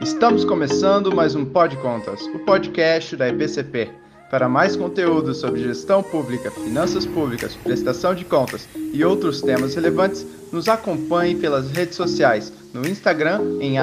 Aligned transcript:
Estamos 0.00 0.46
começando 0.46 1.14
mais 1.14 1.34
um 1.34 1.44
Pod 1.44 1.76
Contas, 1.76 2.22
o 2.34 2.38
podcast 2.38 3.14
da 3.16 3.28
EPCP. 3.28 3.90
Para 4.30 4.48
mais 4.48 4.74
conteúdo 4.74 5.34
sobre 5.34 5.62
gestão 5.62 6.02
pública, 6.02 6.50
finanças 6.50 7.04
públicas, 7.04 7.54
prestação 7.56 8.14
de 8.14 8.24
contas 8.24 8.66
e 8.94 9.04
outros 9.04 9.42
temas 9.42 9.74
relevantes, 9.74 10.26
nos 10.50 10.68
acompanhe 10.68 11.34
pelas 11.34 11.70
redes 11.70 11.96
sociais, 11.96 12.50
no 12.72 12.88
Instagram 12.88 13.58
em 13.60 13.76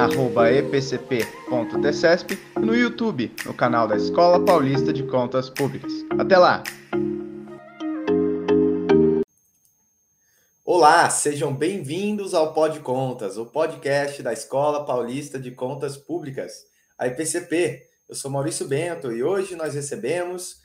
epcp.tcesp 0.58 1.06
e 2.56 2.60
no 2.60 2.74
YouTube, 2.74 3.30
no 3.46 3.54
canal 3.54 3.86
da 3.86 3.94
Escola 3.96 4.44
Paulista 4.44 4.92
de 4.92 5.04
Contas 5.04 5.48
Públicas. 5.48 5.92
Até 6.18 6.36
lá! 6.36 6.64
Olá, 10.80 11.10
sejam 11.10 11.52
bem-vindos 11.52 12.34
ao 12.34 12.54
Pod 12.54 12.78
Contas, 12.78 13.36
o 13.36 13.44
podcast 13.44 14.22
da 14.22 14.32
Escola 14.32 14.86
Paulista 14.86 15.36
de 15.36 15.50
Contas 15.50 15.96
Públicas, 15.96 16.52
a 16.96 17.08
IPCP. 17.08 17.82
Eu 18.08 18.14
sou 18.14 18.30
Maurício 18.30 18.64
Bento 18.64 19.10
e 19.10 19.20
hoje 19.20 19.56
nós 19.56 19.74
recebemos 19.74 20.60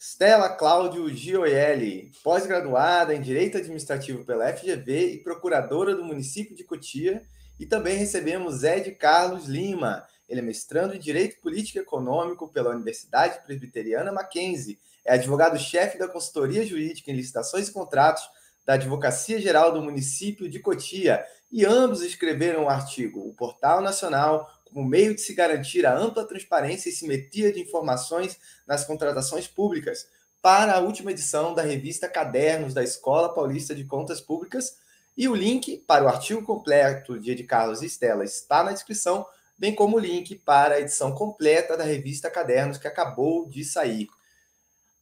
Stella 0.00 0.48
Cláudio 0.48 1.14
Gioielli, 1.14 2.10
pós-graduada 2.22 3.14
em 3.14 3.20
Direito 3.20 3.58
Administrativo 3.58 4.24
pela 4.24 4.50
FGV 4.50 5.12
e 5.12 5.22
procuradora 5.22 5.94
do 5.94 6.02
município 6.02 6.56
de 6.56 6.64
Cotia, 6.64 7.22
e 7.60 7.66
também 7.66 7.98
recebemos 7.98 8.64
Ed 8.64 8.92
Carlos 8.92 9.44
Lima. 9.44 10.06
Ele 10.26 10.40
é 10.40 10.42
mestrando 10.42 10.94
em 10.94 10.98
Direito 10.98 11.38
Político 11.42 11.76
e 11.76 11.82
Econômico 11.82 12.48
pela 12.48 12.70
Universidade 12.70 13.44
Presbiteriana 13.44 14.10
Mackenzie, 14.10 14.78
é 15.04 15.12
advogado-chefe 15.12 15.98
da 15.98 16.08
consultoria 16.08 16.64
jurídica 16.64 17.10
em 17.10 17.14
licitações 17.14 17.68
e 17.68 17.72
contratos 17.72 18.22
da 18.64 18.74
Advocacia 18.74 19.40
Geral 19.40 19.72
do 19.72 19.82
município 19.82 20.48
de 20.48 20.58
Cotia, 20.58 21.24
e 21.50 21.64
ambos 21.64 22.02
escreveram 22.02 22.62
o 22.62 22.64
um 22.64 22.68
artigo 22.68 23.20
O 23.20 23.34
Portal 23.34 23.80
Nacional 23.80 24.50
como 24.64 24.84
meio 24.88 25.14
de 25.14 25.20
se 25.20 25.32
garantir 25.34 25.86
a 25.86 25.96
ampla 25.96 26.26
transparência 26.26 26.88
e 26.88 26.92
simetria 26.92 27.52
de 27.52 27.60
informações 27.60 28.36
nas 28.66 28.84
contratações 28.84 29.46
públicas, 29.46 30.08
para 30.42 30.74
a 30.74 30.80
última 30.80 31.12
edição 31.12 31.54
da 31.54 31.62
revista 31.62 32.08
Cadernos 32.08 32.74
da 32.74 32.82
Escola 32.82 33.32
Paulista 33.32 33.72
de 33.72 33.84
Contas 33.84 34.20
Públicas, 34.20 34.76
e 35.16 35.28
o 35.28 35.34
link 35.34 35.78
para 35.86 36.04
o 36.04 36.08
artigo 36.08 36.42
completo 36.42 37.20
de 37.20 37.30
Ed 37.30 37.44
Carlos 37.44 37.82
e 37.82 37.86
Estela 37.86 38.24
está 38.24 38.64
na 38.64 38.72
descrição, 38.72 39.24
bem 39.56 39.72
como 39.72 39.96
o 39.96 40.00
link 40.00 40.34
para 40.44 40.74
a 40.74 40.80
edição 40.80 41.12
completa 41.12 41.76
da 41.76 41.84
revista 41.84 42.28
Cadernos 42.28 42.76
que 42.76 42.88
acabou 42.88 43.48
de 43.48 43.64
sair. 43.64 44.08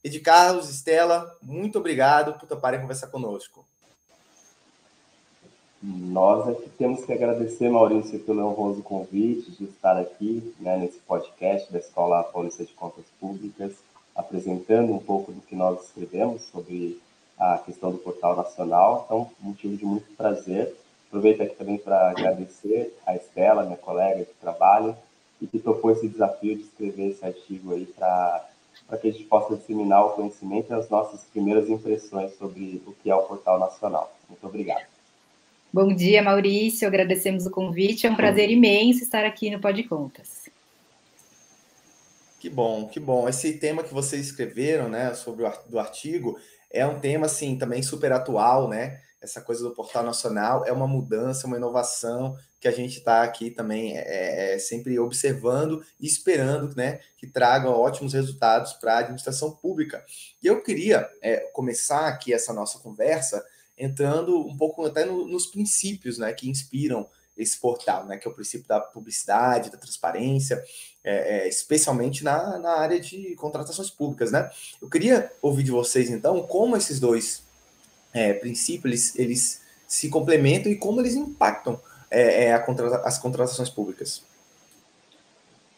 Ed 0.04 0.18
Carlos, 0.18 0.68
Estela, 0.68 1.36
muito 1.40 1.78
obrigado 1.78 2.36
por 2.36 2.48
toparem 2.48 2.80
conversar 2.80 3.06
conosco. 3.06 3.64
Nós 5.80 6.48
é 6.48 6.54
que 6.54 6.70
temos 6.70 7.04
que 7.04 7.12
agradecer, 7.12 7.68
Maurício, 7.68 8.18
pelo 8.20 8.44
honroso 8.46 8.82
convite 8.82 9.52
de 9.52 9.64
estar 9.64 9.96
aqui 9.96 10.54
né, 10.58 10.76
nesse 10.76 10.98
podcast 10.98 11.72
da 11.72 11.78
Escola 11.78 12.24
Paulista 12.24 12.64
de 12.64 12.72
Contas 12.72 13.04
Públicas, 13.20 13.74
apresentando 14.14 14.92
um 14.92 14.98
pouco 14.98 15.30
do 15.30 15.40
que 15.40 15.54
nós 15.54 15.84
escrevemos 15.84 16.42
sobre 16.46 17.00
a 17.38 17.58
questão 17.58 17.92
do 17.92 17.98
Portal 17.98 18.36
Nacional. 18.36 19.04
Então, 19.06 19.30
motivo 19.40 19.76
de 19.76 19.84
muito 19.84 20.16
prazer. 20.16 20.74
Aproveito 21.08 21.42
aqui 21.42 21.54
também 21.54 21.78
para 21.78 22.10
agradecer 22.10 22.96
a 23.06 23.14
Estela, 23.14 23.64
minha 23.64 23.76
colega 23.76 24.24
de 24.24 24.32
trabalho, 24.40 24.96
e 25.40 25.46
que 25.46 25.60
topou 25.60 25.92
esse 25.92 26.08
desafio 26.08 26.56
de 26.56 26.62
escrever 26.62 27.10
esse 27.10 27.24
artigo 27.24 27.72
aí 27.72 27.86
para 27.86 28.48
para 28.86 28.98
que 28.98 29.08
a 29.08 29.12
gente 29.12 29.24
possa 29.24 29.56
disseminar 29.56 30.04
o 30.04 30.10
conhecimento 30.10 30.70
e 30.70 30.74
as 30.74 30.88
nossas 30.88 31.22
primeiras 31.24 31.68
impressões 31.68 32.36
sobre 32.36 32.82
o 32.86 32.92
que 32.92 33.10
é 33.10 33.14
o 33.14 33.22
Portal 33.22 33.58
Nacional. 33.58 34.14
Muito 34.28 34.46
obrigado. 34.46 34.84
Bom 35.72 35.94
dia, 35.94 36.22
Maurício. 36.22 36.86
Agradecemos 36.86 37.46
o 37.46 37.50
convite. 37.50 38.06
É 38.06 38.10
um 38.10 38.16
prazer 38.16 38.50
imenso 38.50 39.02
estar 39.02 39.24
aqui 39.24 39.50
no 39.50 39.60
Pod 39.60 39.82
Contas. 39.84 40.48
Que 42.38 42.50
bom, 42.50 42.88
que 42.88 43.00
bom. 43.00 43.28
Esse 43.28 43.54
tema 43.54 43.82
que 43.82 43.94
vocês 43.94 44.26
escreveram, 44.26 44.88
né, 44.88 45.14
sobre 45.14 45.44
o 45.44 45.52
do 45.68 45.78
artigo, 45.78 46.38
é 46.70 46.86
um 46.86 46.98
tema 46.98 47.26
assim 47.26 47.56
também 47.56 47.82
super 47.82 48.12
atual, 48.12 48.68
né? 48.68 49.00
essa 49.22 49.40
coisa 49.40 49.62
do 49.62 49.70
portal 49.70 50.02
nacional 50.02 50.66
é 50.66 50.72
uma 50.72 50.88
mudança, 50.88 51.46
uma 51.46 51.56
inovação 51.56 52.36
que 52.62 52.68
a 52.68 52.72
gente 52.72 52.98
está 52.98 53.24
aqui 53.24 53.50
também 53.50 53.98
é, 53.98 54.54
é, 54.54 54.58
sempre 54.58 54.96
observando 54.96 55.84
e 56.00 56.06
esperando 56.06 56.72
né, 56.76 57.00
que 57.18 57.26
tragam 57.26 57.72
ótimos 57.72 58.12
resultados 58.12 58.74
para 58.74 58.94
a 58.94 58.98
administração 59.00 59.50
pública. 59.50 60.04
E 60.40 60.46
eu 60.46 60.62
queria 60.62 61.10
é, 61.20 61.38
começar 61.52 62.06
aqui 62.06 62.32
essa 62.32 62.52
nossa 62.52 62.78
conversa 62.78 63.44
entrando 63.76 64.38
um 64.46 64.56
pouco 64.56 64.86
até 64.86 65.04
no, 65.04 65.26
nos 65.26 65.46
princípios 65.46 66.18
né, 66.18 66.32
que 66.32 66.48
inspiram 66.48 67.08
esse 67.36 67.58
portal, 67.58 68.06
né, 68.06 68.16
que 68.16 68.28
é 68.28 68.30
o 68.30 68.34
princípio 68.34 68.68
da 68.68 68.78
publicidade, 68.78 69.68
da 69.68 69.76
transparência, 69.76 70.62
é, 71.02 71.38
é, 71.38 71.48
especialmente 71.48 72.22
na, 72.22 72.60
na 72.60 72.78
área 72.78 73.00
de 73.00 73.34
contratações 73.34 73.90
públicas. 73.90 74.30
Né? 74.30 74.48
Eu 74.80 74.88
queria 74.88 75.32
ouvir 75.42 75.64
de 75.64 75.72
vocês, 75.72 76.10
então, 76.10 76.40
como 76.42 76.76
esses 76.76 77.00
dois 77.00 77.42
é, 78.12 78.32
princípio, 78.32 78.88
eles, 78.88 79.18
eles 79.18 79.62
se 79.88 80.08
complementam 80.08 80.70
e 80.70 80.76
como 80.76 81.00
eles 81.00 81.16
impactam 81.16 81.80
é, 82.12 82.44
é, 82.44 82.58
contra, 82.58 82.96
as 82.98 83.18
contratações 83.18 83.70
públicas? 83.70 84.22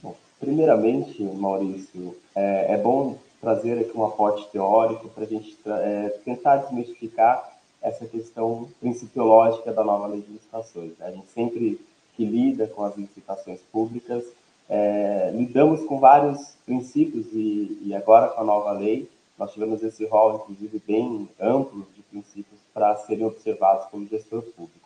Bom, 0.03 0.17
primeiramente, 0.41 1.22
Maurício, 1.22 2.17
é, 2.34 2.75
é, 2.75 2.77
bom 2.77 3.17
trazer 3.41 3.78
aqui 3.78 3.97
um 3.97 4.05
aporte 4.05 4.49
teórico 4.50 5.09
para 5.09 5.25
a 5.25 5.27
gente 5.27 5.56
é, 5.67 6.09
tentar 6.25 6.56
desmistificar 6.56 7.53
essa 7.81 8.06
questão 8.06 8.69
principiológica 8.81 9.73
da 9.73 9.84
nova 9.84 10.06
lei 10.06 10.23
de 10.23 10.33
licitações. 10.33 10.93
Né? 10.99 11.06
A 11.06 11.11
gente 11.11 11.31
sempre 11.33 11.81
que 12.17 12.25
lida 12.25 12.67
com 12.67 12.83
as 12.84 12.97
licitações 12.97 13.61
públicas, 13.73 14.25
é, 14.69 15.31
lidamos 15.34 15.84
com 15.84 15.99
vários 15.99 16.56
princípios 16.65 17.27
e, 17.33 17.78
e 17.83 17.94
agora 17.94 18.28
com 18.28 18.41
a 18.41 18.44
nova 18.44 18.73
lei, 18.73 19.09
nós 19.39 19.53
tivemos 19.53 19.83
esse 19.83 20.06
rol, 20.06 20.37
inclusive, 20.37 20.83
bem 20.87 21.28
amplo 21.41 21.87
de 21.94 22.03
princípios 22.03 22.61
para 22.73 22.97
serem 22.97 23.27
observados 23.27 23.87
pelo 23.87 24.06
gestor 24.06 24.43
público. 24.43 24.84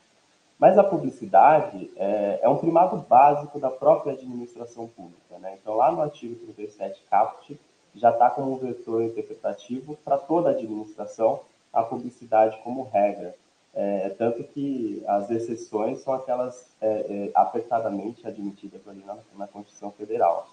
Mas 0.59 0.77
a 0.77 0.83
publicidade 0.83 1.91
é, 1.97 2.41
é, 2.43 2.49
um 2.49 2.57
primado 2.57 2.97
básico 2.97 3.61
da 3.61 3.71
própria 3.71 4.15
administração 4.15 4.89
pública. 4.89 5.39
Né? 5.39 5.57
Então, 5.61 5.77
lá 5.77 5.93
no 5.93 6.03
artigo 6.03 6.35
37 6.35 7.03
caput, 7.09 7.59
já 7.95 8.11
está 8.11 8.29
como 8.29 8.53
um 8.53 8.59
vetor 8.59 9.03
interpretativo 9.03 9.97
para 10.05 10.19
toda 10.19 10.49
a 10.49 10.53
administração 10.53 11.41
a 11.73 11.83
publicidade 11.83 12.59
como 12.65 12.83
regra. 12.85 13.35
É, 13.75 14.09
tanto 14.11 14.43
que 14.43 15.03
as 15.07 15.31
exceções 15.31 16.01
são 16.01 16.15
aquelas 16.15 16.75
é, 16.81 16.89
é, 16.89 17.31
apertadamente 17.35 18.27
admitidas 18.27 18.81
ali 18.89 19.05
na, 19.05 19.17
na 19.37 19.47
Constituição 19.47 19.93
Federal. 19.93 20.49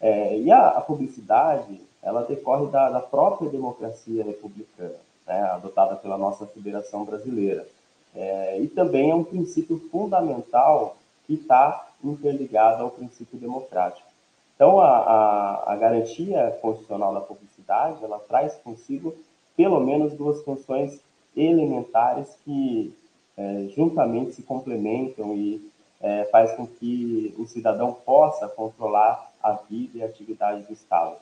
É, 0.00 0.36
e 0.36 0.50
a, 0.50 0.68
a, 0.68 0.80
publicidade, 0.80 1.80
ela 2.02 2.22
decorre 2.22 2.66
da, 2.66 2.90
da 2.90 3.00
própria 3.00 3.48
democracia 3.48 4.24
republicana 4.24 4.96
né, 5.26 5.40
adotada 5.42 5.94
pela 5.96 6.18
nossa 6.18 6.46
Federação 6.46 7.04
Brasileira. 7.04 7.66
É, 8.14 8.60
e 8.60 8.68
também 8.68 9.10
é 9.10 9.14
um 9.14 9.24
princípio 9.24 9.78
fundamental 9.90 10.96
que 11.26 11.34
está 11.34 11.88
interligado 12.02 12.82
ao 12.82 12.90
princípio 12.90 13.38
democrático. 13.38 14.06
Então, 14.54 14.80
a, 14.80 14.98
a, 14.98 15.72
a, 15.72 15.76
garantia 15.76 16.56
constitucional 16.62 17.12
da 17.12 17.20
publicidade, 17.20 18.04
ela 18.04 18.20
traz 18.20 18.54
consigo 18.56 19.14
pelo 19.56 19.80
menos 19.80 20.14
duas 20.14 20.42
funções 20.42 21.00
elementares 21.36 22.36
que 22.44 22.94
é, 23.36 23.66
juntamente 23.74 24.32
se 24.32 24.42
complementam 24.42 25.34
e 25.34 25.68
é, 26.00 26.24
faz 26.26 26.52
com 26.52 26.66
que 26.66 27.34
o 27.36 27.46
cidadão 27.46 27.92
possa 27.92 28.46
controlar 28.46 29.32
a 29.42 29.52
vida 29.52 29.98
e 29.98 30.02
a 30.02 30.06
atividade 30.06 30.62
do 30.62 30.72
Estado. 30.72 31.16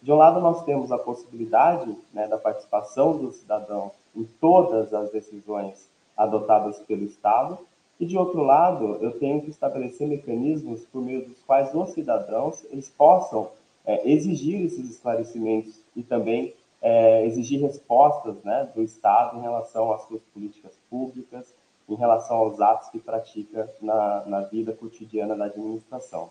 De 0.00 0.12
um 0.12 0.16
lado, 0.16 0.40
nós 0.40 0.64
temos 0.64 0.92
a 0.92 0.98
possibilidade 0.98 1.96
né, 2.12 2.28
da 2.28 2.38
participação 2.38 3.16
do 3.16 3.32
cidadão 3.32 3.90
em 4.14 4.24
todas 4.40 4.94
as 4.94 5.10
decisões 5.10 5.88
adotadas 6.16 6.78
pelo 6.80 7.04
Estado, 7.04 7.58
e 7.98 8.04
de 8.04 8.16
outro 8.16 8.42
lado, 8.42 8.98
eu 9.00 9.18
tenho 9.18 9.40
que 9.40 9.50
estabelecer 9.50 10.06
mecanismos 10.06 10.84
por 10.84 11.00
meio 11.02 11.26
dos 11.26 11.42
quais 11.46 11.74
os 11.74 11.90
cidadãos 11.90 12.64
eles 12.70 12.90
possam 12.90 13.50
é, 13.86 14.08
exigir 14.10 14.62
esses 14.62 14.90
esclarecimentos 14.90 15.80
e 15.94 16.02
também 16.02 16.52
é, 16.82 17.24
exigir 17.24 17.60
respostas 17.62 18.36
né, 18.44 18.68
do 18.74 18.82
Estado 18.82 19.38
em 19.38 19.42
relação 19.42 19.92
às 19.92 20.02
suas 20.02 20.20
políticas 20.34 20.78
públicas, 20.90 21.54
em 21.88 21.94
relação 21.94 22.36
aos 22.36 22.60
atos 22.60 22.90
que 22.90 22.98
pratica 22.98 23.72
na, 23.80 24.24
na 24.26 24.40
vida 24.42 24.72
cotidiana 24.72 25.34
da 25.34 25.46
administração. 25.46 26.30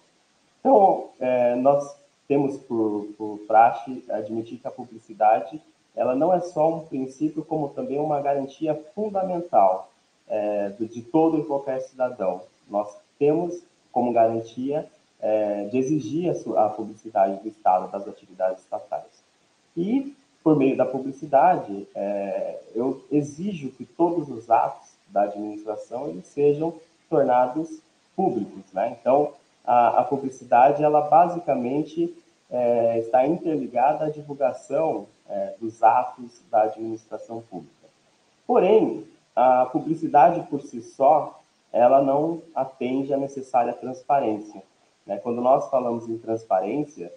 Então, 0.60 1.10
é, 1.20 1.56
nós 1.56 1.98
temos 2.28 2.58
por, 2.58 3.08
por 3.18 3.40
praxe 3.48 4.04
admitir 4.10 4.60
que 4.60 4.68
a 4.68 4.72
publicidade 4.72 5.62
ela 5.96 6.16
não 6.16 6.34
é 6.34 6.40
só 6.42 6.74
um 6.74 6.80
princípio, 6.82 7.44
como 7.44 7.70
também 7.70 8.00
uma 8.00 8.22
garantia 8.22 8.76
fundamental 8.94 9.90
é, 10.28 10.70
de 10.80 11.02
todo 11.02 11.40
e 11.40 11.46
qualquer 11.46 11.82
cidadão. 11.82 12.42
Nós 12.70 12.96
temos 13.18 13.62
como 13.92 14.12
garantia 14.12 14.88
é, 15.22 15.66
de 15.66 15.78
exigir 15.78 16.30
a, 16.30 16.66
a, 16.66 16.70
publicidade 16.70 17.42
do 17.42 17.48
Estado 17.48 17.90
das 17.92 18.08
atividades 18.08 18.62
estatais. 18.62 19.24
E, 19.76 20.14
por 20.44 20.56
meio 20.56 20.76
da 20.76 20.86
publicidade, 20.86 21.88
é, 21.96 22.60
eu 22.76 23.02
exijo 23.12 23.70
que 23.70 23.86
todos 23.86 24.30
os 24.30 24.50
atos 24.52 24.90
da 25.08 25.24
administração 25.24 26.08
eles 26.10 26.26
sejam 26.28 26.74
tornados 27.10 27.80
públicos. 28.16 28.64
Né? 28.74 28.98
Então, 29.00 29.34
a, 29.66 30.00
a 30.00 30.04
publicidade, 30.04 30.84
ela 30.84 31.02
basicamente 31.02 32.14
é, 32.52 33.00
está 33.00 33.26
interligada 33.26 34.06
à 34.06 34.10
divulgação 34.10 35.08
é, 35.30 35.56
dos 35.60 35.82
atos 35.84 36.42
da 36.50 36.64
administração 36.64 37.42
pública. 37.42 37.74
Porém, 38.46 39.06
a 39.36 39.66
publicidade 39.66 40.42
por 40.50 40.62
si 40.62 40.82
só, 40.82 41.42
ela 41.72 42.02
não 42.02 42.42
atende 42.54 43.14
à 43.14 43.18
necessária 43.18 43.74
transparência. 43.74 44.64
Né? 45.06 45.18
Quando 45.18 45.42
nós 45.42 45.70
falamos 45.70 46.08
em 46.08 46.18
transparência, 46.18 47.12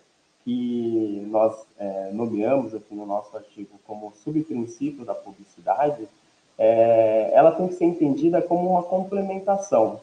que 0.45 1.27
nós 1.31 1.67
é, 1.79 2.11
nomeamos 2.13 2.75
aqui 2.75 2.95
no 2.95 3.05
nosso 3.05 3.37
artigo 3.37 3.79
como 3.87 4.13
subprincípio 4.13 5.05
da 5.05 5.15
publicidade, 5.15 6.09
é, 6.57 7.31
ela 7.35 7.53
tem 7.53 7.69
que 7.69 7.75
ser 7.75 7.85
entendida 7.85 8.41
como 8.41 8.71
uma 8.71 8.83
complementação. 8.83 10.01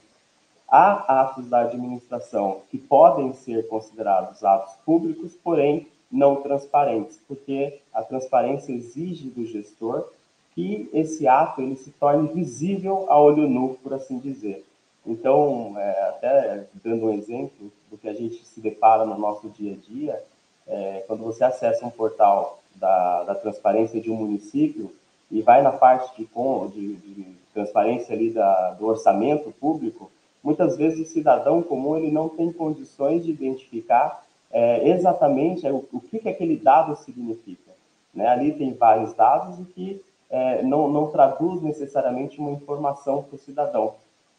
Há 0.67 1.21
atos 1.21 1.47
da 1.47 1.61
administração 1.61 2.61
que 2.69 2.77
podem 2.77 3.33
ser 3.33 3.67
considerados 3.67 4.43
atos 4.43 4.75
públicos, 4.85 5.35
porém 5.43 5.87
não 6.11 6.37
transparentes, 6.37 7.19
porque 7.27 7.79
a 7.93 8.01
transparência 8.03 8.71
exige 8.71 9.29
do 9.29 9.45
gestor 9.45 10.09
que 10.53 10.89
esse 10.93 11.27
ato 11.27 11.61
ele 11.61 11.75
se 11.75 11.91
torne 11.91 12.29
visível 12.29 13.05
a 13.09 13.19
olho 13.19 13.47
nu, 13.47 13.77
por 13.83 13.93
assim 13.93 14.19
dizer. 14.19 14.65
Então, 15.05 15.75
é, 15.77 16.09
até 16.09 16.67
dando 16.83 17.07
um 17.07 17.13
exemplo 17.13 17.71
do 17.91 17.97
que 17.97 18.07
a 18.07 18.13
gente 18.13 18.43
se 18.45 18.59
depara 18.59 19.05
no 19.05 19.17
nosso 19.17 19.49
dia 19.49 19.73
a 19.73 19.75
dia, 19.75 20.23
é, 20.65 21.03
quando 21.05 21.23
você 21.23 21.43
acessa 21.43 21.85
um 21.85 21.91
portal 21.91 22.59
da, 22.75 23.23
da, 23.23 23.35
transparência 23.35 24.01
de 24.01 24.09
um 24.09 24.15
município 24.15 24.91
e 25.29 25.41
vai 25.41 25.61
na 25.61 25.71
parte 25.71 26.17
de, 26.17 26.27
de, 26.73 26.95
de 26.95 27.35
transparência 27.53 28.15
ali 28.15 28.31
da, 28.31 28.71
do 28.71 28.87
orçamento 28.87 29.51
público, 29.59 30.11
muitas 30.43 30.75
vezes 30.75 31.07
o 31.07 31.11
cidadão 31.11 31.61
comum 31.61 31.97
ele 31.97 32.11
não 32.11 32.27
tem 32.27 32.51
condições 32.51 33.23
de 33.23 33.31
identificar 33.31 34.24
é, 34.55 34.87
exatamente 34.87 35.67
o, 35.67 35.85
o 35.91 35.99
que, 35.99 36.17
que 36.17 36.29
aquele 36.29 36.55
dado 36.55 36.95
significa. 36.95 37.73
Né? 38.13 38.25
Ali 38.25 38.53
tem 38.53 38.73
vários 38.73 39.13
dados 39.13 39.59
e 39.59 39.65
que 39.65 40.01
é, 40.29 40.63
não, 40.63 40.87
não 40.87 41.11
traduz 41.11 41.61
necessariamente 41.61 42.39
uma 42.39 42.51
informação 42.51 43.21
para 43.21 43.35
o 43.35 43.37
cidadão. 43.37 43.95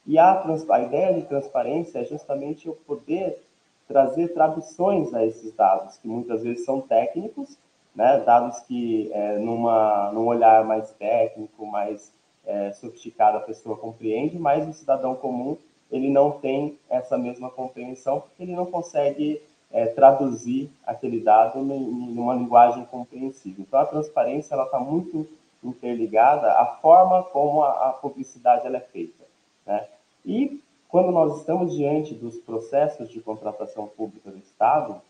E 0.06 0.18
a, 0.18 0.42
a 0.70 0.80
ideia 0.80 1.12
de 1.12 1.26
transparência 1.26 1.98
é 1.98 2.04
justamente 2.06 2.66
eu 2.66 2.74
poder 2.86 3.42
trazer 3.86 4.28
traduções 4.28 5.12
a 5.12 5.22
esses 5.22 5.52
dados, 5.52 5.98
que 5.98 6.08
muitas 6.08 6.42
vezes 6.42 6.64
são 6.64 6.80
técnicos, 6.80 7.58
né, 7.94 8.18
dados 8.20 8.60
que, 8.60 9.10
é, 9.12 9.36
numa, 9.36 10.10
num 10.12 10.26
olhar 10.26 10.64
mais 10.64 10.92
técnico, 10.92 11.66
mais 11.66 12.10
é, 12.46 12.72
sofisticado, 12.72 13.36
a 13.36 13.42
pessoa 13.42 13.76
compreende, 13.76 14.38
mas 14.38 14.66
o 14.66 14.72
cidadão 14.72 15.14
comum 15.14 15.58
ele 15.92 16.08
não 16.08 16.32
tem 16.32 16.78
essa 16.88 17.18
mesma 17.18 17.50
compreensão, 17.50 18.20
porque 18.20 18.42
ele 18.42 18.56
não 18.56 18.66
consegue 18.66 19.42
é, 19.70 19.86
traduzir 19.86 20.70
aquele 20.86 21.20
dado 21.20 21.58
em 21.58 22.18
uma 22.18 22.34
linguagem 22.34 22.84
compreensível. 22.86 23.64
Então, 23.66 23.80
a 23.80 23.86
transparência 23.86 24.54
ela 24.54 24.64
está 24.64 24.78
muito 24.78 25.26
interligada 25.62 26.52
à 26.52 26.66
forma 26.66 27.22
como 27.24 27.62
a, 27.62 27.88
a 27.88 27.92
publicidade 27.92 28.66
ela 28.66 28.76
é 28.76 28.80
feita. 28.80 29.24
Né? 29.66 29.86
E 30.24 30.60
quando 30.88 31.10
nós 31.10 31.38
estamos 31.38 31.74
diante 31.74 32.14
dos 32.14 32.38
processos 32.38 33.08
de 33.08 33.20
contratação 33.20 33.86
pública 33.88 34.30
do 34.30 34.38
Estado, 34.38 35.00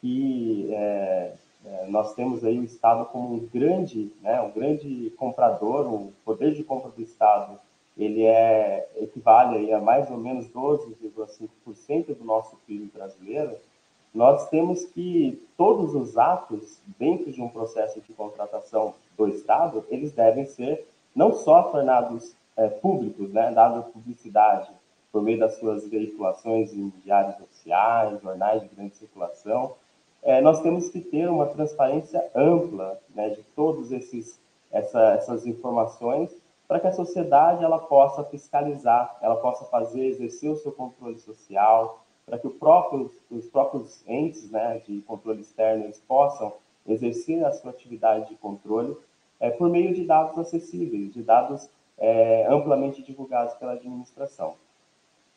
que 0.00 0.68
é, 0.72 1.34
é, 1.64 1.86
nós 1.88 2.14
temos 2.14 2.44
aí 2.44 2.58
o 2.58 2.64
Estado 2.64 3.06
como 3.06 3.34
um 3.34 3.46
grande, 3.46 4.12
né, 4.20 4.40
um 4.40 4.50
grande 4.50 5.12
comprador, 5.16 5.92
o 5.92 6.12
poder 6.24 6.54
de 6.54 6.62
compra 6.62 6.90
do 6.90 7.00
Estado, 7.00 7.58
ele 7.96 8.24
é 8.24 8.88
equivale 8.96 9.72
a 9.72 9.80
mais 9.80 10.10
ou 10.10 10.16
menos 10.16 10.48
12,5% 10.48 12.16
do 12.16 12.24
nosso 12.24 12.56
PIB 12.66 12.90
brasileiro. 12.92 13.56
Nós 14.14 14.48
temos 14.48 14.84
que 14.84 15.42
todos 15.56 15.94
os 15.94 16.18
atos 16.18 16.80
dentro 16.98 17.32
de 17.32 17.40
um 17.40 17.48
processo 17.48 18.00
de 18.00 18.12
contratação 18.12 18.94
do 19.16 19.28
Estado, 19.28 19.84
eles 19.88 20.12
devem 20.12 20.44
ser 20.44 20.86
não 21.14 21.32
só 21.32 21.62
tornados 21.64 22.34
é, 22.56 22.68
públicos, 22.68 23.32
né, 23.32 23.50
dada 23.52 23.82
publicidade, 23.82 24.70
por 25.10 25.22
meio 25.22 25.38
das 25.38 25.58
suas 25.58 25.88
veiculações 25.88 26.72
em 26.72 26.90
diários 27.04 27.38
oficiais, 27.40 28.20
jornais 28.22 28.62
de 28.62 28.68
grande 28.68 28.96
circulação, 28.96 29.74
é, 30.22 30.40
nós 30.40 30.60
temos 30.60 30.88
que 30.88 31.00
ter 31.00 31.28
uma 31.28 31.46
transparência 31.46 32.30
ampla 32.34 32.98
né, 33.14 33.30
de 33.30 33.42
todas 33.56 33.90
essa, 33.92 35.12
essas 35.14 35.46
informações 35.46 36.34
para 36.68 36.80
que 36.80 36.86
a 36.86 36.92
sociedade 36.92 37.62
ela 37.62 37.78
possa 37.78 38.24
fiscalizar, 38.24 39.18
ela 39.20 39.36
possa 39.36 39.64
fazer, 39.66 40.06
exercer 40.06 40.50
o 40.50 40.56
seu 40.56 40.72
controle 40.72 41.18
social, 41.18 42.01
para 42.26 42.38
que 42.38 42.48
próprio, 42.48 43.10
os 43.30 43.48
próprios 43.48 44.02
entes 44.06 44.50
né, 44.50 44.80
de 44.86 45.00
controle 45.02 45.40
externo 45.40 45.84
eles 45.84 46.00
possam 46.00 46.54
exercer 46.86 47.44
a 47.44 47.52
sua 47.52 47.70
atividade 47.70 48.28
de 48.28 48.36
controle 48.36 48.96
é, 49.38 49.50
por 49.50 49.68
meio 49.68 49.94
de 49.94 50.04
dados 50.04 50.38
acessíveis, 50.38 51.12
de 51.12 51.22
dados 51.22 51.68
é, 51.98 52.46
amplamente 52.48 53.02
divulgados 53.02 53.54
pela 53.54 53.72
administração. 53.72 54.54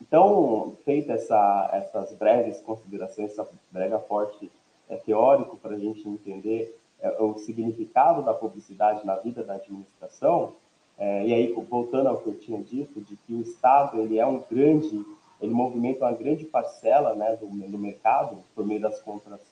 Então, 0.02 0.76
feita 0.84 1.14
essa, 1.14 1.70
essas 1.74 2.14
breves 2.14 2.62
considerações, 2.62 3.32
essa 3.32 3.48
breve 3.72 3.94
aporte 3.94 4.52
é, 4.90 4.98
teórico 4.98 5.58
para 5.58 5.76
a 5.76 5.80
gente 5.80 6.08
entender 6.08 6.78
é, 7.00 7.22
o 7.22 7.38
significado 7.38 8.22
da 8.24 8.34
publicidade 8.34 9.06
na 9.06 9.16
vida 9.16 9.44
da 9.44 9.56
administração, 9.56 10.54
é, 10.98 11.26
e 11.26 11.34
aí 11.34 11.54
voltando 11.70 12.08
ao 12.08 12.18
que 12.18 12.28
eu 12.28 12.38
tinha 12.38 12.62
dito, 12.62 13.02
de 13.02 13.16
que 13.18 13.34
o 13.34 13.42
Estado 13.42 14.00
ele 14.00 14.18
é 14.18 14.26
um 14.26 14.44
grande, 14.50 15.06
ele 15.46 15.54
movimenta 15.54 16.06
uma 16.06 16.14
grande 16.14 16.46
parcela 16.46 17.16
né, 17.16 17.38
do, 17.40 17.48
do 17.48 17.78
mercado 17.78 18.38
por 18.54 18.66
meio 18.66 18.82
das 18.82 19.02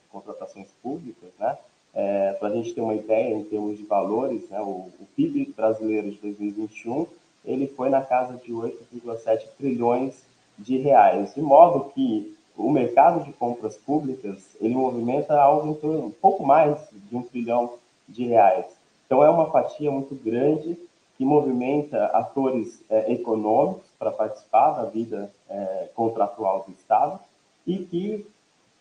contratações 0.09 0.69
públicas, 0.81 1.29
né? 1.39 1.57
É, 1.95 2.33
para 2.33 2.47
a 2.47 2.51
gente 2.51 2.73
ter 2.73 2.81
uma 2.81 2.95
ideia 2.95 3.35
em 3.35 3.43
termos 3.43 3.77
de 3.77 3.85
valores, 3.85 4.49
né, 4.49 4.59
o, 4.59 4.89
o 4.99 5.07
PIB 5.15 5.53
brasileiro 5.55 6.09
de 6.09 6.17
2021 6.17 7.05
ele 7.45 7.67
foi 7.67 7.89
na 7.89 8.01
casa 8.01 8.37
de 8.37 8.51
8,7 8.51 9.47
trilhões 9.57 10.23
de 10.57 10.77
reais, 10.77 11.33
de 11.35 11.41
modo 11.41 11.91
que 11.91 12.35
o 12.55 12.69
mercado 12.69 13.23
de 13.23 13.33
compras 13.33 13.77
públicas 13.77 14.55
ele 14.61 14.75
movimenta 14.75 15.39
algo 15.39 15.67
em 15.67 15.73
torno 15.73 16.05
um 16.05 16.11
pouco 16.11 16.45
mais 16.45 16.79
de 16.91 17.15
um 17.15 17.23
trilhão 17.23 17.73
de 18.07 18.25
reais. 18.25 18.65
Então 19.05 19.23
é 19.23 19.29
uma 19.29 19.51
fatia 19.51 19.91
muito 19.91 20.15
grande 20.15 20.77
que 21.17 21.25
movimenta 21.25 22.05
atores 22.07 22.83
é, 22.89 23.11
econômicos 23.11 23.87
para 23.99 24.11
participar 24.11 24.71
da 24.71 24.85
vida 24.85 25.31
é, 25.53 25.89
contratual 25.93 26.65
do 26.67 26.73
Estado 26.73 27.19
e 27.65 27.77
que 27.77 28.27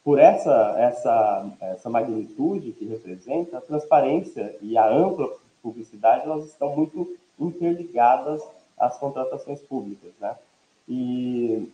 por 0.03 0.19
essa 0.19 0.75
essa 0.79 1.47
essa 1.61 1.91
magnitude 1.91 2.73
que 2.73 2.87
representa 2.87 3.59
a 3.59 3.61
transparência 3.61 4.57
e 4.61 4.77
a 4.77 4.89
ampla 4.89 5.31
publicidade 5.63 6.25
elas 6.25 6.47
estão 6.47 6.75
muito 6.75 7.17
interligadas 7.39 8.43
às 8.79 8.99
contratações 8.99 9.61
públicas, 9.61 10.13
né? 10.19 10.35
E 10.89 11.71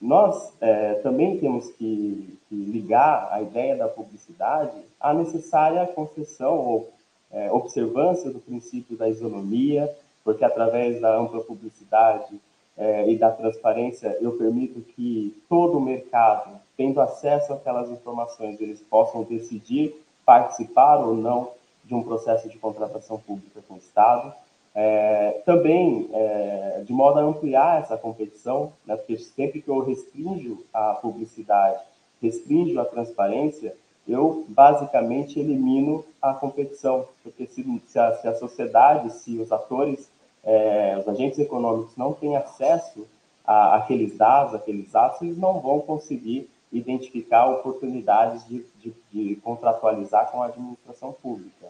nós 0.00 0.52
é, 0.60 0.94
também 0.94 1.38
temos 1.38 1.70
que, 1.72 2.38
que, 2.48 2.54
ligar 2.54 3.28
a 3.30 3.42
ideia 3.42 3.76
da 3.76 3.88
publicidade 3.88 4.78
à 4.98 5.12
necessária 5.12 5.86
concessão 5.86 6.58
ou 6.58 6.90
é, 7.30 7.50
observância 7.50 8.30
do 8.30 8.38
princípio 8.38 8.96
da 8.96 9.08
isonomia, 9.08 9.94
porque 10.22 10.44
através 10.44 11.00
da 11.00 11.16
ampla 11.16 11.42
publicidade 11.42 12.38
é, 12.76 13.08
e 13.10 13.16
da 13.16 13.30
transparência 13.30 14.16
eu 14.20 14.32
permito 14.32 14.80
que 14.80 15.40
todo 15.48 15.78
o 15.78 15.80
mercado, 15.80 16.60
tendo 16.76 17.00
acesso 17.00 17.52
àquelas 17.52 17.90
informações, 17.90 18.60
eles 18.60 18.80
possam 18.80 19.22
decidir 19.22 19.94
participar 20.24 20.96
ou 20.96 21.14
não 21.14 21.52
de 21.84 21.94
um 21.94 22.02
processo 22.02 22.48
de 22.48 22.58
contratação 22.58 23.18
pública 23.18 23.60
com 23.68 23.74
o 23.74 23.78
Estado. 23.78 24.32
É, 24.74 25.42
também, 25.44 26.08
é, 26.12 26.82
de 26.84 26.92
modo 26.92 27.20
a 27.20 27.22
ampliar 27.22 27.80
essa 27.80 27.96
competição, 27.96 28.72
né, 28.84 28.96
porque 28.96 29.16
sempre 29.18 29.62
que 29.62 29.68
eu 29.68 29.78
restringo 29.80 30.64
a 30.72 30.94
publicidade, 30.94 31.80
restringo 32.20 32.80
a 32.80 32.84
transparência, 32.84 33.76
eu 34.06 34.44
basicamente 34.48 35.38
elimino 35.38 36.04
a 36.20 36.34
competição, 36.34 37.06
porque 37.22 37.46
se, 37.46 37.64
se, 37.86 37.98
a, 37.98 38.14
se 38.16 38.28
a, 38.28 38.34
sociedade, 38.34 39.12
se 39.12 39.38
os 39.38 39.50
atores, 39.52 40.10
é, 40.44 40.96
os 40.98 41.08
agentes 41.08 41.38
econômicos 41.38 41.96
não 41.96 42.12
têm 42.12 42.36
acesso 42.36 43.06
a, 43.44 43.76
aqueles 43.76 44.16
dados, 44.16 44.54
aqueles 44.54 44.94
atos, 44.94 45.22
eles 45.22 45.38
não 45.38 45.60
vão 45.60 45.80
conseguir 45.80 46.50
identificar 46.72 47.46
oportunidades 47.46 48.46
de, 48.48 48.64
de, 48.80 48.94
de 49.12 49.36
contratualizar 49.36 50.30
com 50.30 50.42
a 50.42 50.46
administração 50.46 51.12
pública. 51.12 51.66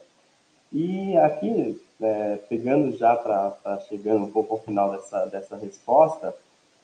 E 0.72 1.16
aqui, 1.18 1.80
é, 2.00 2.36
pegando 2.48 2.96
já 2.96 3.14
para 3.14 3.78
chegando 3.88 4.24
um 4.24 4.30
pouco 4.30 4.54
ao 4.54 4.60
final 4.60 4.90
dessa, 4.90 5.26
dessa 5.26 5.56
resposta, 5.56 6.34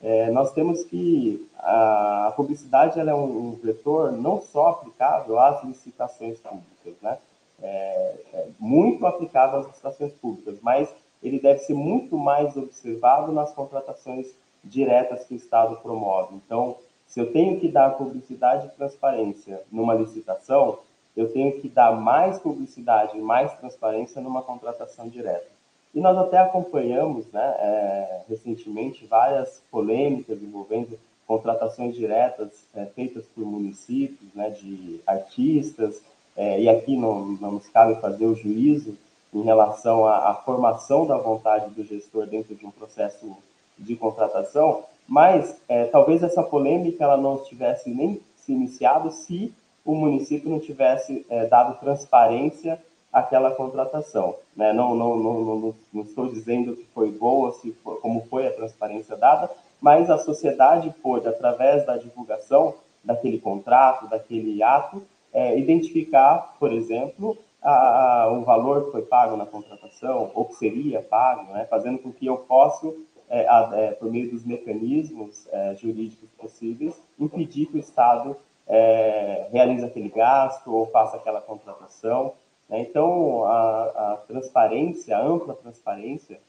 é, 0.01 0.31
nós 0.31 0.51
temos 0.53 0.83
que 0.83 1.47
a, 1.59 2.27
a 2.27 2.31
publicidade 2.31 2.99
é 2.99 3.13
um, 3.13 3.49
um, 3.49 3.51
vetor 3.61 4.11
não 4.11 4.41
só 4.41 4.69
aplicável 4.69 5.39
às 5.39 5.63
licitações 5.63 6.39
públicas, 6.39 6.95
né? 7.01 7.17
É, 7.61 8.15
é 8.33 8.47
muito 8.59 9.05
aplicável 9.05 9.59
às 9.59 9.67
licitações 9.67 10.13
públicas, 10.13 10.57
mas 10.61 10.89
ele 11.21 11.39
deve 11.39 11.59
ser 11.59 11.73
muito 11.73 12.17
mais 12.17 12.57
observado 12.57 13.31
nas 13.31 13.53
contratações 13.53 14.27
diretas 14.63 15.25
que 15.25 15.33
o 15.33 15.37
Estado 15.37 15.77
promove. 15.77 16.35
Então, 16.35 16.77
Se 17.11 17.19
eu 17.19 17.29
tenho 17.33 17.59
que 17.59 17.67
dar 17.67 17.97
publicidade 17.97 18.67
e 18.67 18.69
transparência 18.69 19.61
numa 19.69 19.93
licitação, 19.93 20.79
eu 21.15 21.29
tenho 21.33 21.59
que 21.59 21.67
dar 21.67 21.91
mais 21.91 22.39
publicidade 22.39 23.17
e 23.17 23.21
mais 23.21 23.53
transparência 23.55 24.21
numa 24.21 24.41
contratação 24.41 25.09
direta. 25.09 25.49
E 25.93 25.99
nós 25.99 26.17
até 26.17 26.37
acompanhamos, 26.37 27.29
né, 27.33 27.55
é, 27.59 28.21
recentemente, 28.29 29.05
várias 29.07 29.61
polêmicas 29.69 30.41
envolvendo 30.41 30.97
contratações 31.27 31.93
diretas 31.93 32.65
é, 32.73 32.85
feitas 32.85 33.25
por 33.35 33.45
municípios, 33.45 34.33
né, 34.33 34.49
de 34.49 35.01
artistas, 35.05 36.01
é, 36.37 36.61
e 36.61 36.69
aqui 36.69 36.95
não, 36.95 37.25
não 37.25 37.51
nos 37.51 37.67
cabe 37.67 37.99
fazer 37.99 38.25
o 38.25 38.35
juízo 38.35 38.97
em 39.33 39.41
relação 39.41 40.05
à, 40.05 40.29
à, 40.29 40.33
formação 40.35 41.05
da 41.05 41.17
vontade 41.17 41.69
do 41.71 41.83
gestor 41.83 42.25
dentro 42.27 42.55
de 42.55 42.65
um 42.65 42.71
processo 42.71 43.35
de 43.77 43.95
contratação, 43.95 44.83
mas 45.07 45.59
é, 45.67 45.85
talvez 45.85 46.21
essa 46.23 46.43
polêmica 46.43 47.03
ela 47.03 47.17
não 47.17 47.37
tivesse 47.37 47.89
nem 47.89 48.21
se 48.35 48.51
iniciado 48.51 49.11
se 49.11 49.53
o 49.85 49.95
município 49.95 50.49
não 50.49 50.59
tivesse 50.59 51.25
é, 51.29 51.45
dado 51.45 51.79
transparência 51.79 52.79
àquela 53.11 53.51
contratação. 53.51 54.35
Né? 54.55 54.71
Não, 54.73 54.95
não, 54.95 55.17
não, 55.17 55.41
não, 55.41 55.75
não 55.93 56.01
estou 56.03 56.27
dizendo 56.27 56.75
que 56.75 56.85
foi 56.93 57.11
boa, 57.11 57.51
se 57.53 57.71
foi, 57.83 57.95
como 57.97 58.25
foi 58.29 58.47
a 58.47 58.53
transparência 58.53 59.15
dada, 59.15 59.49
mas 59.81 60.09
a 60.09 60.17
sociedade 60.17 60.93
pôde, 61.01 61.27
através 61.27 61.85
da 61.85 61.97
divulgação 61.97 62.75
daquele 63.03 63.39
contrato, 63.39 64.07
daquele 64.07 64.61
ato, 64.61 65.01
é, 65.33 65.57
identificar, 65.57 66.55
por 66.59 66.71
exemplo, 66.71 67.37
a, 67.61 68.23
a, 68.23 68.31
o 68.31 68.43
valor 68.43 68.85
que 68.85 68.91
foi 68.91 69.03
pago 69.03 69.37
na 69.37 69.45
contratação, 69.45 70.31
ou 70.33 70.45
que 70.45 70.55
seria 70.55 71.01
pago, 71.01 71.53
né? 71.53 71.65
fazendo 71.65 71.99
com 71.99 72.11
que 72.11 72.25
eu 72.25 72.37
possa, 72.37 72.91
é, 73.29 73.45
é, 73.73 73.91
por 73.91 74.11
meio 74.11 74.31
dos 74.31 74.43
mecanismos 74.43 75.47
é, 75.51 75.75
jurídicos 75.75 76.29
possíveis, 76.31 77.01
impedir 77.19 77.67
que 77.67 77.77
o 77.77 77.79
Estado 77.79 78.35
é, 78.67 79.47
realize 79.51 79.85
aquele 79.85 80.09
gasto 80.09 80.73
ou 80.73 80.87
faça 80.87 81.17
aquela 81.17 81.39
contratação. 81.39 82.33
Né? 82.67 82.81
Então, 82.81 83.45
a, 83.45 83.83
a, 83.83 84.17
transparência, 84.27 85.17
a 85.17 85.21
ampla 85.21 85.53
transparência, 85.53 86.39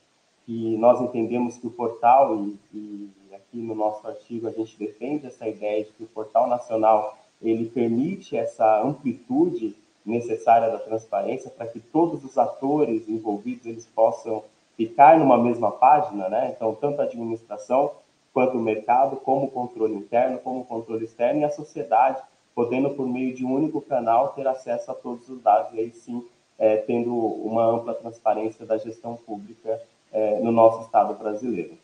que 0.44 0.76
nós 0.76 1.00
entendemos 1.00 1.56
que 1.56 1.66
o 1.66 1.70
portal, 1.70 2.36
e, 2.36 2.58
e 2.72 3.12
aqui 3.34 3.58
no 3.58 3.74
nosso 3.74 4.06
artigo 4.06 4.48
a 4.48 4.50
gente 4.50 4.76
defende 4.78 5.26
essa 5.26 5.46
ideia 5.46 5.84
de 5.84 5.92
que 5.92 6.02
o 6.02 6.08
portal 6.08 6.48
nacional 6.48 7.16
ele 7.40 7.68
permite 7.68 8.36
essa 8.36 8.82
amplitude 8.82 9.76
necessária 10.04 10.70
da 10.70 10.78
transparência 10.78 11.50
para 11.50 11.66
que 11.66 11.80
todos 11.80 12.24
os 12.24 12.36
atores 12.36 13.08
envolvidos 13.08 13.66
eles 13.66 13.86
possam 13.86 14.44
ficar 14.76 15.18
numa 15.18 15.38
mesma 15.38 15.70
página, 15.70 16.28
né? 16.28 16.52
Então, 16.56 16.74
tanto 16.74 17.00
a 17.00 17.04
administração 17.04 17.92
quanto 18.32 18.56
o 18.56 18.62
mercado, 18.62 19.16
como 19.16 19.46
o 19.46 19.50
controle 19.50 19.94
interno, 19.94 20.38
como 20.38 20.60
o 20.60 20.64
controle 20.64 21.04
externo 21.04 21.40
e 21.40 21.44
a 21.44 21.50
sociedade, 21.50 22.22
podendo, 22.54 22.90
por 22.90 23.06
meio 23.06 23.34
de 23.34 23.44
um 23.44 23.54
único 23.54 23.80
canal, 23.80 24.30
ter 24.30 24.46
acesso 24.46 24.90
a 24.90 24.94
todos 24.94 25.28
os 25.28 25.40
dados 25.40 25.74
e 25.74 25.80
aí 25.80 25.92
sim 25.92 26.24
é, 26.58 26.76
tendo 26.76 27.14
uma 27.14 27.64
ampla 27.64 27.94
transparência 27.94 28.64
da 28.64 28.78
gestão 28.78 29.16
pública 29.16 29.80
é, 30.12 30.38
no 30.40 30.52
nosso 30.52 30.82
Estado 30.82 31.14
brasileiro. 31.14 31.76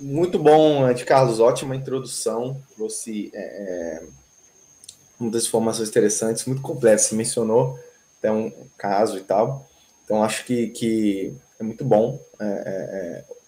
Muito 0.00 0.38
bom, 0.38 0.88
Ed 0.88 1.04
Carlos, 1.04 1.40
ótima 1.40 1.76
introdução, 1.76 2.56
trouxe 2.74 3.30
é, 3.34 4.06
é, 5.20 5.22
muitas 5.22 5.46
informações 5.46 5.88
interessantes, 5.88 6.44
muito 6.46 6.62
completas, 6.62 7.02
você 7.02 7.14
mencionou 7.14 7.78
até 8.18 8.30
um 8.32 8.52
caso 8.76 9.18
e 9.18 9.22
tal, 9.22 9.68
então 10.04 10.22
acho 10.22 10.44
que, 10.44 10.68
que 10.68 11.34
é 11.58 11.62
muito 11.62 11.84
bom 11.84 12.20
é, 12.38 12.44
é, 12.44 12.48
é 12.48 13.40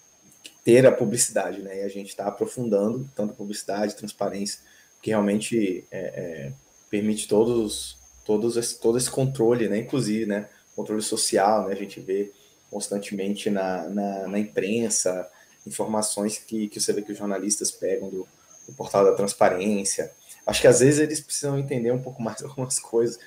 ter 0.63 0.85
a 0.85 0.91
publicidade, 0.91 1.61
né? 1.61 1.81
E 1.81 1.83
a 1.83 1.89
gente 1.89 2.09
está 2.09 2.25
aprofundando 2.25 3.09
tanto 3.13 3.33
a 3.33 3.35
publicidade, 3.35 3.95
transparência, 3.95 4.59
que 5.01 5.09
realmente 5.09 5.85
é, 5.91 5.99
é, 5.99 6.53
permite 6.89 7.27
todos, 7.27 7.97
todos 8.23 8.55
esse, 8.55 8.79
todo 8.79 8.97
esse 8.97 9.11
controle, 9.11 9.67
né? 9.67 9.79
Inclusive, 9.79 10.25
né? 10.25 10.47
Controle 10.75 11.01
social, 11.01 11.67
né? 11.67 11.73
A 11.73 11.75
gente 11.75 11.99
vê 11.99 12.31
constantemente 12.71 13.49
na, 13.49 13.89
na, 13.89 14.27
na 14.27 14.39
imprensa 14.39 15.29
informações 15.67 16.37
que, 16.37 16.69
que 16.69 16.79
você 16.79 16.93
vê 16.93 17.01
que 17.01 17.11
os 17.11 17.17
jornalistas 17.17 17.69
pegam 17.69 18.09
do, 18.09 18.27
do 18.67 18.73
portal 18.73 19.03
da 19.03 19.13
transparência. 19.13 20.11
Acho 20.45 20.61
que 20.61 20.67
às 20.67 20.79
vezes 20.79 20.99
eles 20.99 21.21
precisam 21.21 21.57
entender 21.57 21.91
um 21.91 22.01
pouco 22.01 22.21
mais 22.21 22.41
algumas 22.43 22.79
coisas 22.79 23.17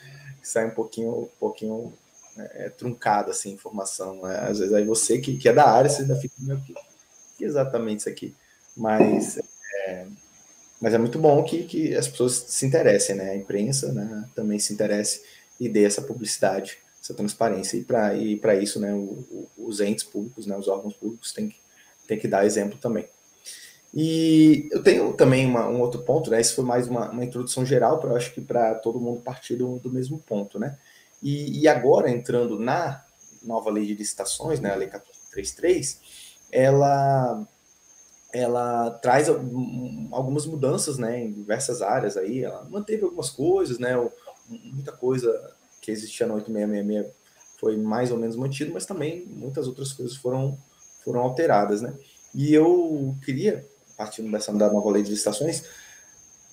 que 0.40 0.48
saem 0.48 0.68
um 0.68 0.74
pouquinho, 0.74 1.10
um 1.22 1.28
pouquinho 1.38 1.92
é, 2.38 2.68
truncada 2.70 3.30
assim, 3.30 3.52
informação. 3.52 4.22
Né? 4.22 4.38
Às 4.40 4.58
vezes 4.58 4.74
aí 4.74 4.84
você 4.84 5.18
que, 5.18 5.36
que 5.36 5.48
é 5.48 5.52
da 5.52 5.68
área, 5.68 5.90
você 5.90 6.02
ainda 6.02 6.16
fica 6.16 6.34
meio 6.38 6.62
que 7.36 7.44
exatamente 7.44 8.00
isso 8.00 8.08
aqui. 8.08 8.34
Mas 8.76 9.38
é, 9.86 10.06
mas 10.80 10.92
é 10.92 10.98
muito 10.98 11.18
bom 11.18 11.42
que, 11.42 11.64
que 11.64 11.94
as 11.94 12.06
pessoas 12.06 12.44
se 12.48 12.66
interessem, 12.66 13.16
né? 13.16 13.30
A 13.30 13.36
imprensa 13.36 13.92
né, 13.92 14.28
também 14.34 14.58
se 14.58 14.72
interesse 14.72 15.22
e 15.58 15.68
dê 15.68 15.84
essa 15.84 16.02
publicidade, 16.02 16.78
essa 17.02 17.14
transparência. 17.14 17.76
E 17.78 17.84
para 17.84 18.14
e 18.14 18.62
isso, 18.62 18.78
né, 18.78 18.92
o, 18.92 19.24
o, 19.30 19.48
os 19.56 19.80
entes 19.80 20.04
públicos, 20.04 20.46
né, 20.46 20.56
os 20.56 20.68
órgãos 20.68 20.94
públicos 20.94 21.32
têm 21.32 21.48
que, 21.48 21.56
têm 22.06 22.18
que 22.18 22.28
dar 22.28 22.44
exemplo 22.44 22.78
também. 22.78 23.08
E 23.98 24.68
eu 24.70 24.82
tenho 24.82 25.14
também 25.14 25.46
uma, 25.46 25.66
um 25.66 25.80
outro 25.80 26.02
ponto, 26.02 26.30
né? 26.30 26.38
Isso 26.38 26.54
foi 26.54 26.64
mais 26.64 26.86
uma, 26.86 27.10
uma 27.10 27.24
introdução 27.24 27.64
geral, 27.64 27.98
para 27.98 28.14
acho 28.14 28.34
que 28.34 28.42
para 28.42 28.74
todo 28.74 29.00
mundo 29.00 29.22
partir 29.22 29.56
do, 29.56 29.78
do 29.78 29.90
mesmo 29.90 30.18
ponto, 30.18 30.58
né? 30.58 30.76
E, 31.22 31.62
e, 31.62 31.66
agora, 31.66 32.10
entrando 32.10 32.58
na 32.58 33.02
nova 33.42 33.70
lei 33.70 33.86
de 33.86 33.94
licitações, 33.94 34.60
né, 34.60 34.70
a 34.70 34.74
Lei 34.74 34.86
1433, 34.88 36.00
ela 36.52 37.48
ela 38.32 38.90
traz 38.90 39.30
algumas 39.30 40.44
mudanças, 40.44 40.98
né, 40.98 41.24
em 41.24 41.32
diversas 41.32 41.80
áreas 41.80 42.18
aí, 42.18 42.44
ela 42.44 42.64
manteve 42.68 43.02
algumas 43.02 43.30
coisas, 43.30 43.78
né, 43.78 43.92
muita 44.46 44.92
coisa 44.92 45.54
que 45.80 45.90
existia 45.90 46.26
no 46.26 46.34
8666 46.34 47.14
foi 47.58 47.78
mais 47.78 48.12
ou 48.12 48.18
menos 48.18 48.36
mantido, 48.36 48.74
mas 48.74 48.84
também 48.84 49.24
muitas 49.24 49.66
outras 49.66 49.90
coisas 49.92 50.14
foram, 50.16 50.58
foram 51.02 51.20
alteradas, 51.20 51.80
né, 51.80 51.94
e 52.34 52.52
eu 52.52 53.16
queria, 53.24 53.66
partindo 53.96 54.30
dessa 54.30 54.52
da 54.52 54.70
nova 54.70 54.90
lei 54.90 55.02
de 55.02 55.10
licitações, 55.10 55.64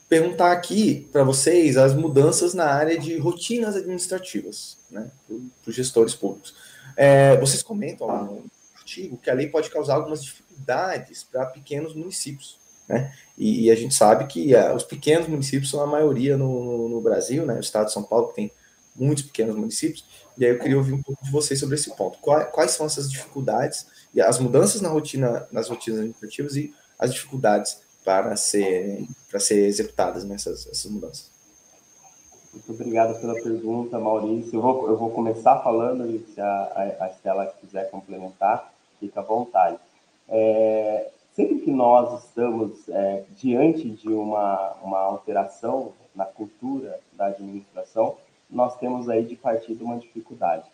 perguntar 0.07 0.51
aqui 0.51 1.07
para 1.11 1.23
vocês 1.23 1.77
as 1.77 1.93
mudanças 1.93 2.53
na 2.53 2.65
área 2.65 2.97
de 2.97 3.17
rotinas 3.17 3.75
administrativas, 3.75 4.77
né, 4.89 5.09
para 5.27 5.69
os 5.69 5.75
gestores 5.75 6.13
públicos. 6.13 6.53
É, 6.95 7.35
vocês 7.37 7.63
comentam 7.63 8.43
artigo 8.75 9.17
que 9.17 9.29
a 9.29 9.33
lei 9.33 9.47
pode 9.47 9.69
causar 9.69 9.95
algumas 9.95 10.23
dificuldades 10.23 11.23
para 11.23 11.45
pequenos 11.47 11.95
municípios. 11.95 12.57
Né? 12.87 13.13
E, 13.37 13.65
e, 13.65 13.71
a 13.71 13.75
gente 13.75 13.95
sabe 13.95 14.27
que 14.27 14.53
os 14.75 14.83
pequenos 14.83 15.27
municípios 15.27 15.71
são 15.71 15.81
a 15.81 15.87
maioria 15.87 16.37
no, 16.37 16.63
no, 16.63 16.89
no, 16.89 17.01
Brasil, 17.01 17.45
né? 17.45 17.55
o 17.55 17.59
estado 17.61 17.85
de 17.85 17.93
São 17.93 18.03
Paulo 18.03 18.27
tem 18.27 18.51
muitos 18.95 19.23
pequenos 19.23 19.55
municípios, 19.55 20.05
e 20.37 20.45
aí 20.45 20.51
eu 20.51 20.59
queria 20.59 20.77
ouvir 20.77 20.93
um 20.93 21.01
pouco 21.01 21.23
de 21.23 21.31
vocês 21.31 21.59
sobre 21.59 21.75
esse 21.75 21.95
ponto. 21.95 22.19
Quais, 22.19 22.51
quais 22.51 22.71
são 22.71 22.85
essas 22.85 23.09
dificuldades 23.09 23.87
e 24.13 24.21
as 24.21 24.37
mudanças 24.37 24.81
na 24.81 24.89
rotina, 24.89 25.47
nas 25.51 25.69
rotinas 25.69 25.99
administrativas 25.99 26.55
e 26.55 26.73
as 26.99 27.13
dificuldades 27.13 27.81
para 28.03 28.35
ser, 28.35 29.05
para 29.29 29.39
ser 29.39 29.65
executadas 29.65 30.23
nessas 30.23 30.67
essas 30.67 30.85
mudanças? 30.91 31.31
Muito 32.53 32.71
obrigado 32.71 33.19
pela 33.19 33.33
pergunta, 33.33 33.97
Maurício. 33.97 34.57
Eu 34.57 34.61
vou, 34.61 34.87
eu 34.87 34.97
vou 34.97 35.09
começar 35.09 35.59
falando, 35.63 36.05
e 36.05 36.19
se 36.19 36.39
a, 36.39 36.95
a 36.99 37.09
Estela 37.09 37.47
quiser 37.59 37.89
complementar, 37.89 38.71
fica 38.99 39.21
à 39.21 39.23
vontade. 39.23 39.77
É, 40.29 41.09
sempre 41.35 41.61
que 41.61 41.71
nós 41.71 42.23
estamos 42.23 42.87
é, 42.89 43.23
diante 43.37 43.89
de 43.89 44.09
uma, 44.09 44.73
uma 44.83 44.99
alteração 44.99 45.93
na 46.15 46.25
cultura 46.25 46.99
da 47.13 47.27
administração, 47.27 48.17
nós 48.49 48.77
temos 48.77 49.09
aí 49.09 49.25
de 49.25 49.35
partida 49.35 49.83
uma 49.83 49.97
dificuldade. 49.97 50.69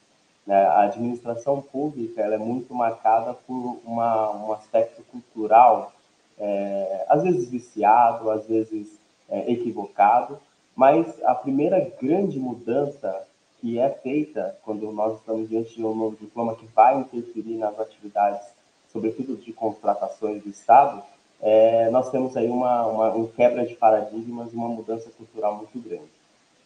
Né? 0.45 0.65
A 0.65 0.81
administração 0.81 1.61
pública 1.61 2.21
ela 2.21 2.35
é 2.35 2.37
muito 2.37 2.75
marcada 2.75 3.33
por 3.33 3.79
uma, 3.85 4.31
um 4.31 4.51
aspecto 4.51 5.01
cultural, 5.03 5.93
é, 6.39 7.05
às 7.09 7.23
vezes 7.23 7.49
viciado, 7.49 8.29
às 8.29 8.47
vezes 8.47 8.99
é, 9.29 9.51
equivocado, 9.51 10.39
mas 10.75 11.21
a 11.23 11.35
primeira 11.35 11.79
grande 12.01 12.39
mudança 12.39 13.27
que 13.59 13.77
é 13.77 13.89
feita 13.89 14.57
quando 14.63 14.91
nós 14.91 15.19
estamos 15.19 15.49
diante 15.49 15.75
de 15.75 15.85
um 15.85 15.93
novo 15.93 16.15
diploma 16.15 16.55
que 16.55 16.65
vai 16.67 16.97
interferir 16.97 17.57
nas 17.57 17.77
atividades, 17.79 18.47
sobretudo 18.91 19.35
de 19.35 19.51
contratações 19.51 20.41
do 20.41 20.49
Estado, 20.49 21.03
é, 21.41 21.89
nós 21.89 22.09
temos 22.09 22.35
aí 22.35 22.49
uma, 22.49 22.85
uma 22.85 23.13
um 23.13 23.27
quebra 23.27 23.65
de 23.65 23.75
paradigmas, 23.75 24.53
uma 24.53 24.67
mudança 24.67 25.09
cultural 25.11 25.55
muito 25.55 25.79
grande. 25.79 26.09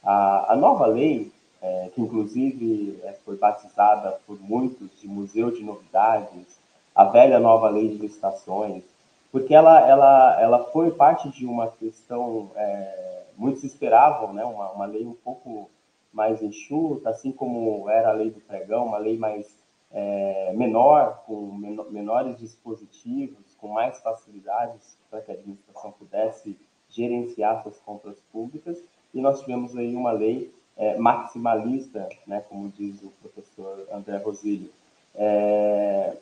A, 0.04 0.54
a 0.54 0.56
nova 0.56 0.86
lei, 0.86 1.32
é, 1.62 1.90
que 1.94 2.02
inclusive 2.02 3.00
é, 3.04 3.14
foi 3.26 3.38
batizada 3.38 4.20
por 4.28 4.40
muitos 4.42 4.90
de 5.00 5.08
Museu 5.08 5.52
de 5.52 5.64
Novidades, 5.64 6.60
a 6.94 7.06
velha 7.06 7.40
nova 7.40 7.70
lei 7.70 7.90
de 7.90 7.96
licitações, 7.96 8.84
porque 9.34 9.56
ela, 9.56 9.90
ela, 9.90 10.40
ela 10.40 10.64
foi 10.66 10.92
parte 10.92 11.28
de 11.32 11.44
uma 11.44 11.72
questão, 11.72 12.52
é, 12.56 13.24
muitos 13.36 13.64
esperavam, 13.64 14.32
né, 14.32 14.46
uma, 14.46 14.70
uma 14.70 14.86
lei 14.86 15.04
um 15.08 15.16
pouco 15.16 15.72
mais 16.14 16.44
enxuta, 16.44 17.10
assim 17.10 17.32
como 17.32 17.90
era 17.90 18.10
a 18.10 18.14
lei 18.14 18.30
do 18.30 18.40
pregão, 18.42 18.86
uma 18.86 19.00
lei 19.00 19.18
mais 19.18 19.58
é, 19.92 20.54
menor, 20.54 21.24
com 21.26 21.52
menores 21.90 22.38
dispositivos, 22.38 23.56
com 23.58 23.70
mais 23.70 24.00
facilidades 24.02 24.96
para 25.10 25.22
que 25.22 25.32
a 25.32 25.34
administração 25.34 25.92
pudesse 25.94 26.56
gerenciar 26.88 27.64
suas 27.64 27.80
compras 27.80 28.20
públicas, 28.32 28.78
e 29.12 29.20
nós 29.20 29.40
tivemos 29.40 29.76
aí 29.76 29.96
uma 29.96 30.12
lei 30.12 30.54
é, 30.78 30.96
maximalista, 31.00 32.08
né, 32.28 32.40
como 32.48 32.70
diz 32.70 33.02
o 33.02 33.12
professor 33.20 33.88
André 33.92 34.18
Rosilho. 34.18 34.70
É, 35.16 36.18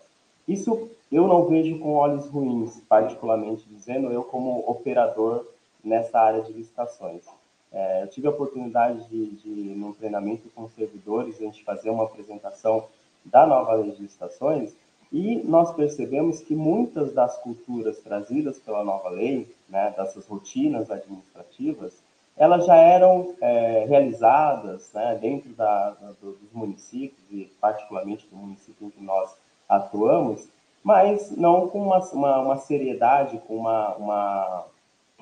isso 0.48 0.90
eu 1.12 1.28
não 1.28 1.46
vejo 1.46 1.78
com 1.80 1.94
olhos 1.94 2.28
ruins, 2.28 2.82
particularmente 2.88 3.68
dizendo, 3.68 4.12
eu 4.12 4.24
como 4.24 4.64
operador 4.66 5.46
nessa 5.84 6.20
área 6.20 6.42
de 6.42 6.54
licitações. 6.54 7.26
É, 7.72 8.04
eu 8.04 8.08
tive 8.08 8.28
a 8.28 8.32
oportunidade 8.32 9.08
de, 9.10 9.32
de, 9.38 9.50
num 9.76 9.94
treinamento 9.94 10.50
com 10.56 10.70
servidores, 10.70 11.36
a 11.36 11.44
gente 11.44 11.64
fazer 11.64 11.90
uma 11.90 12.04
apresentação 12.04 12.86
da 13.26 13.46
nova 13.46 13.74
lei 13.74 13.92
de 13.92 14.02
licitações, 14.02 14.76
e 15.12 15.38
nós 15.44 15.74
percebemos 15.74 16.40
que 16.40 16.56
muitas 16.56 17.14
das 17.14 17.38
culturas 17.40 18.00
trazidas 18.00 18.58
pela 18.60 18.84
nova 18.84 19.10
lei, 19.10 19.54
né, 19.68 19.94
dessas 19.98 20.26
rotinas 20.26 20.90
administrativas, 20.90 22.02
elas 22.38 22.66
já 22.66 22.76
eram 22.76 23.36
é, 23.42 23.86
realizadas 23.86 24.92
né, 24.94 25.18
dentro 25.22 25.50
da, 25.54 25.92
da, 25.92 26.14
dos 26.22 26.38
municípios, 26.54 27.22
e 27.30 27.52
particularmente 27.60 28.26
do 28.28 28.38
município 28.38 28.88
em 28.88 28.90
que 28.90 29.04
nós 29.04 29.36
atuamos, 29.68 30.48
mas 30.84 31.30
não 31.36 31.68
com 31.68 31.82
uma, 31.82 32.00
uma, 32.12 32.40
uma 32.40 32.58
seriedade, 32.58 33.42
com 33.48 33.58
uma, 33.58 33.96
uma, 33.96 34.66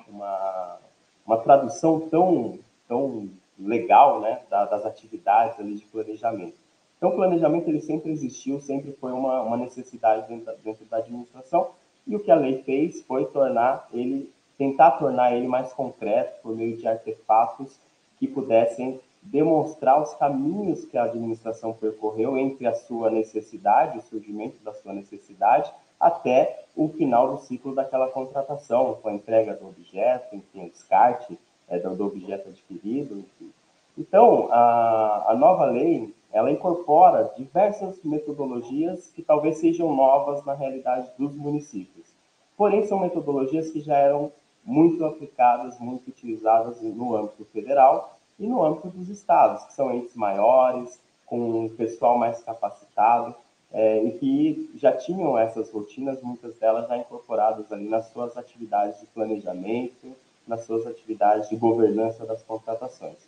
uma, 0.07 0.77
uma, 1.25 1.37
tradução 1.37 1.99
tão, 2.01 2.59
tão 2.87 3.29
legal 3.59 4.21
né, 4.21 4.41
das 4.49 4.85
atividades 4.85 5.59
ali 5.59 5.75
de 5.75 5.85
planejamento. 5.85 6.57
Então, 6.97 7.09
o 7.09 7.15
planejamento 7.15 7.67
ele 7.67 7.81
sempre 7.81 8.11
existiu, 8.11 8.59
sempre 8.59 8.91
foi 8.93 9.11
uma, 9.11 9.41
uma 9.41 9.57
necessidade 9.57 10.27
dentro, 10.27 10.53
dentro 10.63 10.85
da 10.85 10.97
administração, 10.97 11.71
e 12.05 12.15
o 12.15 12.19
que 12.19 12.31
a 12.31 12.35
lei 12.35 12.63
fez 12.63 13.03
foi 13.03 13.25
tornar 13.25 13.87
ele 13.93 14.31
tentar 14.59 14.91
tornar 14.91 15.33
ele 15.33 15.47
mais 15.47 15.71
concreto 15.71 16.41
por 16.43 16.53
meio 16.53 16.75
de 16.75 16.85
artefatos 16.85 17.79
que 18.19 18.27
pudessem 18.27 18.99
demonstrar 19.21 20.01
os 20.01 20.13
caminhos 20.15 20.85
que 20.85 20.97
a 20.97 21.03
administração 21.03 21.73
percorreu 21.73 22.37
entre 22.37 22.65
a 22.65 22.73
sua 22.73 23.09
necessidade, 23.09 23.97
o 23.97 24.01
surgimento 24.01 24.63
da 24.63 24.73
sua 24.73 24.93
necessidade, 24.93 25.71
até 25.99 26.65
o 26.75 26.87
final 26.89 27.35
do 27.35 27.41
ciclo 27.41 27.75
daquela 27.75 28.07
contratação, 28.07 28.97
com 29.01 29.09
a 29.09 29.13
entrega 29.13 29.53
do 29.53 29.67
objeto, 29.67 30.35
enfim, 30.35 30.65
o 30.65 30.69
descarte 30.69 31.37
é, 31.67 31.77
do, 31.77 32.05
objeto 32.05 32.49
adquirido. 32.49 33.19
Enfim. 33.19 33.51
Então, 33.97 34.47
a, 34.51 35.31
a 35.31 35.35
nova 35.35 35.65
lei, 35.65 36.13
ela 36.31 36.51
incorpora 36.51 37.33
diversas 37.35 38.01
metodologias 38.03 39.11
que 39.11 39.21
talvez 39.21 39.57
sejam 39.57 39.93
novas 39.93 40.43
na 40.45 40.53
realidade 40.53 41.11
dos 41.17 41.35
municípios. 41.35 42.15
Porém, 42.55 42.85
são 42.85 42.99
metodologias 42.99 43.69
que 43.69 43.81
já 43.81 43.97
eram 43.97 44.31
muito 44.63 45.03
aplicadas, 45.05 45.79
muito 45.79 46.09
utilizadas 46.09 46.81
no 46.81 47.15
âmbito 47.15 47.43
federal 47.45 48.18
e 48.39 48.47
no 48.47 48.63
âmbito 48.63 48.89
dos 48.89 49.09
estados, 49.09 49.65
que 49.65 49.73
são 49.73 49.93
entes 49.93 50.15
maiores, 50.15 50.99
com 51.25 51.65
um 51.65 51.69
pessoal 51.69 52.17
mais 52.17 52.41
capacitado, 52.41 53.35
é, 53.71 54.03
e 54.03 54.11
que 54.13 54.71
já 54.75 54.91
tinham 54.93 55.37
essas 55.37 55.71
rotinas, 55.71 56.21
muitas 56.21 56.57
delas 56.57 56.87
já 56.87 56.97
incorporadas 56.97 57.71
ali 57.71 57.87
nas 57.87 58.07
suas 58.07 58.35
atividades 58.35 58.99
de 58.99 59.05
planejamento, 59.07 60.15
nas 60.47 60.65
suas 60.65 60.87
atividades 60.87 61.49
de 61.49 61.55
governança 61.55 62.25
das 62.25 62.41
contratações. 62.41 63.27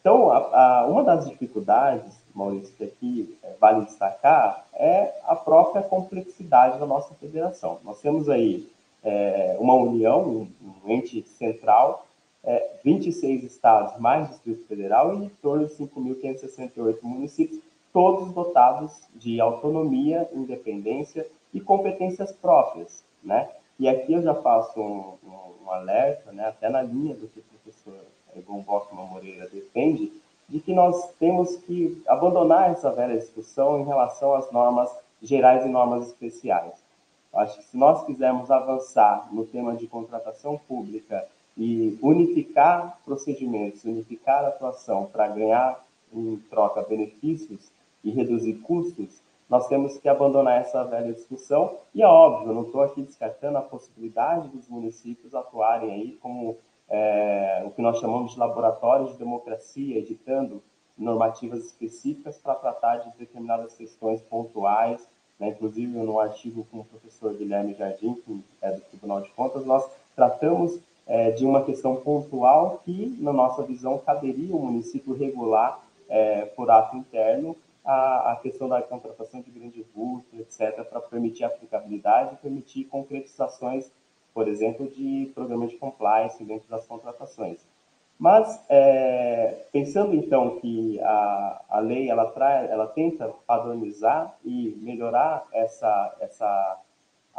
Então, 0.00 0.30
a, 0.30 0.38
a, 0.80 0.86
uma 0.86 1.04
das 1.04 1.28
dificuldades, 1.28 2.18
Maurício, 2.34 2.74
que 2.74 2.84
aqui 2.84 3.38
é, 3.42 3.54
vale 3.60 3.84
destacar, 3.84 4.64
é 4.72 5.20
a 5.24 5.36
própria 5.36 5.82
complexidade 5.82 6.78
da 6.78 6.86
nossa 6.86 7.12
federação. 7.14 7.78
Nós 7.84 8.00
temos 8.00 8.28
aí 8.28 8.70
é, 9.02 9.56
uma 9.60 9.74
união, 9.74 10.48
um 10.84 10.90
ente 10.90 11.22
central, 11.28 12.06
é, 12.48 12.78
26 12.82 13.44
estados 13.44 14.00
mais 14.00 14.30
Distrito 14.30 14.66
Federal 14.66 15.14
e 15.14 15.26
em 15.26 15.28
torno 15.42 15.66
de 15.66 15.74
5.568 15.74 16.96
municípios, 17.02 17.60
todos 17.92 18.32
dotados 18.32 19.06
de 19.14 19.38
autonomia, 19.38 20.26
independência 20.32 21.26
e 21.52 21.60
competências 21.60 22.32
próprias, 22.32 23.04
né? 23.22 23.50
E 23.78 23.86
aqui 23.86 24.14
eu 24.14 24.22
já 24.22 24.34
faço 24.34 24.80
um, 24.80 25.18
um, 25.22 25.66
um 25.66 25.70
alerta, 25.70 26.32
né, 26.32 26.46
até 26.46 26.70
na 26.70 26.80
linha 26.80 27.14
do 27.14 27.28
que 27.28 27.38
o 27.38 27.42
professor 27.42 28.00
Egon 28.34 28.62
Bockman 28.62 29.06
Moreira 29.06 29.46
defende, 29.48 30.10
de 30.48 30.58
que 30.58 30.72
nós 30.72 31.12
temos 31.18 31.54
que 31.56 32.02
abandonar 32.08 32.70
essa 32.70 32.90
velha 32.90 33.18
discussão 33.18 33.78
em 33.78 33.84
relação 33.84 34.34
às 34.34 34.50
normas 34.50 34.90
gerais 35.22 35.66
e 35.66 35.68
normas 35.68 36.06
especiais. 36.08 36.82
Acho 37.34 37.58
que 37.58 37.64
se 37.64 37.76
nós 37.76 38.04
quisermos 38.06 38.50
avançar 38.50 39.28
no 39.30 39.44
tema 39.44 39.76
de 39.76 39.86
contratação 39.86 40.58
pública 40.66 41.28
e 41.58 41.98
unificar 42.00 43.00
procedimentos, 43.04 43.84
unificar 43.84 44.44
atuação 44.44 45.06
para 45.06 45.28
ganhar 45.28 45.84
em 46.12 46.36
troca 46.48 46.82
benefícios 46.82 47.72
e 48.04 48.10
reduzir 48.10 48.54
custos, 48.60 49.20
nós 49.50 49.66
temos 49.66 49.98
que 49.98 50.08
abandonar 50.08 50.60
essa 50.60 50.84
velha 50.84 51.12
discussão. 51.12 51.78
E 51.94 52.02
é 52.02 52.06
óbvio, 52.06 52.54
não 52.54 52.62
estou 52.62 52.82
aqui 52.82 53.02
descartando 53.02 53.58
a 53.58 53.62
possibilidade 53.62 54.48
dos 54.48 54.68
municípios 54.68 55.34
atuarem 55.34 55.90
aí 55.90 56.18
como 56.22 56.56
é, 56.88 57.64
o 57.66 57.70
que 57.70 57.82
nós 57.82 57.98
chamamos 57.98 58.32
de 58.32 58.38
laboratórios 58.38 59.12
de 59.12 59.18
democracia, 59.18 59.98
editando 59.98 60.62
normativas 60.96 61.64
específicas 61.64 62.38
para 62.38 62.54
tratar 62.54 62.98
de 62.98 63.18
determinadas 63.18 63.74
questões 63.74 64.22
pontuais 64.22 65.06
né? 65.38 65.48
Inclusive, 65.48 65.86
no 65.86 66.18
artigo 66.18 66.66
com 66.70 66.80
o 66.80 66.84
professor 66.84 67.34
Guilherme 67.34 67.74
Jardim, 67.74 68.14
que 68.14 68.44
é 68.60 68.72
do 68.72 68.80
Tribunal 68.82 69.20
de 69.22 69.30
Contas, 69.30 69.64
nós 69.64 69.88
tratamos 70.16 70.80
é, 71.08 71.30
de 71.30 71.46
uma 71.46 71.64
questão 71.64 71.96
pontual 71.96 72.82
que, 72.84 73.16
na 73.18 73.32
nossa 73.32 73.62
visão, 73.62 73.98
caberia 73.98 74.54
o 74.54 74.60
município 74.60 75.14
regular 75.14 75.82
é, 76.08 76.44
por 76.44 76.70
ato 76.70 76.96
interno 76.96 77.56
a, 77.84 78.32
a, 78.32 78.36
questão 78.36 78.68
da 78.68 78.82
contratação 78.82 79.40
de 79.40 79.50
grande 79.50 79.84
vulto, 79.94 80.36
etc., 80.38 80.84
para 80.84 81.00
permitir 81.00 81.44
aplicabilidade 81.44 82.36
permitir 82.36 82.84
concretizações, 82.84 83.90
por 84.34 84.46
exemplo, 84.46 84.86
de 84.88 85.32
programas 85.34 85.70
de 85.70 85.78
compliance 85.78 86.44
dentro 86.44 86.68
das 86.68 86.86
contratações. 86.86 87.66
Mas, 88.18 88.62
é, 88.68 89.66
pensando 89.72 90.14
então 90.14 90.58
que 90.58 91.00
a, 91.00 91.62
a 91.70 91.78
lei 91.78 92.10
ela, 92.10 92.26
traz, 92.26 92.68
ela 92.68 92.86
tenta 92.86 93.28
padronizar 93.46 94.36
e 94.44 94.76
melhorar 94.82 95.46
essa, 95.52 96.16
essa 96.20 96.78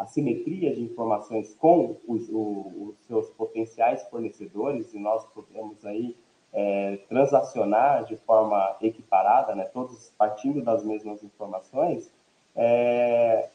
assimetria 0.01 0.73
de 0.73 0.81
informações 0.81 1.53
com 1.55 1.97
os, 2.07 2.29
o, 2.29 2.89
os 2.89 3.05
seus 3.05 3.29
potenciais 3.31 4.03
fornecedores, 4.09 4.93
e 4.93 4.99
nós 4.99 5.25
podemos 5.33 5.85
aí 5.85 6.15
é, 6.53 6.97
transacionar 7.07 8.05
de 8.05 8.15
forma 8.17 8.77
equiparada, 8.81 9.53
né, 9.53 9.65
todos 9.65 10.12
partindo 10.17 10.62
das 10.63 10.83
mesmas 10.83 11.21
informações, 11.23 12.12
é, 12.55 13.49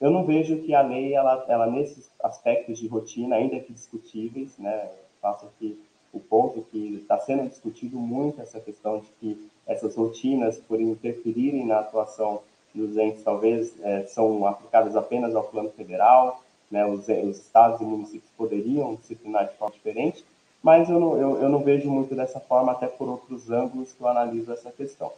eu 0.00 0.10
não 0.10 0.24
vejo 0.24 0.62
que 0.62 0.74
a 0.74 0.80
lei, 0.80 1.14
ela, 1.14 1.44
ela 1.46 1.66
nesses 1.66 2.10
aspectos 2.22 2.78
de 2.78 2.88
rotina, 2.88 3.36
ainda 3.36 3.60
que 3.60 3.72
discutíveis, 3.72 4.56
né, 4.58 4.90
faço 5.20 5.46
aqui 5.46 5.78
o 6.12 6.18
ponto 6.18 6.62
que 6.62 6.96
está 6.96 7.20
sendo 7.20 7.48
discutido 7.48 7.98
muito 7.98 8.40
essa 8.40 8.58
questão 8.58 8.98
de 8.98 9.08
que 9.20 9.50
essas 9.66 9.94
rotinas, 9.94 10.58
por 10.58 10.80
interferirem 10.80 11.66
na 11.66 11.80
atuação 11.80 12.40
dos 12.74 12.96
entes, 12.96 13.22
talvez 13.22 13.74
é, 13.82 14.04
são 14.04 14.46
aplicadas 14.46 14.96
apenas 14.96 15.34
ao 15.34 15.44
plano 15.44 15.70
federal, 15.70 16.42
né, 16.70 16.86
os, 16.86 17.08
os, 17.08 17.38
estados 17.38 17.80
e 17.80 17.84
municípios 17.84 18.30
poderiam 18.36 18.94
disciplinar 18.94 19.48
de 19.48 19.54
forma 19.54 19.74
diferente, 19.74 20.24
mas 20.62 20.88
eu 20.88 21.00
não, 21.00 21.16
eu, 21.16 21.42
eu 21.42 21.48
não 21.48 21.60
vejo 21.60 21.90
muito 21.90 22.14
dessa 22.14 22.38
forma, 22.38 22.72
até 22.72 22.86
por 22.86 23.08
outros 23.08 23.50
ângulos 23.50 23.92
que 23.92 24.02
eu 24.02 24.08
analiso 24.08 24.52
essa 24.52 24.70
questão. 24.70 25.12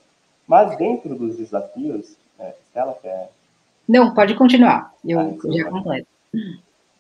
Mas 0.47 0.77
dentro 0.77 1.15
dos 1.15 1.37
desafios, 1.37 2.17
é, 2.39 2.55
Stella 2.69 2.97
quer... 3.01 3.31
Não, 3.87 4.15
pode 4.15 4.35
continuar, 4.35 4.93
eu 5.05 5.19
ah, 5.19 5.25
então 5.25 5.53
já 5.53 5.69
completo. 5.69 6.07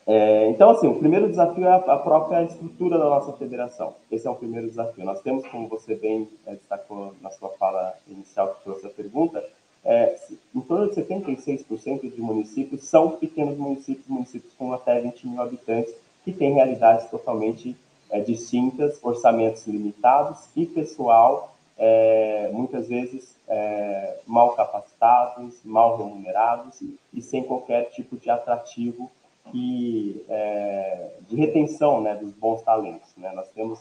É, 0.07 0.49
então, 0.49 0.71
assim, 0.71 0.88
o 0.88 0.99
primeiro 0.99 1.29
desafio 1.29 1.65
é 1.65 1.73
a, 1.73 1.97
própria 1.97 2.43
estrutura 2.43 2.99
da 2.99 3.05
nossa 3.05 3.33
federação. 3.35 3.95
Esse 4.11 4.27
é 4.27 4.31
o 4.31 4.35
primeiro 4.35 4.69
desafio. 4.69 5.05
Nós 5.05 5.21
temos, 5.21 5.47
como 5.47 5.69
você 5.69 5.95
bem 5.95 6.29
é, 6.45 6.55
destacou 6.55 7.15
na 7.21 7.31
sua 7.31 7.51
fala 7.51 7.95
inicial 8.09 8.55
que 8.55 8.65
trouxe 8.65 8.87
a 8.87 8.91
pergunta, 8.91 9.45
é, 9.85 10.16
em 10.55 10.61
torno 10.61 10.88
de 10.88 10.95
76% 10.95 12.14
de 12.14 12.21
municípios 12.21 12.85
são 12.85 13.11
pequenos 13.11 13.59
municípios, 13.59 14.07
municípios 14.07 14.53
com 14.55 14.73
até 14.73 15.01
20 15.01 15.27
mil 15.27 15.42
habitantes, 15.42 15.95
que 16.25 16.33
têm 16.33 16.55
realidades 16.55 17.11
totalmente 17.11 17.77
é, 18.11 18.21
distintas, 18.21 18.99
orçamentos 19.03 19.66
limitados 19.66 20.49
e 20.55 20.66
pessoal, 20.66 21.57
é, 21.77 22.51
muitas 22.53 22.87
vezes, 22.87 23.37
é, 23.49 24.18
mal 24.27 24.55
capacitados, 24.55 25.61
mal 25.64 25.97
remunerados 25.97 26.81
e 27.12 27.21
sem 27.21 27.42
qualquer 27.42 27.90
tipo 27.90 28.16
de 28.16 28.31
atrativo 28.31 29.11
que, 29.51 30.25
é, 30.29 31.11
de 31.29 31.35
retenção 31.35 32.01
né, 32.01 32.14
dos 32.14 32.33
bons 32.35 32.62
talentos. 32.62 33.11
Né? 33.16 33.33
Nós 33.35 33.49
temos 33.49 33.81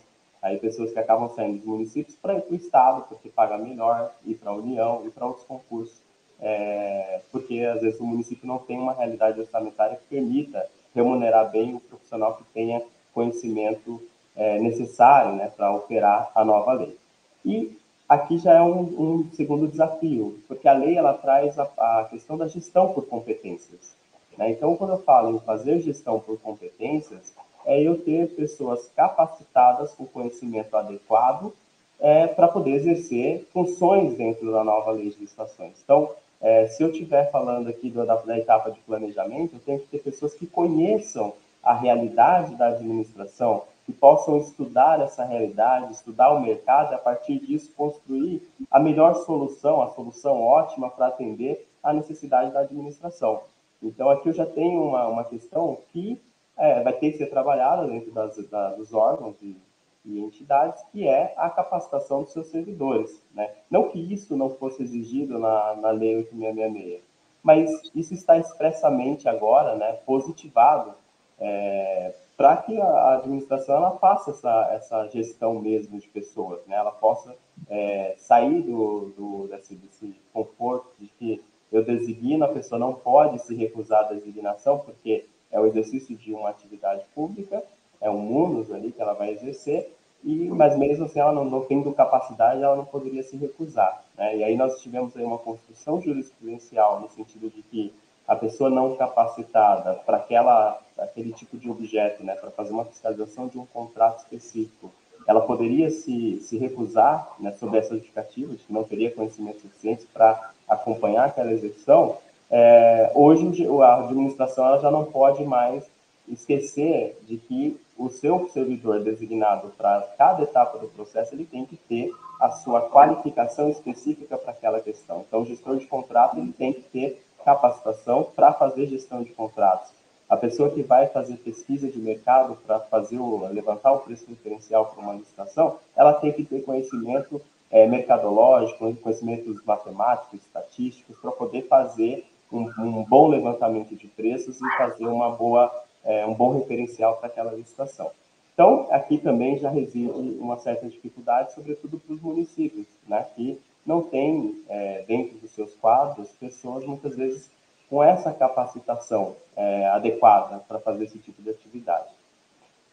aí 0.52 0.60
pessoas 0.60 0.92
que 0.92 1.00
acabam 1.00 1.30
saindo 1.30 1.58
dos 1.58 1.66
municípios 1.66 2.16
para 2.16 2.36
ir 2.36 2.42
para 2.42 2.54
o 2.54 2.56
Estado, 2.56 3.06
porque 3.10 3.30
paga 3.30 3.58
melhor, 3.58 4.14
ir 4.26 4.36
para 4.36 4.52
a 4.52 4.56
União, 4.56 5.04
ir 5.06 5.12
para 5.12 5.26
outros 5.26 5.46
concursos, 5.46 6.02
é, 6.40 7.22
porque 7.32 7.62
às 7.62 7.82
vezes 7.82 8.00
o 8.00 8.06
município 8.06 8.48
não 8.48 8.60
tem 8.60 8.80
uma 8.80 8.94
realidade 8.94 9.40
orçamentária 9.40 9.98
que 9.98 10.16
permita 10.16 10.68
remunerar 10.94 11.50
bem 11.50 11.76
o 11.76 11.80
profissional 11.80 12.36
que 12.36 12.44
tenha 12.54 12.82
conhecimento 13.14 14.02
é, 14.36 14.60
necessário 14.60 15.36
né, 15.36 15.52
para 15.56 15.74
operar 15.74 16.32
a 16.34 16.44
nova 16.44 16.74
lei. 16.74 16.98
E 17.46 17.78
aqui 18.08 18.38
já 18.38 18.54
é 18.54 18.62
um, 18.62 18.82
um, 18.82 19.30
segundo 19.34 19.68
desafio, 19.68 20.40
porque 20.48 20.68
a 20.68 20.74
lei 20.74 20.98
ela 20.98 21.14
traz 21.14 21.58
a, 21.58 21.64
a 21.64 22.08
questão 22.10 22.38
da 22.38 22.48
gestão 22.48 22.94
por 22.94 23.06
competências. 23.08 23.96
Né? 24.38 24.52
Então, 24.52 24.76
quando 24.76 24.92
eu 24.92 25.02
falo 25.04 25.36
em 25.36 25.40
fazer 25.40 25.80
gestão 25.80 26.20
por 26.20 26.40
competências, 26.40 27.34
é 27.66 27.82
eu 27.82 27.98
ter 28.00 28.36
pessoas 28.36 28.90
capacitadas 28.96 29.94
com 29.94 30.06
conhecimento 30.06 30.76
adequado 30.76 31.54
é, 32.00 32.28
para 32.28 32.48
poder 32.48 32.72
exercer 32.72 33.48
funções 33.54 34.16
dentro 34.16 34.52
da 34.52 34.64
nova 34.64 34.92
licitações. 34.92 35.74
Então, 35.84 36.12
é, 36.42 36.68
se 36.68 36.82
eu 36.82 36.90
estiver 36.90 37.30
falando 37.30 37.70
aqui 37.70 37.90
do, 37.90 38.04
da, 38.06 38.16
da 38.16 38.38
etapa 38.38 38.72
de 38.72 38.80
planejamento, 38.80 39.56
eu 39.56 39.60
tenho 39.60 39.80
que 39.80 39.88
ter 39.88 40.00
pessoas 40.00 40.34
que 40.34 40.48
conheçam 40.48 41.34
a 41.62 41.74
realidade 41.74 42.56
da 42.56 42.70
administração, 42.70 43.64
que 43.86 43.94
possam 43.94 44.38
estudar 44.38 45.00
essa 45.00 45.24
realidade, 45.24 45.94
estudar 45.94 46.32
o 46.32 46.42
mercado 46.42 46.92
e, 46.92 46.96
a 46.96 46.98
partir 46.98 47.40
disso, 47.40 47.72
construir 47.78 48.42
a 48.72 48.80
melhor 48.80 49.14
solução, 49.14 49.82
a 49.82 49.90
solução 49.90 50.42
ótima 50.42 50.90
para 50.90 51.08
atender 51.08 51.68
a 51.84 51.94
necessidade 51.94 52.52
da 52.52 52.62
administração. 52.62 53.42
Então, 53.82 54.10
aqui 54.10 54.30
eu 54.30 54.34
já 54.34 54.46
tenho 54.46 54.84
uma, 54.84 55.08
uma 55.08 55.24
questão 55.24 55.78
que 55.92 56.20
é, 56.62 56.80
vai 56.84 56.94
ter 56.94 57.12
que 57.12 57.18
ser 57.18 57.26
trabalhada 57.26 57.88
dentro 57.88 58.12
das, 58.12 58.38
da, 58.48 58.70
dos 58.74 58.94
órgãos 58.94 59.36
e, 59.42 59.58
e, 60.06 60.20
entidades, 60.20 60.84
que 60.92 61.08
é 61.08 61.34
a 61.36 61.50
capacitação 61.50 62.22
dos 62.22 62.32
seus 62.32 62.48
servidores. 62.48 63.20
Né? 63.34 63.52
Não 63.70 63.90
que 63.90 64.00
isso 64.14 64.38
não 64.38 64.52
fosse 64.52 64.84
exigido 64.84 65.40
na, 65.40 65.76
na 65.76 65.90
Lei 65.90 66.18
8666, 66.18 67.04
mas 67.42 67.92
isso 67.96 68.14
está 68.14 68.38
expressamente 68.38 69.28
agora 69.28 69.76
né, 69.76 69.94
positivado 70.06 70.94
é, 71.40 72.14
para 72.38 72.58
que 72.58 72.80
a 72.80 73.16
administração 73.16 73.78
ela 73.78 73.98
faça 73.98 74.30
essa, 74.30 74.70
essa 74.72 75.08
gestão 75.08 75.60
mesmo 75.60 76.00
de 76.00 76.08
pessoas, 76.08 76.64
né? 76.68 76.76
ela 76.76 76.92
possa 76.92 77.36
é, 77.68 78.14
sair 78.18 78.62
do, 78.62 79.12
do 79.18 79.48
desse, 79.48 79.76
desse 79.76 80.16
conforto 80.32 80.92
de 81.00 81.08
que 81.08 81.44
eu 81.72 81.84
designo, 81.84 82.46
a 82.46 82.50
pessoa 82.50 82.78
não 82.78 82.94
pode 82.94 83.40
se 83.40 83.56
recusar 83.56 84.08
da 84.08 84.14
designação, 84.14 84.80
porque 84.80 85.26
é 85.52 85.60
o 85.60 85.66
exercício 85.66 86.16
de 86.16 86.34
uma 86.34 86.50
atividade 86.50 87.04
pública, 87.14 87.64
é 88.00 88.10
um 88.10 88.20
munus 88.20 88.72
ali 88.72 88.92
que 88.92 89.02
ela 89.02 89.14
vai 89.14 89.32
exercer, 89.32 89.94
e, 90.24 90.50
mas 90.50 90.78
mesmo 90.78 91.06
assim, 91.06 91.20
ela 91.20 91.32
não, 91.32 91.46
não 91.46 91.62
tendo 91.62 91.92
capacidade, 91.94 92.62
ela 92.62 92.76
não 92.76 92.86
poderia 92.86 93.24
se 93.24 93.36
recusar. 93.38 94.04
Né? 94.18 94.38
E 94.38 94.44
aí 94.44 94.56
nós 94.56 94.80
tivemos 94.82 95.16
aí 95.18 95.24
uma 95.24 95.38
construção 95.38 96.00
jurisprudencial 96.00 97.00
no 97.00 97.10
sentido 97.10 97.50
de 97.50 97.62
que 97.64 97.94
a 98.28 98.36
pessoa 98.36 98.70
não 98.70 98.96
capacitada 98.96 99.96
para 100.06 100.18
aquela 100.18 100.80
aquele 100.98 101.34
tipo 101.34 101.58
de 101.58 101.70
objeto, 101.70 102.24
né, 102.24 102.36
para 102.36 102.52
fazer 102.52 102.72
uma 102.72 102.86
fiscalização 102.86 103.48
de 103.48 103.58
um 103.58 103.66
contrato 103.66 104.20
específico, 104.20 104.92
ela 105.28 105.42
poderia 105.42 105.90
se, 105.90 106.40
se 106.42 106.58
recusar 106.58 107.36
né, 107.40 107.52
sob 107.54 107.78
essa 107.78 107.96
justificativa 107.96 108.54
de 108.54 108.64
que 108.64 108.74
não 108.74 108.84
teria 108.84 109.12
conhecimento 109.12 109.62
suficiente 109.62 110.06
para 110.14 110.52
acompanhar 110.68 111.26
aquela 111.26 111.52
execução, 111.52 112.18
é, 112.52 113.12
hoje 113.16 113.66
a 113.82 113.96
administração 113.96 114.66
ela 114.66 114.80
já 114.80 114.92
não 114.92 115.06
pode 115.06 115.44
mais 115.46 115.90
esquecer 116.28 117.18
de 117.24 117.38
que 117.38 117.80
o 117.98 118.10
seu 118.10 118.50
servidor 118.50 119.00
designado 119.00 119.72
para 119.78 120.02
cada 120.18 120.44
etapa 120.44 120.78
do 120.78 120.88
processo 120.88 121.34
ele 121.34 121.46
tem 121.46 121.66
que 121.66 121.78
ter 121.78 122.12
a 122.42 122.50
sua 122.50 122.82
qualificação 122.82 123.70
específica 123.70 124.38
para 124.38 124.52
aquela 124.52 124.82
questão. 124.82 125.24
Então, 125.28 125.42
o 125.42 125.46
gestor 125.46 125.78
de 125.78 125.86
contrato 125.86 126.38
ele 126.38 126.52
tem 126.52 126.74
que 126.74 126.82
ter 126.82 127.24
capacitação 127.46 128.24
para 128.36 128.52
fazer 128.54 128.88
gestão 128.88 129.24
de 129.24 129.32
contratos. 129.32 129.92
A 130.28 130.38
pessoa 130.38 130.70
que 130.70 130.82
vai 130.82 131.08
fazer 131.08 131.38
pesquisa 131.38 131.90
de 131.90 132.00
mercado 132.00 132.58
para 132.66 132.80
fazer 132.80 133.18
o, 133.18 133.48
levantar 133.48 133.92
o 133.92 134.00
preço 134.00 134.26
diferencial 134.26 134.86
para 134.86 135.04
uma 135.04 135.14
licitação, 135.14 135.78
ela 135.96 136.14
tem 136.14 136.32
que 136.32 136.44
ter 136.44 136.64
conhecimento 136.64 137.42
é, 137.70 137.86
mercadológico, 137.88 138.94
conhecimentos 138.96 139.64
matemáticos, 139.64 140.42
estatísticos, 140.42 141.18
para 141.20 141.32
poder 141.32 141.68
fazer 141.68 142.26
um, 142.52 142.70
um, 142.80 143.04
bom 143.04 143.28
levantamento 143.28 143.96
de 143.96 144.08
preços 144.08 144.60
e 144.62 144.78
fazer 144.78 145.08
uma 145.08 145.30
boa, 145.32 145.72
é, 146.04 146.26
um 146.26 146.34
bom 146.34 146.58
referencial 146.58 147.18
para 147.18 147.28
aquela 147.28 147.54
licitação. 147.54 148.12
Então, 148.54 148.88
aqui 148.92 149.18
também 149.18 149.58
já 149.58 149.70
reside 149.70 150.10
uma 150.10 150.58
certa 150.58 150.88
dificuldade, 150.88 151.54
sobretudo 151.54 152.00
para 152.00 152.14
os 152.14 152.22
municípios, 152.22 152.86
né, 153.08 153.26
que 153.36 153.60
não 153.86 154.02
tem 154.04 154.62
é, 154.70 155.04
dentro 155.08 155.38
dos 155.40 155.52
seus 155.52 155.74
quadros 155.76 156.30
pessoas 156.34 156.86
muitas 156.86 157.16
vezes 157.16 157.50
com 157.90 158.04
essa 158.04 158.32
capacitação 158.32 159.36
é, 159.56 159.88
adequada 159.88 160.60
para 160.68 160.80
fazer 160.80 161.06
esse 161.06 161.20
tipo 161.20 161.42
de 161.42 161.50
atividade. 161.50 162.10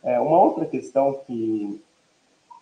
É, 0.03 0.19
uma 0.19 0.41
outra 0.41 0.65
questão 0.65 1.21
que 1.27 1.83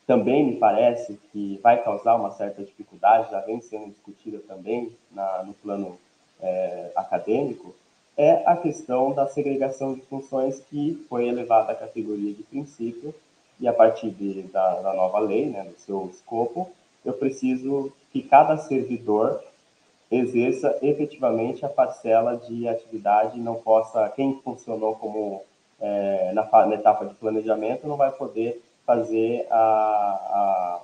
também 0.06 0.44
me 0.44 0.56
parece 0.56 1.18
que 1.32 1.58
vai 1.62 1.82
causar 1.82 2.14
uma 2.14 2.30
certa 2.30 2.62
dificuldade, 2.62 3.30
já 3.30 3.40
vem 3.40 3.60
sendo 3.60 3.90
discutida 3.90 4.38
também 4.46 4.92
na, 5.10 5.42
no 5.42 5.52
plano 5.54 5.98
é, 6.40 6.90
acadêmico, 6.94 7.74
é 8.16 8.42
a 8.46 8.56
questão 8.56 9.12
da 9.12 9.26
segregação 9.26 9.94
de 9.94 10.00
funções 10.02 10.60
que 10.70 11.04
foi 11.08 11.28
elevada 11.28 11.72
à 11.72 11.74
categoria 11.74 12.32
de 12.32 12.42
princípio 12.42 13.14
e 13.60 13.68
a 13.68 13.72
partir 13.72 14.10
de, 14.10 14.42
da, 14.44 14.80
da 14.80 14.92
nova 14.94 15.18
lei, 15.18 15.46
né, 15.46 15.64
do 15.64 15.78
seu 15.78 16.10
escopo, 16.12 16.70
eu 17.04 17.12
preciso 17.12 17.92
que 18.12 18.22
cada 18.22 18.56
servidor 18.56 19.42
exerça 20.10 20.78
efetivamente 20.82 21.64
a 21.64 21.68
parcela 21.68 22.36
de 22.36 22.68
atividade, 22.68 23.40
não 23.40 23.56
possa, 23.56 24.08
quem 24.10 24.40
funcionou 24.42 24.94
como 24.96 25.42
é, 25.80 26.32
na, 26.32 26.66
na, 26.66 26.74
etapa 26.74 27.06
de 27.06 27.14
planejamento 27.14 27.86
não 27.86 27.96
vai 27.96 28.10
poder 28.12 28.62
fazer 28.84 29.46
a, 29.50 29.56
a 29.56 30.80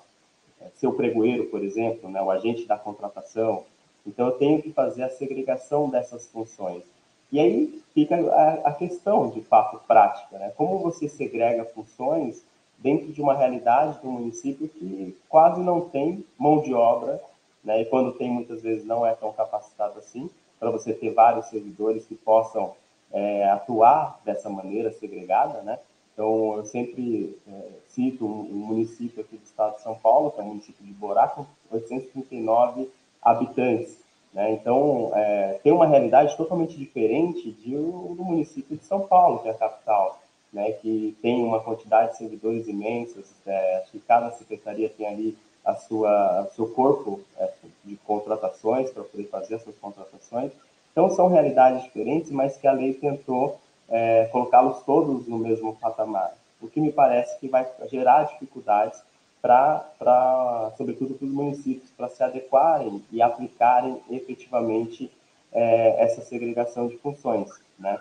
ser 0.74 0.86
o 0.86 0.92
pregoeiro, 0.92 1.46
por 1.46 1.62
exemplo, 1.62 2.10
né, 2.10 2.20
o 2.20 2.30
agente 2.30 2.66
da 2.66 2.76
contratação. 2.76 3.64
Então 4.06 4.26
eu 4.26 4.32
tenho 4.32 4.62
que 4.62 4.72
fazer 4.72 5.02
a 5.02 5.10
segregação 5.10 5.88
dessas 5.88 6.26
funções. 6.28 6.82
E 7.30 7.40
aí 7.40 7.82
fica 7.94 8.16
a, 8.16 8.68
a 8.68 8.72
questão 8.72 9.30
de 9.30 9.40
fato 9.40 9.80
prática, 9.86 10.38
né? 10.38 10.52
Como 10.56 10.78
você 10.78 11.08
segrega 11.08 11.64
funções 11.64 12.44
dentro 12.78 13.12
de 13.12 13.22
uma 13.22 13.34
realidade 13.34 14.00
do 14.00 14.10
município 14.10 14.68
que 14.68 15.16
quase 15.28 15.60
não 15.60 15.82
tem 15.82 16.24
mão 16.36 16.60
de 16.60 16.74
obra, 16.74 17.22
né? 17.64 17.80
E 17.80 17.84
quando 17.86 18.12
tem, 18.12 18.30
muitas 18.30 18.62
vezes 18.62 18.84
não 18.84 19.06
é 19.06 19.14
tão 19.14 19.32
capacitado 19.32 19.98
assim, 19.98 20.28
para 20.58 20.70
você 20.70 20.92
ter 20.92 21.10
vários 21.10 21.46
servidores 21.46 22.04
que 22.04 22.14
possam 22.14 22.74
é, 23.12 23.48
atuar 23.50 24.20
dessa 24.24 24.50
maneira 24.50 24.92
segregada, 24.92 25.62
né? 25.62 25.78
Então, 26.12 26.56
eu 26.56 26.64
sempre 26.64 27.38
é, 27.48 27.68
cito 27.88 28.26
um, 28.26 28.40
um, 28.40 28.66
município 28.66 29.22
aqui 29.22 29.36
do 29.36 29.44
estado 29.44 29.76
de 29.76 29.82
São 29.82 29.94
Paulo, 29.94 30.30
que 30.30 30.40
é 30.40 30.42
o 30.42 30.46
município 30.46 30.84
de 30.84 30.92
Borá, 30.92 31.28
com 31.28 31.46
839 31.70 32.90
habitantes. 33.22 33.98
Né? 34.32 34.52
Então, 34.52 35.12
é, 35.14 35.60
tem 35.62 35.72
uma 35.72 35.86
realidade 35.86 36.36
totalmente 36.36 36.76
diferente 36.76 37.52
de, 37.52 37.74
do 37.74 38.24
município 38.24 38.76
de 38.76 38.84
São 38.84 39.00
Paulo, 39.00 39.40
que 39.40 39.48
é 39.48 39.50
a 39.52 39.54
capital 39.54 40.22
né, 40.52 40.72
que 40.72 41.16
tem 41.22 41.42
uma 41.42 41.60
quantidade 41.60 42.12
de 42.12 42.18
servidores 42.18 42.68
imensas, 42.68 43.24
é, 43.46 43.78
acho 43.78 43.92
que 43.92 44.00
cada 44.00 44.30
secretaria 44.32 44.90
tem 44.90 45.06
ali 45.06 45.38
a 45.64 45.74
sua 45.74 46.50
seu 46.54 46.68
corpo 46.68 47.20
é, 47.38 47.48
de 47.84 47.96
contratações 48.04 48.90
para 48.90 49.04
poder 49.04 49.28
fazer 49.28 49.54
as 49.54 49.62
suas 49.62 49.76
contratações. 49.78 50.52
Então 50.90 51.08
são 51.10 51.28
realidades 51.28 51.84
diferentes, 51.84 52.30
mas 52.30 52.56
que 52.58 52.66
a 52.66 52.72
lei 52.72 52.92
tentou 52.92 53.58
é, 53.88 54.26
colocá-los 54.26 54.82
todos 54.82 55.26
no 55.26 55.38
mesmo 55.38 55.74
patamar, 55.76 56.34
o 56.60 56.68
que 56.68 56.80
me 56.80 56.92
parece 56.92 57.38
que 57.40 57.48
vai 57.48 57.66
gerar 57.90 58.24
dificuldades 58.24 59.02
para, 59.42 60.72
sobretudo 60.78 61.14
para 61.14 61.26
os 61.26 61.32
municípios, 61.32 61.90
para 61.96 62.08
se 62.08 62.22
adequarem 62.22 63.02
e 63.10 63.20
aplicarem 63.20 64.00
efetivamente 64.08 65.10
é, 65.52 66.04
essa 66.04 66.22
segregação 66.22 66.86
de 66.86 66.96
funções, 66.98 67.50
né? 67.78 67.98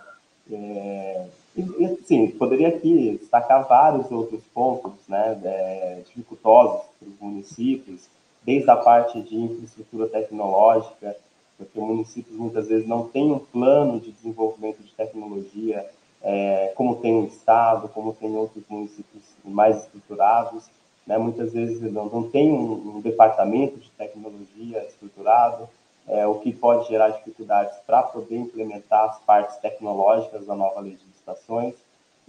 É, 0.51 1.25
e, 1.58 1.97
sim, 2.06 2.27
poderia 2.27 2.69
aqui 2.69 3.17
destacar 3.19 3.67
vários 3.67 4.10
outros 4.12 4.41
pontos 4.54 4.93
né, 5.08 5.39
é, 5.43 6.01
dificultosos 6.06 6.88
para 6.99 7.10
os 7.10 7.19
municípios, 7.19 8.08
desde 8.43 8.69
a 8.69 8.75
parte 8.75 9.21
de 9.21 9.36
infraestrutura 9.36 10.08
tecnológica, 10.08 11.15
porque 11.58 11.80
municípios 11.80 12.36
muitas 12.38 12.67
vezes 12.67 12.88
não 12.88 13.08
têm 13.08 13.32
um 13.32 13.39
plano 13.39 13.99
de 13.99 14.12
desenvolvimento 14.12 14.82
de 14.82 14.91
tecnologia, 14.93 15.86
é, 16.23 16.71
como 16.75 16.95
tem 16.97 17.15
o 17.15 17.25
Estado, 17.25 17.88
como 17.89 18.13
tem 18.13 18.36
outros 18.36 18.63
municípios 18.69 19.23
mais 19.43 19.84
estruturados, 19.84 20.69
né, 21.12 21.17
muitas 21.17 21.52
vezes 21.52 21.82
não, 21.91 22.06
não 22.06 22.24
tem 22.24 22.50
um, 22.54 22.95
um 22.95 23.02
departamento 23.02 23.78
de 23.78 23.89
tecnologia 23.91 24.82
estruturado, 24.88 25.67
é, 26.08 26.26
o 26.26 26.36
que 26.36 26.54
pode 26.54 26.88
gerar 26.88 27.10
dificuldades 27.10 27.78
para 27.86 28.02
poder 28.02 28.38
implementar 28.38 29.10
as 29.10 29.19
partes 29.19 29.58
tecnológicas 29.58 30.45
da 30.45 30.56
nova 30.56 30.80
licitações. 30.80 31.76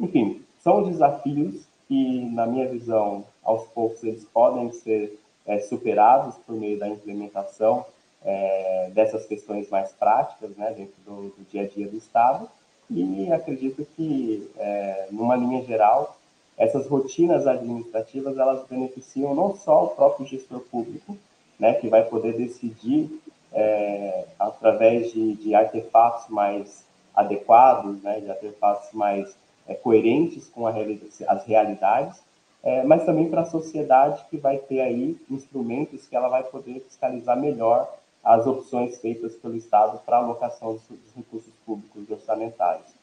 Enfim, 0.01 0.43
são 0.59 0.83
desafios 0.83 1.65
que, 1.87 2.25
na 2.33 2.45
minha 2.45 2.69
visão, 2.69 3.25
aos 3.45 3.65
poucos 3.69 4.03
eles 4.03 4.25
podem 4.25 4.73
ser 4.73 5.17
é, 5.47 5.61
superados 5.61 6.35
por 6.45 6.57
meio 6.57 6.77
da 6.77 6.89
implementação 6.89 7.87
é, 8.25 8.91
dessas 8.93 9.27
questões 9.27 9.71
mais 9.71 9.93
práticas, 9.93 10.51
né, 10.57 10.75
dentro 10.77 10.95
do, 11.07 11.29
do, 11.31 11.45
dia 11.49 11.63
a 11.63 11.69
dia 11.69 11.87
do 11.87 11.97
Estado, 11.97 12.49
e 12.91 13.33
acredito 13.33 13.87
que, 13.97 14.51
é, 14.59 15.07
numa 15.13 15.37
linha 15.37 15.63
geral, 15.63 16.17
essas 16.57 16.87
rotinas 16.87 17.47
administrativas 17.47 18.37
elas 18.37 18.67
beneficiam 18.69 19.35
não 19.35 19.55
só 19.57 19.85
o 19.85 19.89
próprio 19.89 20.27
gestor 20.27 20.61
público, 20.61 21.17
né, 21.59 21.75
que 21.75 21.89
vai 21.89 22.05
poder 22.05 22.37
decidir 22.37 23.21
é, 23.53 24.25
através 24.39 25.13
de, 25.13 25.35
de, 25.35 25.55
artefatos 25.55 26.29
mais 26.29 26.85
adequados, 27.15 28.03
né, 28.03 28.21
de 28.21 28.31
artefatos 28.31 28.93
mais 28.93 29.37
é, 29.67 29.75
coerentes 29.75 30.49
com 30.49 30.67
as 30.67 31.45
realidades, 31.47 32.23
é, 32.63 32.83
mas 32.83 33.05
também 33.05 33.29
para 33.29 33.43
a 33.43 33.47
sociedade 33.47 34.25
que 34.31 34.37
vai 34.37 34.57
ter 34.57 34.81
aí 34.81 35.17
instrumentos 35.31 36.07
que 36.07 36.17
ela 36.17 36.29
vai 36.29 36.43
poder 36.45 36.81
fiscalizar 36.81 37.39
melhor 37.39 37.93
as 38.23 38.47
opções 38.47 38.99
feitas 38.99 39.35
pelo 39.35 39.57
Estado 39.57 40.01
para 40.07 40.19
alocação 40.19 40.75
dos, 40.75 40.83
dos 40.87 41.15
recursos 41.15 41.53
públicos 41.67 42.09
orçamentários. 42.09 43.02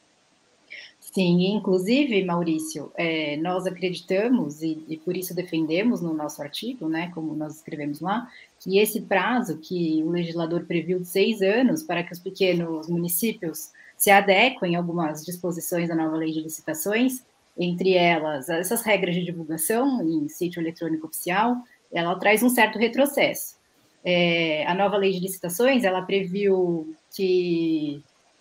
Sim, 1.12 1.56
inclusive, 1.56 2.24
Maurício, 2.24 2.92
é, 2.96 3.36
nós 3.38 3.66
acreditamos 3.66 4.62
e, 4.62 4.84
e, 4.88 4.96
por 4.96 5.16
isso 5.16 5.34
defendemos 5.34 6.00
no 6.00 6.14
nosso 6.14 6.40
artigo, 6.40 6.88
né, 6.88 7.10
como 7.12 7.34
nós 7.34 7.56
escrevemos 7.56 8.00
lá, 8.00 8.28
que 8.60 8.78
esse 8.78 9.00
prazo 9.00 9.58
que 9.58 10.00
o 10.04 10.10
legislador 10.10 10.64
previu 10.66 11.00
de 11.00 11.08
seis 11.08 11.42
anos 11.42 11.82
para 11.82 12.04
que 12.04 12.12
os 12.12 12.20
pequenos 12.20 12.88
municípios 12.88 13.72
se 13.96 14.08
adequem 14.08 14.76
a 14.76 14.78
algumas 14.78 15.24
disposições 15.24 15.88
da 15.88 15.96
nova 15.96 16.16
lei 16.16 16.30
de 16.30 16.42
licitações, 16.42 17.24
entre 17.58 17.94
elas 17.94 18.48
essas 18.48 18.82
regras 18.82 19.16
de 19.16 19.24
divulgação 19.24 20.00
em 20.08 20.28
sítio 20.28 20.62
eletrônico 20.62 21.08
oficial, 21.08 21.56
ela 21.92 22.14
traz 22.14 22.40
um 22.40 22.48
certo 22.48 22.78
retrocesso. 22.78 23.56
É, 24.04 24.64
a 24.64 24.74
nova 24.74 24.96
lei 24.96 25.10
de 25.10 25.18
licitações, 25.18 25.82
ela 25.82 26.02
previu 26.02 26.94
que 27.14 28.00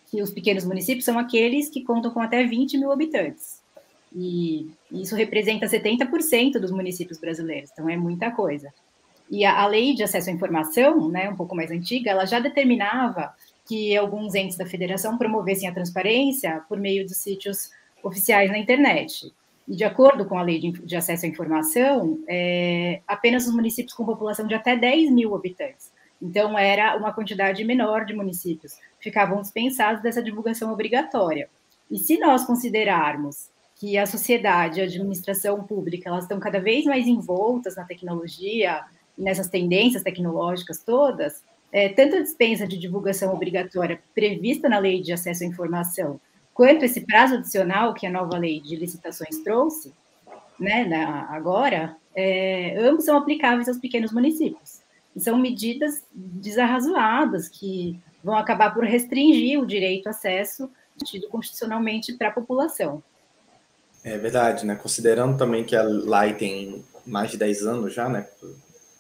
que 0.09 0.21
os 0.21 0.31
pequenos 0.31 0.65
municípios 0.65 1.05
são 1.05 1.19
aqueles 1.19 1.69
que 1.69 1.83
contam 1.83 2.11
com 2.11 2.19
até 2.19 2.43
20 2.43 2.77
mil 2.77 2.91
habitantes. 2.91 3.61
E 4.15 4.69
isso 4.91 5.15
representa 5.15 5.67
70% 5.67 6.53
dos 6.53 6.71
municípios 6.71 7.19
brasileiros, 7.19 7.69
então 7.71 7.87
é 7.87 7.95
muita 7.95 8.31
coisa. 8.31 8.73
E 9.29 9.45
a, 9.45 9.61
a, 9.61 9.67
lei 9.67 9.93
de 9.93 10.03
acesso 10.03 10.29
à 10.29 10.33
informação, 10.33 11.07
né, 11.09 11.29
um 11.29 11.35
pouco 11.35 11.55
mais 11.55 11.69
antiga, 11.69 12.09
ela 12.09 12.25
já 12.25 12.39
determinava 12.39 13.31
que 13.67 13.95
alguns 13.95 14.33
entes 14.33 14.57
da 14.57 14.65
federação 14.65 15.17
promovessem 15.17 15.69
a 15.69 15.73
transparência 15.73 16.63
por 16.67 16.79
meio 16.79 17.05
dos 17.05 17.17
sítios 17.17 17.69
oficiais 18.01 18.49
na 18.49 18.57
internet. 18.57 19.31
E 19.67 19.75
de 19.75 19.83
acordo 19.83 20.25
com 20.25 20.39
a 20.39 20.41
lei 20.41 20.59
de, 20.59 20.71
de 20.71 20.95
acesso 20.95 21.27
à 21.27 21.29
informação, 21.29 22.19
é, 22.27 23.01
apenas 23.07 23.45
os 23.47 23.53
municípios 23.53 23.93
com 23.93 24.03
população 24.03 24.47
de 24.47 24.55
até 24.55 24.75
10 24.75 25.11
mil 25.11 25.35
habitantes. 25.35 25.91
Então, 26.21 26.57
era 26.57 26.97
uma 26.97 27.13
quantidade 27.13 27.63
menor 27.63 28.05
de 28.05 28.13
municípios 28.13 28.77
ficavam 28.99 29.41
dispensados 29.41 30.01
dessa 30.01 30.21
divulgação 30.21 30.71
obrigatória. 30.71 31.49
E 31.89 31.97
se 31.97 32.19
nós 32.19 32.45
considerarmos 32.45 33.49
que 33.75 33.97
a 33.97 34.05
sociedade, 34.05 34.81
a 34.81 34.83
administração 34.83 35.63
pública, 35.63 36.09
elas 36.09 36.25
estão 36.25 36.39
cada 36.39 36.59
vez 36.59 36.83
mais 36.83 37.07
envoltas 37.07 37.77
na 37.77 37.85
tecnologia, 37.85 38.83
nessas 39.17 39.47
tendências 39.47 40.03
tecnológicas 40.03 40.83
todas, 40.83 41.41
é, 41.71 41.87
tanto 41.89 42.17
a 42.17 42.21
dispensa 42.21 42.67
de 42.67 42.77
divulgação 42.77 43.33
obrigatória 43.33 44.01
prevista 44.13 44.67
na 44.67 44.79
lei 44.79 45.01
de 45.01 45.13
acesso 45.13 45.43
à 45.43 45.47
informação, 45.47 46.19
quanto 46.53 46.83
esse 46.83 47.01
prazo 47.05 47.35
adicional 47.35 47.93
que 47.93 48.05
a 48.05 48.11
nova 48.11 48.37
lei 48.37 48.59
de 48.59 48.75
licitações 48.75 49.37
trouxe, 49.43 49.93
né, 50.59 50.83
na, 50.83 51.33
agora, 51.33 51.95
é, 52.13 52.75
ambos 52.79 53.05
são 53.05 53.17
aplicáveis 53.17 53.69
aos 53.69 53.77
pequenos 53.77 54.11
municípios. 54.11 54.81
São 55.17 55.37
medidas 55.37 56.03
desarrazoadas 56.13 57.49
que 57.49 57.99
vão 58.23 58.35
acabar 58.35 58.73
por 58.73 58.83
restringir 58.83 59.59
o 59.59 59.65
direito 59.65 60.07
ao 60.07 60.11
acesso 60.11 60.69
tido 61.05 61.27
constitucionalmente 61.29 62.13
para 62.13 62.29
a 62.29 62.31
população. 62.31 63.01
É 64.03 64.17
verdade, 64.17 64.65
né? 64.65 64.75
Considerando 64.75 65.37
também 65.37 65.63
que 65.63 65.75
a 65.75 65.83
LAI 65.83 66.35
tem 66.35 66.85
mais 67.05 67.31
de 67.31 67.37
10 67.37 67.65
anos 67.65 67.93
já, 67.93 68.07
né? 68.07 68.27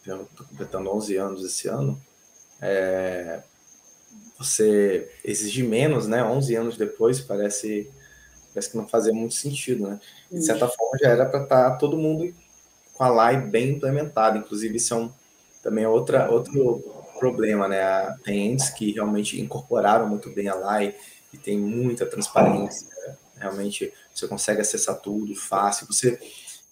Estou 0.01 0.45
completando 0.47 0.89
11 0.91 1.15
anos 1.17 1.45
esse 1.45 1.67
ano. 1.67 1.99
É... 2.61 3.41
Você 4.37 5.09
exigir 5.23 5.65
menos, 5.65 6.07
né? 6.07 6.23
11 6.23 6.55
anos 6.55 6.77
depois, 6.77 7.19
parece, 7.19 7.89
parece 8.53 8.71
que 8.71 8.77
não 8.77 8.87
fazia 8.87 9.13
muito 9.13 9.33
sentido, 9.33 9.87
né? 9.87 9.99
De 10.31 10.43
certa 10.43 10.67
forma, 10.67 10.97
já 10.97 11.09
era 11.09 11.25
para 11.25 11.43
estar 11.43 11.71
tá 11.71 11.75
todo 11.77 11.97
mundo 11.97 12.33
com 12.93 13.03
a 13.03 13.09
LAI 13.09 13.41
bem 13.41 13.71
implementada. 13.71 14.37
Inclusive, 14.37 14.77
isso 14.77 14.93
é 14.93 14.97
um, 14.97 15.11
também 15.61 15.83
é 15.83 15.89
outra, 15.89 16.29
outro 16.31 16.83
problema, 17.19 17.67
né? 17.67 18.15
Tem 18.23 18.51
entes 18.51 18.69
que 18.69 18.91
realmente 18.91 19.39
incorporaram 19.39 20.07
muito 20.07 20.29
bem 20.29 20.47
a 20.47 20.55
LAI 20.55 20.95
e 21.33 21.37
tem 21.37 21.57
muita 21.57 22.05
transparência. 22.05 22.87
Realmente 23.37 23.93
você 24.13 24.27
consegue 24.27 24.61
acessar 24.61 24.99
tudo 24.99 25.35
fácil. 25.35 25.87
Você, 25.87 26.19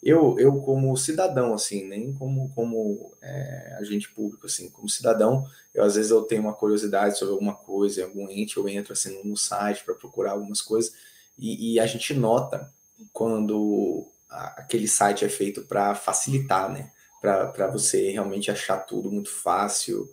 eu, 0.02 0.40
eu 0.40 0.54
como 0.62 0.96
cidadão, 0.96 1.54
assim, 1.54 1.88
nem 1.88 2.14
como 2.14 2.50
como 2.56 3.12
é, 3.22 3.78
agente 3.80 4.10
público, 4.10 4.46
assim, 4.46 4.70
como 4.70 4.90
cidadão, 4.90 5.46
eu 5.74 5.84
às 5.84 5.96
vezes 5.96 6.12
eu 6.12 6.22
tenho 6.24 6.42
uma 6.42 6.54
curiosidade 6.54 7.18
sobre 7.18 7.34
alguma 7.34 7.54
coisa, 7.54 8.04
algum 8.04 8.30
ente, 8.30 8.58
eu 8.58 8.68
entro 8.68 8.94
assim 8.94 9.22
no 9.24 9.38
site 9.38 9.84
para 9.84 9.96
procurar 9.96 10.32
algumas 10.32 10.62
coisas 10.62 10.94
e, 11.38 11.74
e, 11.74 11.80
a 11.80 11.86
gente 11.86 12.14
nota 12.16 12.72
quando 13.14 14.08
aquele 14.30 14.88
site 14.88 15.24
é 15.24 15.30
feito 15.30 15.62
para 15.62 15.94
facilitar, 15.94 16.72
né? 16.72 16.92
Para 17.22 17.68
você 17.68 18.12
realmente 18.12 18.52
achar 18.52 18.78
tudo 18.78 19.12
muito 19.12 19.30
fácil, 19.30 20.10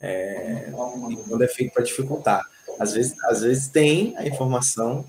é, 0.00 0.70
quando 1.28 1.42
é 1.42 1.48
feito 1.48 1.72
para 1.72 1.82
dificultar. 1.82 2.42
Às 2.78 2.92
vezes, 2.92 3.14
às 3.24 3.42
vezes 3.42 3.68
tem 3.68 4.16
a 4.16 4.26
informação, 4.26 5.04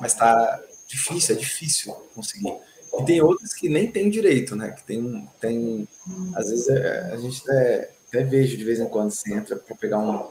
mas 0.00 0.12
está 0.12 0.60
difícil, 0.86 1.34
é 1.34 1.38
difícil 1.38 1.92
conseguir. 2.14 2.56
E 2.98 3.04
tem 3.04 3.20
outras 3.20 3.54
que 3.54 3.68
nem 3.68 3.90
tem 3.90 4.10
direito, 4.10 4.56
né? 4.56 4.72
Que 4.72 4.82
tem, 4.82 5.28
tem 5.40 5.88
às 6.34 6.50
vezes 6.50 6.68
é, 6.68 7.12
a 7.12 7.16
gente 7.16 7.42
até, 7.42 7.90
até 8.08 8.24
vejo 8.24 8.56
de 8.56 8.64
vez 8.64 8.80
em 8.80 8.88
quando 8.88 9.10
você 9.10 9.32
entra 9.32 9.56
para 9.56 9.76
pegar 9.76 9.98
um, 9.98 10.28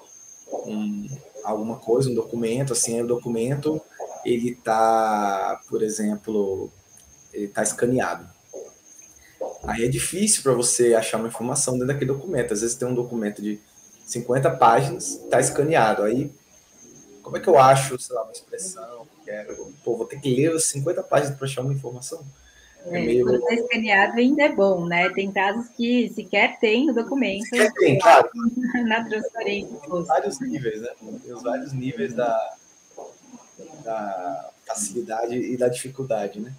um, 0.65 1.07
alguma 1.43 1.77
coisa, 1.77 2.09
um 2.09 2.15
documento, 2.15 2.73
assim, 2.73 3.01
o 3.01 3.07
documento 3.07 3.81
ele 4.25 4.55
tá, 4.55 5.61
por 5.69 5.81
exemplo, 5.81 6.69
ele 7.31 7.47
tá 7.47 7.63
escaneado. 7.63 8.27
Aí 9.63 9.85
é 9.85 9.87
difícil 9.87 10.41
para 10.41 10.53
você 10.53 10.93
achar 10.93 11.17
uma 11.17 11.27
informação 11.27 11.73
dentro 11.73 11.87
daquele 11.87 12.11
documento. 12.11 12.53
Às 12.53 12.61
vezes 12.61 12.75
tem 12.75 12.87
um 12.87 12.93
documento 12.93 13.41
de 13.41 13.59
50 14.05 14.51
páginas, 14.51 15.15
está 15.15 15.39
escaneado. 15.39 16.03
Aí, 16.03 16.31
como 17.21 17.37
é 17.37 17.39
que 17.39 17.47
eu 17.47 17.59
acho, 17.59 17.99
sei 17.99 18.15
lá, 18.15 18.23
uma 18.23 18.31
expressão 18.31 19.05
que 19.05 19.25
quero? 19.25 19.73
Pô, 19.83 19.97
vou 19.97 20.05
ter 20.05 20.19
que 20.19 20.33
ler 20.33 20.51
as 20.55 20.65
50 20.65 21.03
páginas 21.03 21.37
para 21.37 21.45
achar 21.45 21.61
uma 21.61 21.73
informação. 21.73 22.25
É, 22.85 22.97
é 22.97 23.05
meio... 23.05 23.25
Quando 23.25 23.39
está 23.41 23.53
escaneado 23.53 24.17
ainda 24.17 24.43
é 24.43 24.49
bom, 24.49 24.85
né? 24.85 25.09
Tem 25.09 25.31
casos 25.31 25.67
que 25.69 26.09
sequer 26.09 26.57
tem 26.59 26.89
o 26.89 26.93
documento. 26.93 27.43
Sequer 27.43 27.73
tem, 27.73 27.99
claro. 27.99 28.29
Na 28.87 29.03
transparência. 29.03 29.75
Tem 29.75 30.03
vários 30.03 30.39
níveis, 30.39 30.81
né? 30.81 30.89
Tem 31.23 31.33
os 31.33 31.43
vários 31.43 31.73
níveis 31.73 32.13
da, 32.13 32.55
da 33.83 34.51
facilidade 34.65 35.35
e 35.35 35.57
da 35.57 35.67
dificuldade, 35.67 36.39
né? 36.39 36.53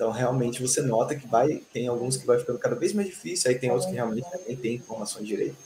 Então, 0.00 0.10
realmente, 0.10 0.62
você 0.62 0.80
nota 0.80 1.14
que 1.14 1.26
vai, 1.26 1.60
tem 1.74 1.86
alguns 1.86 2.16
que 2.16 2.26
vai 2.26 2.38
ficando 2.38 2.58
cada 2.58 2.74
vez 2.74 2.94
mais 2.94 3.06
difícil, 3.06 3.50
aí 3.50 3.58
tem 3.58 3.70
outros 3.70 3.86
que 3.86 3.94
realmente 3.94 4.26
nem 4.48 4.56
tem 4.56 4.76
informações 4.76 5.28
direito. 5.28 5.56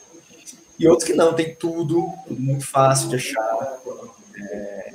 E 0.77 0.89
outros 0.89 1.07
que 1.07 1.15
não, 1.15 1.33
tem 1.33 1.55
tudo, 1.55 2.05
tudo 2.27 2.41
muito 2.41 2.67
fácil 2.67 3.11
de 3.11 3.15
achar. 3.15 3.79
É, 4.37 4.93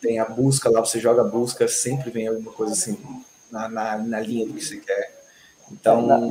tem 0.00 0.20
a 0.20 0.24
busca 0.24 0.70
lá, 0.70 0.78
você 0.78 1.00
joga 1.00 1.22
a 1.22 1.24
busca, 1.24 1.66
sempre 1.66 2.12
vem 2.12 2.28
alguma 2.28 2.52
coisa 2.52 2.74
assim 2.74 2.96
na, 3.50 3.68
na, 3.68 3.98
na 3.98 4.20
linha 4.20 4.46
do 4.46 4.54
que 4.54 4.64
você 4.64 4.76
quer. 4.76 5.20
Então. 5.72 6.06
Na, 6.06 6.28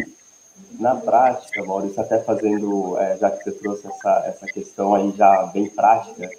na 0.80 0.96
prática, 0.96 1.62
Maurício, 1.66 2.00
até 2.00 2.22
fazendo, 2.22 2.98
é, 2.98 3.18
já 3.18 3.32
que 3.32 3.44
você 3.44 3.52
trouxe 3.52 3.86
essa, 3.86 4.24
essa 4.28 4.46
questão 4.46 4.96
aí 4.96 5.14
já 5.18 5.48
bem 5.48 5.70
prática, 5.70 6.30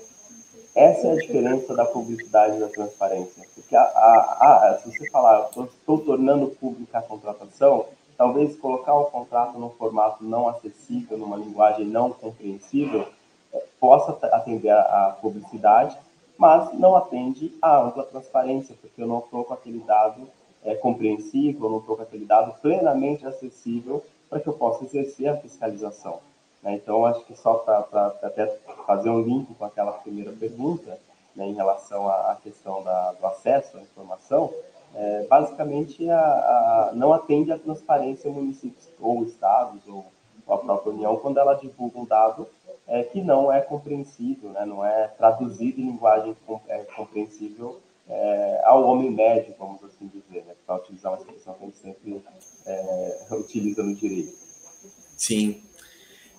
essa 0.77 1.09
é 1.09 1.13
a 1.13 1.17
diferença 1.17 1.75
da 1.75 1.87
publicidade 1.87 2.59
e 2.59 2.61
da 2.61 2.69
transparência. 2.69 3.43
Porque 3.55 3.75
a, 3.75 3.81
a, 3.81 4.69
a, 4.69 4.79
se 4.79 4.91
você 4.91 5.09
falar, 5.09 5.49
estou 5.49 5.99
tornando 6.01 6.49
pública 6.49 6.99
a 6.99 7.03
contratação, 7.03 7.87
talvez 8.15 8.57
colocar 8.57 8.95
o 8.95 9.07
contrato 9.07 9.59
num 9.59 9.71
formato 9.71 10.23
não 10.23 10.47
acessível, 10.47 11.17
numa 11.17 11.39
linguagem 11.39 11.87
não 11.87 12.13
compreensível, 12.13 13.09
é, 13.55 13.65
possa 13.81 14.13
atender 14.27 14.71
a, 14.71 15.17
publicidade, 15.19 15.97
mas 16.37 16.71
não 16.75 16.95
atende 16.95 17.57
à 17.63 17.79
ampla 17.79 18.05
transparência, 18.05 18.77
porque 18.79 19.01
eu 19.01 19.07
não 19.07 19.21
estou 19.21 19.45
com 19.45 19.55
aquele 19.55 19.81
dado 19.81 20.29
é, 20.63 20.75
compreensível, 20.75 21.65
eu 21.65 21.71
não 21.71 21.79
estou 21.79 21.97
com 21.97 22.03
aquele 22.03 22.27
dado 22.27 22.53
plenamente 22.61 23.27
acessível 23.27 24.05
para 24.29 24.41
que 24.41 24.47
eu 24.47 24.53
possa 24.53 24.85
exercer 24.85 25.29
a 25.29 25.39
fiscalização. 25.39 26.21
Né? 26.67 26.75
Então, 26.75 27.07
acho 27.07 27.25
que 27.25 27.37
só 27.37 27.55
para 27.55 27.79
até 28.25 28.47
fazer 28.85 29.09
um 29.09 29.23
link 29.23 29.55
com 29.55 29.65
aquela 29.65 29.93
primeira 29.93 30.33
pergunta, 30.33 30.99
né, 31.37 31.47
em 31.47 31.55
relação 31.55 32.09
à, 32.09 32.33
à 32.33 32.37
questão 32.43 32.83
da, 32.83 33.13
do 33.13 33.25
acesso 33.25 33.77
à 33.77 33.81
informação, 33.81 34.53
é, 34.93 35.27
basicamente 35.29 36.11
a, 36.11 36.19
a, 36.19 36.93
não 36.93 37.13
atende 37.13 37.53
à 37.53 37.59
transparência 37.59 38.29
municípios 38.31 38.89
ou 38.99 39.23
estados 39.23 39.87
ou 39.87 40.07
a 40.49 40.59
própria 40.59 40.93
União, 40.93 41.17
quando 41.17 41.39
ela 41.39 41.55
divulga 41.55 42.01
um 42.01 42.05
dado 42.05 42.49
é, 42.87 43.03
que 43.05 43.21
não 43.21 43.53
é 43.53 43.61
compreensível, 43.61 44.51
né, 44.51 44.65
não 44.65 44.85
é 44.85 45.07
traduzido 45.07 45.81
em 45.81 45.87
linguagem 45.87 46.37
é, 46.67 46.79
compreensível 46.97 47.81
é, 48.09 48.63
ao 48.65 48.85
homem 48.85 49.11
médio, 49.11 49.55
vamos 49.57 49.85
assim 49.85 50.09
dizer, 50.09 50.45
né, 50.45 50.55
para 50.67 50.77
utilizar 50.77 51.13
uma 51.13 51.19
expressão 51.19 51.55
que 51.55 51.63
a 51.63 51.67
gente 51.67 51.79
sempre 51.79 52.25
é, 52.67 53.27
utiliza 53.33 53.85
no 53.85 53.95
direito. 53.95 54.33
Sim, 55.17 55.63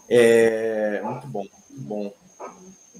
é, 0.09 1.01
muito 1.01 1.27
bom, 1.27 1.45
bom. 1.69 2.13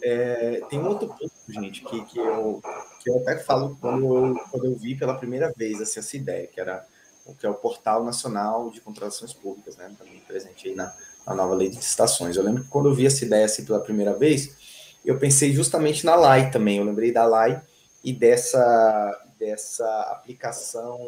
É, 0.02 0.62
tem 0.70 0.80
um 0.80 0.88
outro 0.88 1.08
ponto, 1.08 1.32
gente, 1.50 1.84
que, 1.84 2.06
que, 2.06 2.20
eu, 2.20 2.62
que 3.02 3.10
eu 3.10 3.18
até 3.20 3.38
falo 3.38 3.78
quando 3.82 4.16
eu, 4.16 4.36
quando 4.52 4.66
eu 4.66 4.76
vi 4.76 4.96
pela 4.96 5.16
primeira 5.16 5.52
vez 5.56 5.82
assim, 5.82 6.00
essa 6.00 6.18
ideia, 6.18 6.48
que 6.48 6.60
era 6.60 6.86
o 7.26 7.34
que 7.34 7.46
é 7.46 7.50
o 7.50 7.56
Portal 7.56 8.04
Nacional 8.04 8.70
de 8.70 8.80
Contratações 8.80 9.34
Públicas, 9.34 9.76
né, 9.76 9.92
também 9.98 10.22
presente 10.28 10.70
aí 10.70 10.76
na, 10.76 10.94
na 11.26 11.36
nova 11.36 11.56
lei 11.56 11.70
de 11.70 11.76
licitações. 11.76 12.38
Eu 12.38 12.44
lembro 12.44 12.64
que 12.64 12.70
quando 12.70 12.90
eu 12.90 12.96
vi 12.96 13.06
essa 13.06 13.26
ideia 13.26 13.46
assim 13.46 13.66
pela 13.66 13.80
primeira 13.80 14.14
vez, 14.14 14.56
eu 15.04 15.18
pensei 15.18 15.52
justamente 15.52 16.06
na 16.06 16.16
LAI 16.16 16.52
também, 16.52 16.78
eu 16.78 16.86
lembrei 16.86 17.12
da 17.12 17.26
LAI 17.26 17.62
e 18.04 18.14
dessa, 18.14 19.28
dessa 19.38 19.86
aplicação 20.12 21.00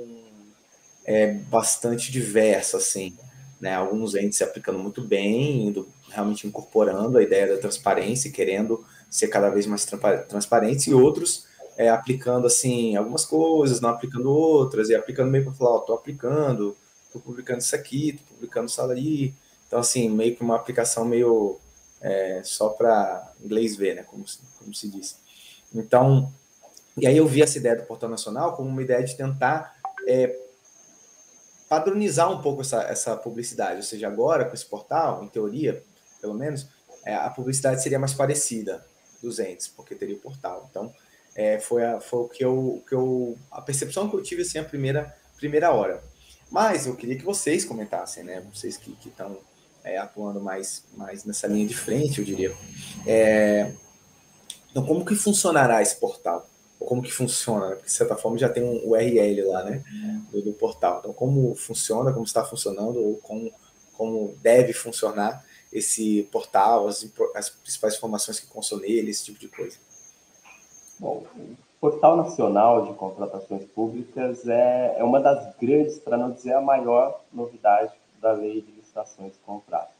é, 1.06 1.34
bastante 1.34 2.12
diversa, 2.12 2.78
assim, 2.78 3.18
né, 3.60 3.76
alguns 3.76 4.15
entes 4.15 4.38
se 4.38 4.43
aplicando 4.43 4.80
muito 4.80 5.02
bem, 5.02 5.67
indo 5.67 5.88
realmente 6.10 6.48
incorporando 6.48 7.17
a 7.17 7.24
ideia 7.24 7.48
da 7.48 7.58
transparência, 7.58 8.32
querendo 8.32 8.84
ser 9.10 9.28
cada 9.28 9.50
vez 9.50 9.65
mais 9.65 9.86
transparentes, 10.28 10.88
e 10.88 10.93
outros 10.93 11.48
é, 11.78 11.89
aplicando 11.89 12.45
assim 12.45 12.95
algumas 12.95 13.26
coisas, 13.26 13.80
não 13.80 13.89
aplicando 13.89 14.30
outras, 14.30 14.89
e 14.89 14.95
aplicando 14.95 15.32
meio 15.32 15.45
para 15.45 15.54
falar, 15.54 15.72
ó, 15.72 15.80
tô 15.80 15.93
aplicando, 15.93 16.76
tô 17.12 17.19
publicando 17.19 17.60
isso 17.60 17.76
aqui, 17.76 18.13
tô 18.13 18.36
publicando 18.36 18.67
isso 18.67 18.82
ali. 18.82 19.34
Então, 19.67 19.80
assim, 19.80 20.10
meio 20.10 20.36
que 20.36 20.41
uma 20.41 20.56
aplicação 20.56 21.06
meio 21.06 21.58
é, 22.02 22.41
só 22.43 22.69
para 22.69 23.34
inglês 23.43 23.76
ver, 23.76 23.95
né? 23.95 24.04
Como, 24.04 24.26
como 24.58 24.74
se 24.74 24.89
diz. 24.89 25.17
Então, 25.74 26.32
e 26.98 27.08
aí 27.08 27.17
eu 27.17 27.28
vi 27.28 27.41
essa 27.41 27.58
ideia 27.58 27.76
do 27.76 27.84
Portal 27.84 28.10
Nacional 28.10 28.56
como 28.56 28.67
uma 28.67 28.82
ideia 28.82 29.04
de 29.04 29.15
tentar 29.15 29.76
é, 30.08 30.36
padronizar 31.69 32.32
um 32.32 32.41
pouco 32.41 32.62
essa, 32.62 32.82
essa 32.84 33.15
publicidade. 33.15 33.77
Ou 33.77 33.84
seja, 33.84 34.08
agora 34.08 34.43
com 34.43 34.55
esse 34.55 34.65
portal, 34.65 35.23
em 35.23 35.27
teoria, 35.27 35.82
pelo 36.19 36.34
menos, 36.34 36.67
é, 37.05 37.15
a 37.15 37.29
publicidade 37.29 37.82
seria 37.82 37.99
mais 37.99 38.13
parecida 38.13 38.84
dos 39.21 39.39
entes, 39.39 39.67
porque 39.67 39.95
teria 39.95 40.15
o 40.15 40.19
portal. 40.19 40.67
Então, 40.69 40.91
é, 41.36 41.60
foi, 41.60 41.86
a, 41.86 41.99
foi 41.99 42.19
o 42.19 42.27
que 42.27 42.43
eu, 42.43 42.84
que 42.88 42.95
eu. 42.95 43.38
A 43.51 43.62
percepção 43.62 44.10
que 44.10 44.15
eu 44.15 44.23
tive 44.23 44.41
assim 44.41 44.58
a 44.58 44.63
primeira, 44.63 45.15
primeira 45.38 45.71
hora. 45.71 46.03
Mas 46.51 46.88
eu 46.88 46.95
queria 46.95 47.15
que 47.15 47.23
vocês 47.23 47.63
comentassem, 47.63 48.23
né? 48.23 48.43
Vocês 48.51 48.75
que 48.75 48.97
estão 49.05 49.38
é, 49.84 49.97
atuando 49.97 50.41
mais, 50.41 50.84
mais 50.97 51.23
nessa 51.23 51.47
linha 51.47 51.67
de 51.67 51.75
frente, 51.75 52.19
eu 52.19 52.25
diria. 52.25 52.53
É, 53.05 53.71
então, 54.71 54.86
como 54.86 55.05
que 55.05 55.15
funcionará 55.15 55.82
esse 55.82 55.95
portal? 55.95 56.49
Ou 56.80 56.88
como 56.88 57.02
que 57.02 57.12
funciona? 57.12 57.72
Porque, 57.72 57.86
de 57.86 57.92
certa 57.92 58.15
forma, 58.15 58.38
já 58.38 58.48
tem 58.48 58.63
um 58.63 58.89
URL 58.89 59.48
lá, 59.50 59.63
né? 59.63 59.84
Do, 60.32 60.42
do 60.42 60.54
portal. 60.54 61.00
Então, 61.00 61.13
como 61.13 61.54
funciona, 61.56 62.13
como 62.13 62.26
está 62.26 62.44
funcionando, 62.46 63.04
ou 63.04 63.18
como, 63.18 63.52
como 63.98 64.36
deve 64.42 64.72
funcionar 64.72 65.44
esse 65.72 66.24
portal, 66.32 66.88
as, 66.88 67.06
as 67.36 67.50
principais 67.50 67.96
informações 67.96 68.39
que 68.39 68.48
constam 68.48 68.80
nele, 68.80 69.12
esse 69.12 69.26
tipo 69.26 69.39
de 69.39 69.48
coisa? 69.50 69.78
Bom, 71.00 71.24
o 71.38 71.56
Portal 71.80 72.18
Nacional 72.18 72.86
de 72.86 72.94
Contratações 72.94 73.65
Públicas 73.65 74.48
é, 74.48 74.96
é 74.98 75.04
uma 75.04 75.20
das 75.20 75.56
grandes, 75.58 76.00
para 76.00 76.18
não 76.18 76.32
dizer 76.32 76.54
a 76.54 76.62
maior 76.62 77.22
novidade 77.32 77.94
da 78.22 78.32
lei 78.32 78.62
de 78.62 78.72
licitações 78.72 79.34
e 79.34 79.46
contratos. 79.46 79.96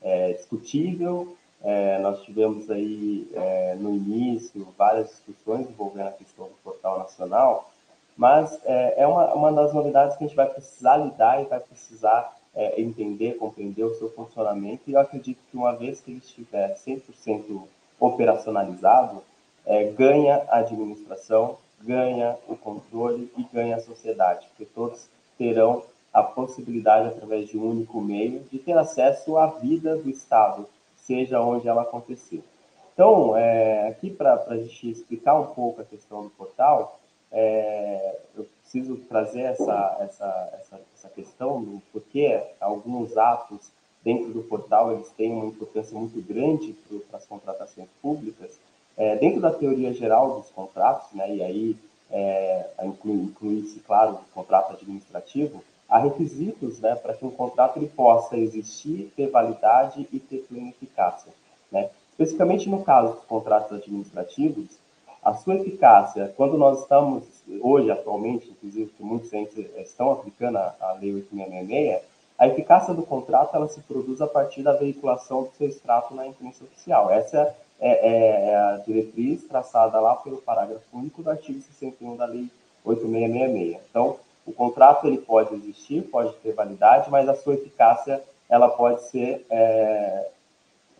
É 0.00 0.32
discutível, 0.32 1.36
é, 1.62 1.98
nós 1.98 2.22
tivemos 2.22 2.70
aí 2.70 3.28
é, 3.34 3.74
no 3.74 3.94
início 3.94 4.66
várias 4.76 5.08
discussões 5.08 5.68
envolvendo 5.68 6.08
a 6.08 6.12
questão 6.12 6.46
do 6.46 6.54
Portal 6.62 6.98
Nacional, 6.98 7.70
mas 8.16 8.58
é, 8.64 9.02
é 9.02 9.06
uma, 9.06 9.32
uma 9.34 9.52
das 9.52 9.72
novidades 9.72 10.16
que 10.16 10.24
a 10.24 10.26
gente 10.26 10.36
vai 10.36 10.48
precisar 10.48 10.96
lidar 10.98 11.42
e 11.42 11.46
vai 11.46 11.60
precisar 11.60 12.36
é, 12.54 12.80
entender, 12.80 13.36
compreender 13.36 13.84
o 13.84 13.94
seu 13.94 14.10
funcionamento, 14.10 14.82
e 14.86 14.92
eu 14.92 15.00
acredito 15.00 15.38
que 15.50 15.56
uma 15.56 15.74
vez 15.74 16.00
que 16.00 16.10
ele 16.10 16.18
estiver 16.18 16.74
100% 16.74 17.62
operacionalizado, 18.00 19.22
é, 19.66 19.84
ganha 19.84 20.42
a 20.48 20.58
administração, 20.58 21.58
ganha 21.80 22.36
o 22.48 22.56
controle 22.56 23.30
e 23.36 23.44
ganha 23.52 23.76
a 23.76 23.80
sociedade, 23.80 24.46
porque 24.48 24.64
todos 24.64 25.08
terão 25.36 25.82
a 26.12 26.22
possibilidade, 26.22 27.08
através 27.08 27.48
de 27.48 27.58
um 27.58 27.70
único 27.70 28.00
meio, 28.00 28.40
de 28.50 28.58
ter 28.58 28.76
acesso 28.76 29.36
à 29.36 29.46
vida 29.46 29.96
do 29.96 30.08
Estado, 30.08 30.66
seja 31.08 31.40
onde 31.40 31.66
ela 31.66 31.82
acontecer. 31.82 32.44
Então, 32.92 33.34
é, 33.34 33.88
aqui 33.88 34.10
para 34.10 34.34
a 34.46 34.56
gente 34.58 34.90
explicar 34.90 35.40
um 35.40 35.46
pouco 35.46 35.80
a 35.80 35.84
questão 35.84 36.22
do 36.22 36.30
portal, 36.30 37.00
é, 37.32 38.18
eu 38.36 38.44
preciso 38.60 38.96
trazer 39.08 39.40
essa, 39.40 39.96
essa, 40.00 40.50
essa, 40.60 40.80
essa 40.94 41.08
questão 41.08 41.62
do 41.62 41.82
porquê 41.92 42.42
alguns 42.60 43.16
atos 43.16 43.70
dentro 44.04 44.32
do 44.32 44.42
portal 44.42 44.92
eles 44.92 45.08
têm 45.10 45.32
uma 45.32 45.46
importância 45.46 45.98
muito 45.98 46.20
grande 46.20 46.74
para 47.08 47.18
as 47.18 47.26
contratações 47.26 47.88
públicas. 48.02 48.58
É, 48.96 49.16
dentro 49.16 49.40
da 49.40 49.52
teoria 49.52 49.92
geral 49.94 50.40
dos 50.40 50.50
contratos, 50.50 51.12
né, 51.12 51.34
e 51.34 51.42
aí 51.42 51.76
é, 52.10 52.68
inclui-se, 53.04 53.80
claro, 53.80 54.14
o 54.14 54.34
contrato 54.34 54.74
administrativo, 54.74 55.62
há 55.88 55.98
requisitos 55.98 56.80
né, 56.80 56.94
para 56.94 57.14
que 57.14 57.24
um 57.24 57.30
contrato 57.30 57.78
ele 57.78 57.88
possa 57.88 58.36
existir, 58.36 59.12
ter 59.16 59.30
validade 59.30 60.06
e 60.12 60.20
ter 60.20 60.46
plena 60.48 60.68
eficácia. 60.68 61.32
Né? 61.72 61.88
Especificamente 62.10 62.68
no 62.68 62.82
caso 62.82 63.14
dos 63.14 63.24
contratos 63.24 63.72
administrativos, 63.72 64.78
a 65.22 65.34
sua 65.34 65.56
eficácia, 65.56 66.32
quando 66.36 66.56
nós 66.56 66.80
estamos 66.80 67.24
hoje, 67.60 67.90
atualmente, 67.90 68.50
inclusive 68.50 68.90
que 68.90 69.02
muitos 69.02 69.32
entes 69.32 69.66
estão 69.76 70.12
aplicando 70.12 70.56
a, 70.56 70.74
a 70.80 70.92
Lei 70.92 71.14
8666, 71.14 72.02
a 72.38 72.46
eficácia 72.46 72.94
do 72.94 73.02
contrato 73.02 73.56
ela 73.56 73.68
se 73.68 73.80
produz 73.80 74.20
a 74.20 74.26
partir 74.26 74.62
da 74.62 74.72
veiculação 74.72 75.42
do 75.42 75.50
seu 75.56 75.68
extrato 75.68 76.14
na 76.14 76.26
imprensa 76.26 76.62
oficial. 76.62 77.10
Essa 77.10 77.54
é, 77.80 77.90
é, 77.90 78.50
é 78.50 78.56
a 78.56 78.76
diretriz 78.76 79.42
traçada 79.44 79.98
lá 79.98 80.14
pelo 80.14 80.38
parágrafo 80.38 80.84
único 80.92 81.22
do 81.22 81.30
artigo 81.30 81.60
61 81.60 82.16
da 82.16 82.26
Lei 82.26 82.48
8666. 82.84 83.82
Então, 83.90 84.18
o 84.48 84.52
contrato 84.54 85.06
ele 85.06 85.18
pode 85.18 85.54
existir, 85.54 86.02
pode 86.04 86.32
ter 86.36 86.54
validade, 86.54 87.10
mas 87.10 87.28
a 87.28 87.34
sua 87.34 87.54
eficácia 87.54 88.22
ela 88.48 88.66
pode 88.70 89.02
ser 89.10 89.44
é, 89.50 90.28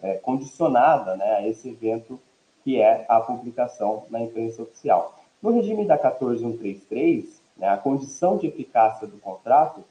é, 0.02 0.14
condicionada 0.16 1.16
né, 1.16 1.36
a 1.36 1.48
esse 1.48 1.70
evento 1.70 2.20
que 2.62 2.78
é 2.78 3.06
a 3.08 3.18
publicação 3.20 4.04
na 4.10 4.20
imprensa 4.20 4.60
oficial. 4.60 5.18
No 5.42 5.50
regime 5.50 5.86
da 5.86 5.96
14133, 5.96 7.40
né, 7.56 7.68
a 7.70 7.78
condição 7.78 8.36
de 8.36 8.46
eficácia 8.46 9.06
do 9.06 9.16
contrato 9.16 9.82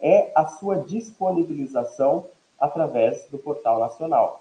é 0.00 0.32
a 0.34 0.46
sua 0.46 0.78
disponibilização 0.78 2.24
através 2.58 3.26
do 3.30 3.36
portal 3.36 3.78
nacional. 3.78 4.40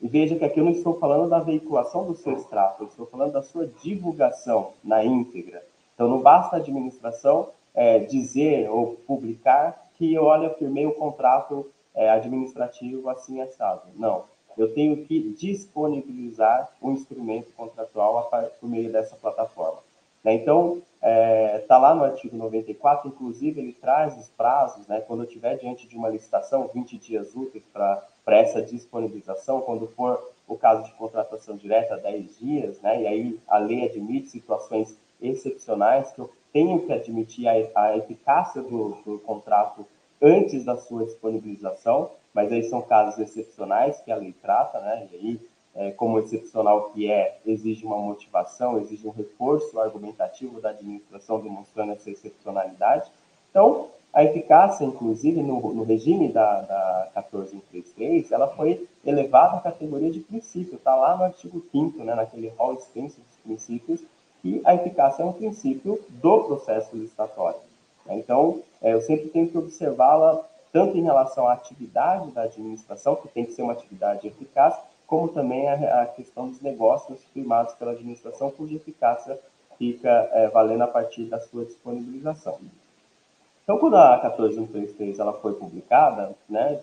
E 0.00 0.06
veja 0.06 0.36
que 0.36 0.44
aqui 0.44 0.60
eu 0.60 0.64
não 0.64 0.72
estou 0.72 1.00
falando 1.00 1.28
da 1.28 1.40
veiculação 1.40 2.06
do 2.06 2.14
seu 2.14 2.34
extrato, 2.34 2.84
eu 2.84 2.86
estou 2.86 3.06
falando 3.06 3.32
da 3.32 3.42
sua 3.42 3.66
divulgação 3.82 4.72
na 4.84 5.04
íntegra. 5.04 5.64
Então, 5.94 6.08
não 6.08 6.20
basta 6.20 6.54
a 6.54 6.58
administração 6.60 7.48
é, 7.74 7.98
dizer 7.98 8.70
ou 8.70 8.96
publicar 9.06 9.90
que, 9.94 10.16
olha, 10.18 10.50
firmei 10.50 10.86
o 10.86 10.94
contrato 10.94 11.70
é, 11.94 12.10
administrativo 12.10 13.08
assim 13.08 13.40
assado. 13.40 13.88
Não 13.96 14.24
eu 14.56 14.72
tenho 14.72 15.04
que 15.04 15.20
disponibilizar 15.30 16.72
o 16.80 16.90
instrumento 16.90 17.52
contratual 17.56 18.30
por 18.60 18.68
meio 18.68 18.90
dessa 18.90 19.16
plataforma. 19.16 19.80
Né? 20.22 20.34
Então, 20.34 20.82
está 20.96 21.08
é, 21.08 21.58
tá 21.60 21.78
lá 21.78 21.94
no 21.94 22.04
artigo 22.04 22.36
94, 22.36 23.08
inclusive, 23.08 23.60
ele 23.60 23.72
traz 23.72 24.16
os 24.16 24.30
prazos, 24.30 24.86
né? 24.86 25.00
quando 25.00 25.20
eu 25.20 25.26
estiver 25.26 25.56
diante 25.56 25.86
de 25.86 25.96
uma 25.96 26.08
licitação, 26.08 26.70
20 26.72 26.98
dias 26.98 27.34
úteis 27.34 27.64
para 27.72 28.06
essa 28.26 28.62
disponibilização, 28.62 29.60
quando 29.60 29.86
for 29.88 30.30
o 30.46 30.56
caso 30.56 30.84
de 30.84 30.92
contratação 30.92 31.56
direta, 31.56 31.96
10 31.96 32.38
dias, 32.38 32.80
né? 32.80 33.02
e 33.02 33.06
aí 33.06 33.40
a 33.48 33.58
lei 33.58 33.84
admite 33.84 34.28
situações 34.28 34.98
excepcionais 35.20 36.12
que 36.12 36.20
eu 36.20 36.30
tenho 36.54 36.86
que 36.86 36.92
admitir 36.92 37.48
a, 37.48 37.52
a 37.74 37.96
eficácia 37.98 38.62
do, 38.62 38.96
do 39.04 39.18
contrato 39.18 39.84
antes 40.22 40.64
da 40.64 40.76
sua 40.76 41.04
disponibilização, 41.04 42.12
mas 42.32 42.52
aí 42.52 42.62
são 42.62 42.80
casos 42.80 43.18
excepcionais 43.18 44.00
que 44.00 44.12
a 44.12 44.16
lei 44.16 44.32
trata, 44.40 44.80
né? 44.80 45.08
E 45.12 45.16
aí, 45.16 45.40
é, 45.74 45.90
como 45.90 46.20
excepcional 46.20 46.90
que 46.90 47.10
é, 47.10 47.38
exige 47.44 47.84
uma 47.84 47.98
motivação, 47.98 48.78
exige 48.78 49.04
um 49.04 49.10
reforço 49.10 49.80
argumentativo 49.80 50.60
da 50.60 50.70
administração 50.70 51.40
demonstrando 51.40 51.92
essa 51.92 52.08
excepcionalidade. 52.08 53.10
Então, 53.50 53.88
a 54.12 54.22
eficácia, 54.22 54.84
inclusive, 54.84 55.42
no, 55.42 55.74
no 55.74 55.82
regime 55.82 56.28
da, 56.28 56.60
da 56.60 57.10
14133, 57.14 58.30
ela 58.30 58.46
foi 58.46 58.88
elevada 59.04 59.56
à 59.56 59.60
categoria 59.60 60.12
de 60.12 60.20
princípio, 60.20 60.76
está 60.76 60.94
lá 60.94 61.16
no 61.16 61.24
artigo 61.24 61.60
5 61.72 61.98
né, 62.04 62.14
naquele 62.14 62.48
rol 62.50 62.74
extenso 62.74 63.20
dos 63.20 63.36
princípios, 63.38 64.04
que 64.44 64.60
a 64.62 64.74
eficácia 64.74 65.22
é 65.22 65.26
um 65.26 65.32
princípio 65.32 65.98
do 66.10 66.44
processo 66.44 66.94
licitatório. 66.94 67.60
Então, 68.10 68.60
é, 68.82 68.92
eu 68.92 69.00
sempre 69.00 69.30
tenho 69.30 69.48
que 69.48 69.56
observá-la 69.56 70.44
tanto 70.70 70.98
em 70.98 71.02
relação 71.02 71.48
à 71.48 71.54
atividade 71.54 72.30
da 72.32 72.42
administração, 72.42 73.16
que 73.16 73.28
tem 73.28 73.46
que 73.46 73.52
ser 73.52 73.62
uma 73.62 73.72
atividade 73.72 74.26
eficaz, 74.28 74.78
como 75.06 75.28
também 75.28 75.66
a, 75.66 76.02
a 76.02 76.06
questão 76.06 76.50
dos 76.50 76.60
negócios 76.60 77.24
firmados 77.32 77.72
pela 77.76 77.92
administração, 77.92 78.50
cuja 78.50 78.76
eficácia 78.76 79.40
fica 79.78 80.10
é, 80.32 80.48
valendo 80.48 80.82
a 80.82 80.88
partir 80.88 81.24
da 81.24 81.40
sua 81.40 81.64
disponibilização. 81.64 82.58
Então, 83.62 83.78
quando 83.78 83.96
a 83.96 84.18
14133 84.18 85.20
ela 85.20 85.32
foi 85.32 85.54
publicada, 85.54 86.34
né, 86.46 86.80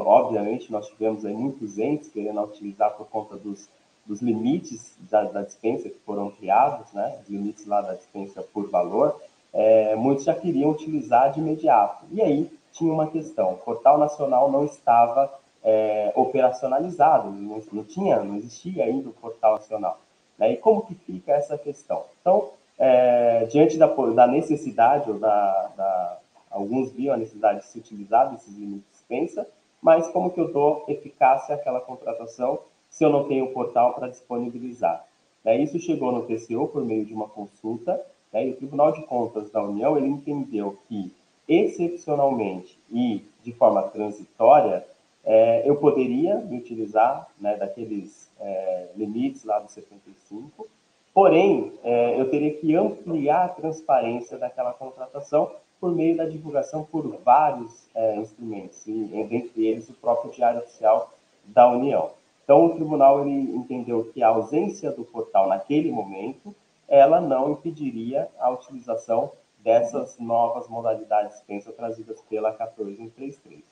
obviamente 0.00 0.70
nós 0.70 0.86
tivemos 0.88 1.24
aí 1.24 1.32
muitos 1.32 1.78
entes 1.78 2.10
querendo 2.10 2.42
utilizar 2.42 2.90
por 2.98 3.06
conta 3.06 3.34
dos, 3.34 3.66
dos 4.06 4.22
limites 4.22 4.96
da, 5.10 5.24
da 5.24 5.42
dispensa 5.42 5.88
que 5.88 5.98
foram 6.06 6.30
criados, 6.30 6.92
né, 6.92 7.18
os 7.22 7.28
limites 7.28 7.66
lá 7.66 7.80
da 7.80 7.94
dispensa 7.94 8.42
por 8.42 8.70
valor, 8.70 9.20
é, 9.52 9.94
muitos 9.96 10.24
já 10.24 10.34
queriam 10.34 10.70
utilizar 10.70 11.32
de 11.32 11.40
imediato. 11.40 12.04
E 12.10 12.20
aí 12.20 12.50
tinha 12.72 12.92
uma 12.92 13.08
questão, 13.08 13.54
o 13.54 13.56
portal 13.56 13.98
nacional 13.98 14.50
não 14.50 14.64
estava 14.64 15.32
é, 15.64 16.12
operacionalizado, 16.14 17.30
não, 17.30 17.60
não, 17.72 17.84
tinha, 17.84 18.22
não 18.22 18.36
existia 18.36 18.84
ainda 18.84 19.08
o 19.08 19.12
portal 19.12 19.54
nacional. 19.54 19.98
Né? 20.38 20.52
E 20.52 20.56
como 20.56 20.86
que 20.86 20.94
fica 20.94 21.32
essa 21.32 21.56
questão? 21.56 22.04
Então, 22.20 22.50
é, 22.78 23.46
diante 23.46 23.78
da, 23.78 23.86
da, 23.86 24.26
necessidade, 24.26 25.10
ou 25.10 25.18
da, 25.18 25.70
da, 25.76 26.18
alguns 26.50 26.92
viam 26.92 27.14
a 27.14 27.16
necessidade 27.16 27.60
de 27.60 27.66
se 27.66 27.78
utilizar 27.78 28.30
desses 28.30 28.54
limites 28.56 28.84
de 28.84 28.92
dispensa, 28.92 29.48
mas 29.80 30.06
como 30.08 30.30
que 30.30 30.40
eu 30.40 30.52
dou 30.52 30.84
eficácia 30.88 31.54
àquela 31.54 31.80
contratação 31.80 32.60
se 32.96 33.04
eu 33.04 33.10
não 33.10 33.24
tenho 33.24 33.44
o 33.44 33.52
portal 33.52 33.92
para 33.92 34.08
disponibilizar? 34.08 35.04
Né? 35.44 35.58
Isso 35.58 35.78
chegou 35.78 36.10
no 36.10 36.22
TCU 36.22 36.66
por 36.66 36.82
meio 36.82 37.04
de 37.04 37.12
uma 37.12 37.28
consulta, 37.28 38.02
né? 38.32 38.46
e 38.46 38.50
o 38.52 38.56
Tribunal 38.56 38.92
de 38.92 39.02
Contas 39.02 39.50
da 39.50 39.62
União 39.62 39.98
ele 39.98 40.06
entendeu 40.06 40.78
que, 40.88 41.12
excepcionalmente 41.46 42.78
e 42.90 43.22
de 43.42 43.52
forma 43.52 43.82
transitória, 43.82 44.82
é, 45.22 45.68
eu 45.68 45.76
poderia 45.76 46.36
me 46.36 46.56
utilizar 46.56 47.28
né, 47.38 47.54
daqueles 47.56 48.30
é, 48.40 48.88
limites 48.96 49.44
lá 49.44 49.58
do 49.58 49.70
75, 49.70 50.66
porém, 51.12 51.74
é, 51.84 52.18
eu 52.18 52.30
teria 52.30 52.54
que 52.54 52.74
ampliar 52.74 53.44
a 53.44 53.48
transparência 53.48 54.38
daquela 54.38 54.72
contratação 54.72 55.52
por 55.78 55.94
meio 55.94 56.16
da 56.16 56.24
divulgação 56.24 56.82
por 56.82 57.06
vários 57.22 57.90
é, 57.94 58.16
instrumentos, 58.16 58.86
e 58.86 59.26
dentre 59.28 59.66
eles 59.66 59.90
o 59.90 59.94
próprio 59.94 60.32
Diário 60.32 60.60
Oficial 60.60 61.12
da 61.44 61.68
União. 61.68 62.10
Então, 62.46 62.66
o 62.66 62.74
tribunal 62.76 63.26
ele 63.26 63.56
entendeu 63.56 64.04
que 64.14 64.22
a 64.22 64.28
ausência 64.28 64.92
do 64.92 65.04
portal 65.04 65.48
naquele 65.48 65.90
momento, 65.90 66.54
ela 66.86 67.20
não 67.20 67.50
impediria 67.50 68.28
a 68.38 68.48
utilização 68.50 69.32
dessas 69.58 70.16
novas 70.20 70.68
modalidades 70.68 71.40
pensa 71.44 71.72
trazidas 71.72 72.20
pela 72.30 72.52
14133. 72.52 73.64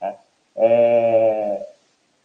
Né? 0.00 0.16
É... 0.56 1.68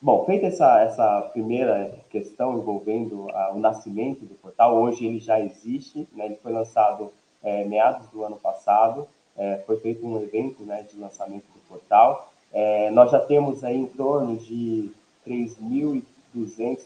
Bom, 0.02 0.24
feita 0.24 0.46
essa, 0.46 0.80
essa 0.80 1.22
primeira 1.34 1.94
questão 2.10 2.58
envolvendo 2.58 3.28
a, 3.32 3.52
o 3.52 3.60
nascimento 3.60 4.26
do 4.26 4.36
portal, 4.36 4.78
hoje 4.78 5.06
ele 5.06 5.20
já 5.20 5.42
existe, 5.42 6.08
né? 6.14 6.28
ele 6.28 6.38
foi 6.38 6.54
lançado 6.54 7.12
é, 7.44 7.66
meados 7.66 8.08
do 8.08 8.24
ano 8.24 8.38
passado, 8.38 9.10
é, 9.36 9.58
foi 9.68 9.78
feito 9.82 10.08
um 10.08 10.22
evento 10.22 10.64
né, 10.64 10.84
de 10.90 10.98
lançamento 10.98 11.46
do 11.52 11.60
portal. 11.68 12.32
É, 12.54 12.90
nós 12.92 13.12
já 13.12 13.20
temos 13.20 13.62
aí 13.66 13.76
em 13.76 13.88
torno 13.88 14.38
de 14.38 14.90
3.200, 15.28 16.04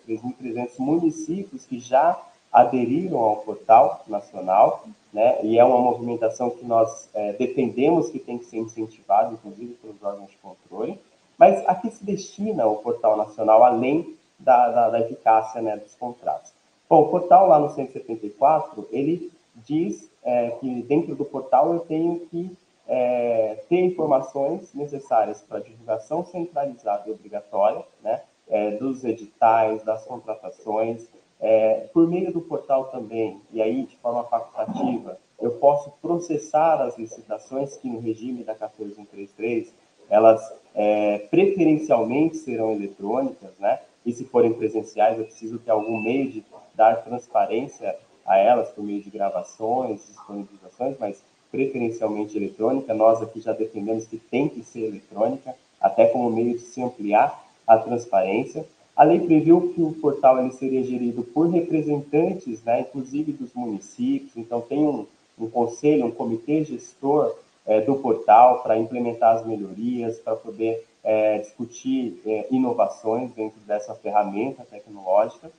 3.300 0.08 0.80
municípios 0.80 1.66
que 1.66 1.80
já 1.80 2.20
aderiram 2.52 3.20
ao 3.20 3.38
portal 3.38 4.04
nacional, 4.08 4.86
né, 5.14 5.40
e 5.44 5.58
é 5.58 5.64
uma 5.64 5.80
movimentação 5.80 6.50
que 6.50 6.66
nós 6.66 7.10
é, 7.14 7.34
defendemos 7.34 8.10
que 8.10 8.20
tem 8.20 8.38
que 8.38 8.46
ser 8.46 8.58
incentivada, 8.58 9.34
inclusive 9.34 9.74
pelos 9.76 10.02
órgãos 10.04 10.32
de 10.32 10.38
controle. 10.38 11.00
Mas 11.38 11.66
a 11.68 11.76
que 11.76 11.90
se 11.90 12.04
destina 12.04 12.68
o 12.68 12.78
portal 12.78 13.18
nacional, 13.18 13.64
além 13.64 14.18
da, 14.38 14.70
da, 14.70 14.90
da 14.90 15.00
eficácia 15.00 15.62
né, 15.62 15.78
dos 15.78 15.96
contratos? 15.96 16.54
Bom, 16.90 17.04
o 17.04 17.10
portal 17.10 17.48
lá 17.48 17.58
no 17.58 17.70
174, 17.70 18.88
ele 18.92 19.32
diz 19.56 20.10
é, 20.24 20.52
que 20.52 20.82
dentro 20.84 21.16
do 21.16 21.26
portal 21.26 21.74
eu 21.74 21.80
tenho 21.80 22.20
que 22.28 22.56
é, 22.88 23.64
ter 23.70 23.80
informações 23.80 24.74
necessárias 24.74 25.42
para 25.42 25.62
divulgação 25.62 26.26
centralizada 26.26 27.04
e 27.08 27.12
obrigatória, 27.12 27.84
né, 28.04 28.22
é, 28.52 28.72
dos 28.72 29.04
editais, 29.04 29.82
das 29.84 30.06
contratações, 30.06 31.08
é, 31.40 31.88
por 31.94 32.08
meio 32.08 32.32
do 32.32 32.42
portal 32.42 32.86
também, 32.86 33.42
e 33.52 33.62
aí 33.62 33.84
de 33.84 33.98
forma 33.98 34.24
facultativa, 34.26 35.18
eu 35.40 35.52
posso 35.52 35.92
processar 36.02 36.82
as 36.82 36.98
licitações 36.98 37.76
que 37.78 37.90
no 37.90 38.00
regime 38.00 38.44
da 38.44 38.54
14133, 38.54 39.74
elas 40.08 40.54
é, 40.76 41.20
preferencialmente 41.32 42.38
serão 42.38 42.74
eletrônicas, 42.74 43.58
né, 43.58 43.80
e 44.06 44.12
se 44.12 44.26
forem 44.26 44.54
presenciais, 44.54 45.18
eu 45.18 45.26
preciso 45.26 45.58
ter 45.58 45.72
algum 45.72 46.00
meio 46.00 46.30
de 46.30 46.44
dar 46.76 47.04
transparência 47.04 47.96
a 48.26 48.38
elas 48.38 48.70
por 48.70 48.84
meio 48.84 49.02
de 49.02 49.10
gravações, 49.10 50.08
disponibilizações, 50.08 50.96
mas 51.00 51.24
preferencialmente 51.52 52.38
eletrônica. 52.38 52.94
Nós 52.94 53.22
aqui 53.22 53.42
já 53.42 53.52
defendemos 53.54 54.08
que 54.08 54.18
tem 54.18 54.48
que 54.48 54.64
ser 54.64 54.86
eletrônica, 54.86 55.54
até 55.80 56.08
como 56.08 56.30
meio 56.30 56.54
de 56.54 56.60
se 56.60 56.82
ampliar 56.82 57.51
a 57.74 57.78
transparência. 57.78 58.66
A 58.96 59.04
lei 59.04 59.20
previu 59.20 59.74
que 59.74 59.82
o 59.82 59.94
portal 59.94 60.40
ele 60.40 60.52
seria 60.52 60.84
gerido 60.84 61.24
por 61.24 61.50
representantes, 61.50 62.62
né, 62.64 62.82
inclusive 62.82 63.32
dos 63.32 63.54
municípios, 63.54 64.36
então 64.36 64.62
tem 64.62 64.80
um, 64.80 65.08
um 65.40 65.50
conselho, 65.50 66.06
um 66.06 66.12
comitê 66.12 66.64
gestor 66.64 67.34
é, 67.66 67.80
do 67.82 67.96
portal 67.96 68.62
para 68.62 68.78
implementar 68.78 69.38
as 69.38 69.46
melhorias, 69.46 70.20
para 70.20 70.36
poder 70.36 70.86
é, 71.04 71.40
discutir 71.40 72.22
é, 72.26 72.48
inovações 72.52 73.32
dentro 73.32 73.60
dessa 73.62 73.96
ferramenta 73.96 74.66
tecnológica. 74.70 75.50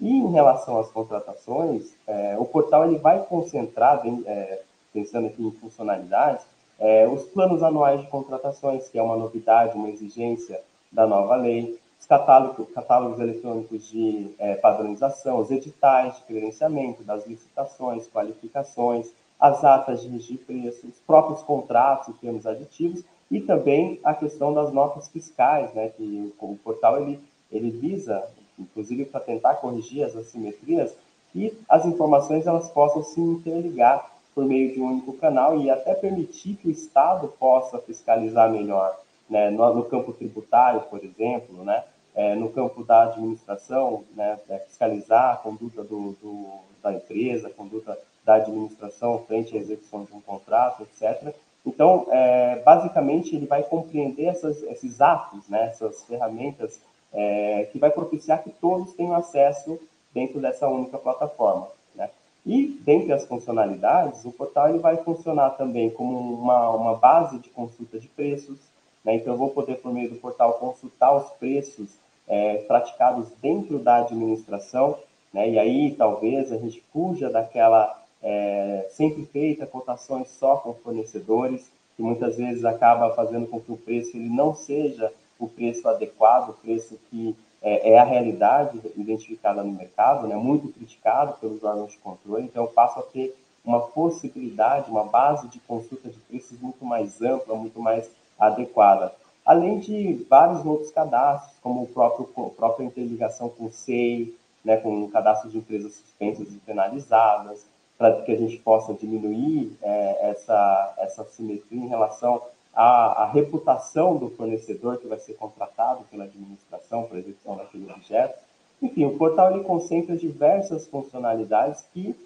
E 0.00 0.10
em 0.10 0.32
relação 0.32 0.78
às 0.78 0.90
contratações, 0.90 1.92
é, 2.06 2.36
o 2.38 2.44
portal 2.44 2.86
ele 2.86 2.98
vai 2.98 3.22
concentrar, 3.22 4.02
é, 4.26 4.60
pensando 4.92 5.26
aqui 5.26 5.42
em 5.42 5.50
funcionalidades, 5.52 6.44
é, 6.78 7.06
os 7.06 7.24
planos 7.26 7.62
anuais 7.62 8.00
de 8.00 8.06
contratações, 8.08 8.88
que 8.88 8.98
é 8.98 9.02
uma 9.02 9.16
novidade, 9.16 9.76
uma 9.76 9.90
exigência 9.90 10.60
da 10.90 11.06
nova 11.06 11.36
lei, 11.36 11.78
os 11.98 12.06
catálogos, 12.06 12.70
catálogos 12.72 13.20
eletrônicos 13.20 13.88
de 13.88 14.34
é, 14.38 14.54
padronização, 14.54 15.40
os 15.40 15.50
editais 15.50 16.16
de 16.16 16.22
credenciamento 16.22 17.02
das 17.02 17.26
licitações, 17.26 18.08
qualificações, 18.08 19.12
as 19.38 19.64
atas 19.64 20.02
de 20.02 20.08
registro 20.08 20.54
de 20.54 20.62
preço, 20.62 20.86
os 20.86 20.98
próprios 21.06 21.42
contratos 21.42 22.08
e 22.08 22.12
termos 22.14 22.46
aditivos, 22.46 23.04
e 23.30 23.40
também 23.40 24.00
a 24.02 24.12
questão 24.12 24.52
das 24.52 24.72
notas 24.72 25.08
fiscais, 25.08 25.72
né, 25.72 25.88
que 25.90 26.34
o, 26.38 26.52
o 26.52 26.58
portal 26.58 27.00
ele, 27.00 27.20
ele 27.50 27.70
visa 27.70 28.26
inclusive 28.60 29.06
para 29.06 29.20
tentar 29.20 29.54
corrigir 29.54 30.04
as 30.04 30.14
assimetrias, 30.14 30.94
e 31.34 31.56
as 31.68 31.86
informações 31.86 32.46
elas 32.46 32.68
possam 32.70 33.02
se 33.02 33.20
interligar 33.20 34.10
por 34.34 34.44
meio 34.44 34.72
de 34.72 34.80
um 34.80 34.86
único 34.86 35.12
canal 35.14 35.58
e 35.58 35.70
até 35.70 35.94
permitir 35.94 36.56
que 36.56 36.68
o 36.68 36.70
Estado 36.70 37.28
possa 37.38 37.78
fiscalizar 37.78 38.50
melhor, 38.50 38.98
né? 39.30 39.50
no, 39.50 39.74
no 39.74 39.84
campo 39.84 40.12
tributário, 40.12 40.82
por 40.82 41.02
exemplo, 41.02 41.64
né? 41.64 41.84
É, 42.12 42.34
no 42.34 42.50
campo 42.50 42.82
da 42.82 43.04
administração, 43.04 44.04
né? 44.16 44.38
É 44.48 44.58
fiscalizar 44.58 45.34
a 45.34 45.36
conduta 45.36 45.84
do, 45.84 46.12
do, 46.20 46.46
da 46.82 46.92
empresa, 46.92 47.46
a 47.46 47.52
conduta 47.52 47.96
da 48.24 48.34
administração 48.34 49.24
frente 49.26 49.56
à 49.56 49.60
execução 49.60 50.04
de 50.04 50.12
um 50.12 50.20
contrato, 50.20 50.82
etc. 50.82 51.32
Então, 51.64 52.06
é, 52.10 52.60
basicamente, 52.64 53.34
ele 53.36 53.46
vai 53.46 53.62
compreender 53.62 54.26
essas, 54.26 54.62
esses 54.64 55.00
atos, 55.00 55.48
né? 55.48 55.66
essas 55.66 56.04
ferramentas 56.04 56.80
é, 57.12 57.68
que 57.70 57.78
vai 57.78 57.90
propiciar 57.90 58.42
que 58.42 58.50
todos 58.50 58.94
tenham 58.94 59.14
acesso 59.14 59.78
dentro 60.12 60.40
dessa 60.40 60.68
única 60.68 60.98
plataforma. 60.98 61.68
Né? 61.94 62.08
E, 62.46 62.80
dentre 62.84 63.12
as 63.12 63.26
funcionalidades, 63.26 64.24
o 64.24 64.32
portal 64.32 64.70
ele 64.70 64.78
vai 64.78 64.96
funcionar 64.98 65.50
também 65.50 65.90
como 65.90 66.18
uma, 66.34 66.70
uma 66.70 66.94
base 66.94 67.38
de 67.38 67.50
consulta 67.50 67.98
de 67.98 68.08
preços. 68.08 68.58
Né? 69.04 69.16
Então, 69.16 69.34
eu 69.34 69.38
vou 69.38 69.50
poder, 69.50 69.76
por 69.76 69.92
meio 69.92 70.10
do 70.10 70.16
portal, 70.16 70.54
consultar 70.54 71.14
os 71.16 71.30
preços 71.32 71.90
é, 72.26 72.58
praticados 72.58 73.28
dentro 73.40 73.78
da 73.78 73.98
administração. 73.98 74.98
Né? 75.32 75.50
E 75.50 75.58
aí, 75.58 75.94
talvez, 75.96 76.52
a 76.52 76.58
gente 76.58 76.82
fuja 76.92 77.30
daquela 77.30 78.00
é, 78.22 78.86
sempre 78.90 79.24
feita 79.26 79.66
cotações 79.66 80.28
só 80.28 80.56
com 80.56 80.74
fornecedores, 80.74 81.70
que 81.96 82.02
muitas 82.02 82.36
vezes 82.36 82.64
acaba 82.64 83.14
fazendo 83.14 83.46
com 83.46 83.60
que 83.60 83.72
o 83.72 83.76
preço 83.76 84.16
ele 84.16 84.28
não 84.28 84.54
seja 84.54 85.12
o 85.38 85.48
preço 85.48 85.88
adequado, 85.88 86.50
o 86.50 86.54
preço 86.54 86.98
que 87.10 87.34
é, 87.62 87.92
é, 87.92 87.98
a 87.98 88.04
realidade 88.04 88.80
identificada 88.96 89.62
no 89.62 89.72
mercado, 89.72 90.26
né, 90.26 90.34
muito 90.36 90.68
criticado 90.68 91.34
pelos 91.40 91.62
órgãos 91.62 91.92
de 91.92 91.98
controle, 91.98 92.44
então 92.44 92.64
eu 92.64 92.70
passo 92.70 92.98
a 92.98 93.02
ter 93.02 93.36
uma 93.62 93.80
possibilidade, 93.80 94.90
uma 94.90 95.04
base 95.04 95.48
de 95.48 95.60
consulta 95.60 96.08
de 96.08 96.18
preços 96.20 96.58
muito 96.60 96.84
mais 96.84 97.20
ampla, 97.20 97.54
muito 97.54 97.78
mais 97.80 98.10
adequada. 98.40 99.12
Além 99.44 99.78
de 99.78 100.26
vários 100.28 100.64
outros 100.64 100.90
cadastros, 100.90 101.56
como 101.62 101.82
o 101.82 101.86
próprio 101.86 102.28
a 102.46 102.50
própria 102.50 102.84
interligação 102.84 103.48
com 103.48 103.66
o 103.66 103.70
SEI, 103.70 104.34
né, 104.64 104.76
com 104.76 105.04
o 105.04 105.10
cadastro 105.10 105.50
de 105.50 105.58
empresas 105.58 105.94
suspensas 105.94 106.52
e 106.52 106.58
penalizadas, 106.58 107.66
para 108.00 108.22
que 108.22 108.32
a 108.32 108.36
gente 108.36 108.56
possa 108.58 108.94
diminuir 108.94 109.76
é, 109.82 110.30
essa, 110.30 110.94
essa 110.98 111.24
simetria 111.24 111.82
em 111.82 111.88
relação 111.88 112.42
a, 112.74 113.24
a, 113.24 113.26
reputação 113.26 114.16
do 114.16 114.30
fornecedor 114.30 114.98
que 114.98 115.06
vai 115.06 115.18
ser 115.18 115.34
contratado 115.34 116.04
pela 116.10 116.24
administração 116.24 117.04
para 117.04 117.18
execução 117.18 117.56
daquele 117.56 117.90
objeto. 117.92 118.38
Enfim, 118.80 119.04
o 119.04 119.18
portal 119.18 119.52
ele 119.52 119.64
concentra 119.64 120.16
diversas 120.16 120.86
funcionalidades 120.86 121.84
que 121.92 122.16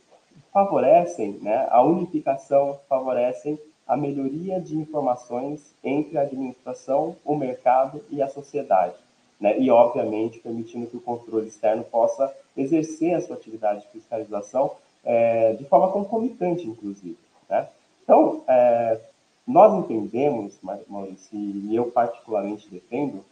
favorecem 0.52 1.38
né, 1.42 1.66
a 1.70 1.82
unificação, 1.82 2.78
favorecem 2.88 3.58
a 3.87 3.97
melhoria 3.97 4.61
de 4.61 4.76
informações 4.76 5.74
entre 5.82 6.16
a 6.16 6.22
administração, 6.22 7.16
o 7.24 7.37
mercado 7.37 8.03
e 8.11 8.22
a 8.22 8.28
sociedade. 8.28 8.97
Né? 9.41 9.59
E, 9.59 9.70
obviamente, 9.70 10.39
permitindo 10.39 10.87
que 10.87 10.97
o 10.97 11.01
controle 11.01 11.49
externo 11.49 11.85
possa 11.85 12.35
exercer 12.57 13.14
a 13.14 13.20
sua 13.20 13.37
atividade 13.37 13.82
de 13.82 13.89
fiscalização 13.89 14.72
é, 15.05 15.53
de 15.55 15.64
forma 15.64 15.91
concomitante, 15.91 16.66
inclusive. 16.66 17.18
Né? 17.49 17.68
Então, 18.03 18.43
é, 18.49 19.01
nós 19.47 19.74
entendemos, 19.74 20.59
Maurício, 20.89 21.39
e 21.39 21.76
eu 21.76 21.91
particularmente 21.91 22.68
defendo, 22.70 23.22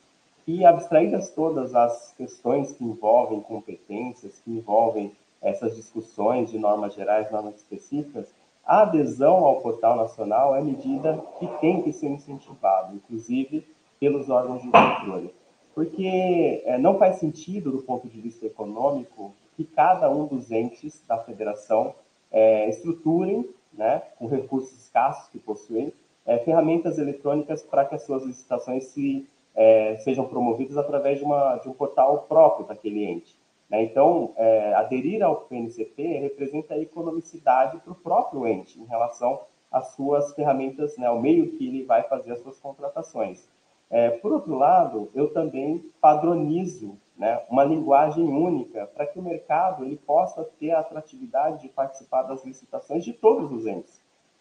que 0.45 0.65
abstraídas 0.65 1.31
todas 1.31 1.75
as 1.75 2.13
questões 2.17 2.73
que 2.73 2.85
envolvem 2.85 3.41
competências, 3.41 4.41
que 4.45 4.51
envolvem 4.51 5.13
essas 5.41 5.75
discussões 5.75 6.51
de 6.51 6.59
normas 6.59 6.95
gerais, 6.95 7.31
normas 7.31 7.57
específicas, 7.57 8.29
a 8.65 8.83
adesão 8.83 9.45
ao 9.45 9.61
portal 9.61 9.97
nacional 9.97 10.55
é 10.55 10.63
medida 10.63 11.23
que 11.39 11.47
tem 11.61 11.83
que 11.83 11.93
ser 11.93 12.09
incentivada, 12.09 12.95
inclusive 12.95 13.67
pelos 13.99 14.29
órgãos 14.31 14.63
de 14.63 14.71
controle. 14.71 15.35
Porque 15.75 16.63
é, 16.65 16.79
não 16.79 16.99
faz 16.99 17.17
sentido, 17.17 17.71
do 17.73 17.83
ponto 17.83 18.09
de 18.09 18.21
vista 18.21 18.47
econômico, 18.47 19.35
que 19.57 19.65
cada 19.65 20.11
um 20.11 20.27
dos 20.27 20.51
entes 20.51 21.05
da 21.07 21.19
federação 21.19 21.95
é, 22.31 22.69
estruturem, 22.69 23.49
né, 23.73 24.03
com 24.19 24.27
recursos 24.27 24.73
escassos 24.79 25.29
que 25.31 25.39
possuem, 25.39 25.93
é, 26.25 26.39
ferramentas 26.39 26.99
eletrônicas 26.99 27.63
para 27.63 27.85
que 27.85 27.95
as 27.95 28.03
suas 28.03 28.23
licitações 28.23 28.85
se, 28.85 29.27
é, 29.55 29.97
sejam 29.99 30.27
promovidas 30.27 30.77
através 30.77 31.19
de, 31.19 31.25
uma, 31.25 31.57
de 31.57 31.69
um 31.69 31.73
portal 31.73 32.27
próprio 32.29 32.67
daquele 32.67 33.05
ente. 33.05 33.37
Né? 33.73 33.85
Então, 33.85 34.35
é, 34.37 34.75
aderir 34.75 35.25
ao 35.25 35.37
PNCP 35.37 36.03
representa 36.19 36.79
economicidade 36.79 37.79
para 37.79 37.93
o 37.93 37.97
próprio 37.97 38.47
ente 38.47 38.79
em 38.79 38.85
relação 38.85 39.41
às 39.71 39.95
suas 39.95 40.35
ferramentas, 40.35 40.99
né, 40.99 41.07
ao 41.07 41.19
meio 41.19 41.53
que 41.53 41.67
ele 41.67 41.83
vai 41.85 42.03
fazer 42.03 42.33
as 42.33 42.41
suas 42.41 42.61
contratações. 42.61 43.49
É, 43.89 44.11
por 44.11 44.31
outro 44.33 44.55
lado, 44.55 45.11
eu 45.15 45.33
também 45.33 45.91
padronizo 46.01 46.99
né, 47.17 47.43
uma 47.49 47.65
linguagem 47.65 48.25
única 48.25 48.87
para 48.89 49.07
que 49.07 49.19
o 49.19 49.23
mercado 49.23 49.85
ele 49.85 49.97
possa 49.97 50.45
ter 50.61 50.73
a 50.73 50.81
atratividade 50.81 51.63
de 51.63 51.69
participar 51.69 52.23
das 52.23 52.45
licitações 52.45 53.03
de 53.05 53.15
todos 53.15 53.51
os 53.51 53.67
entes. 53.67 54.01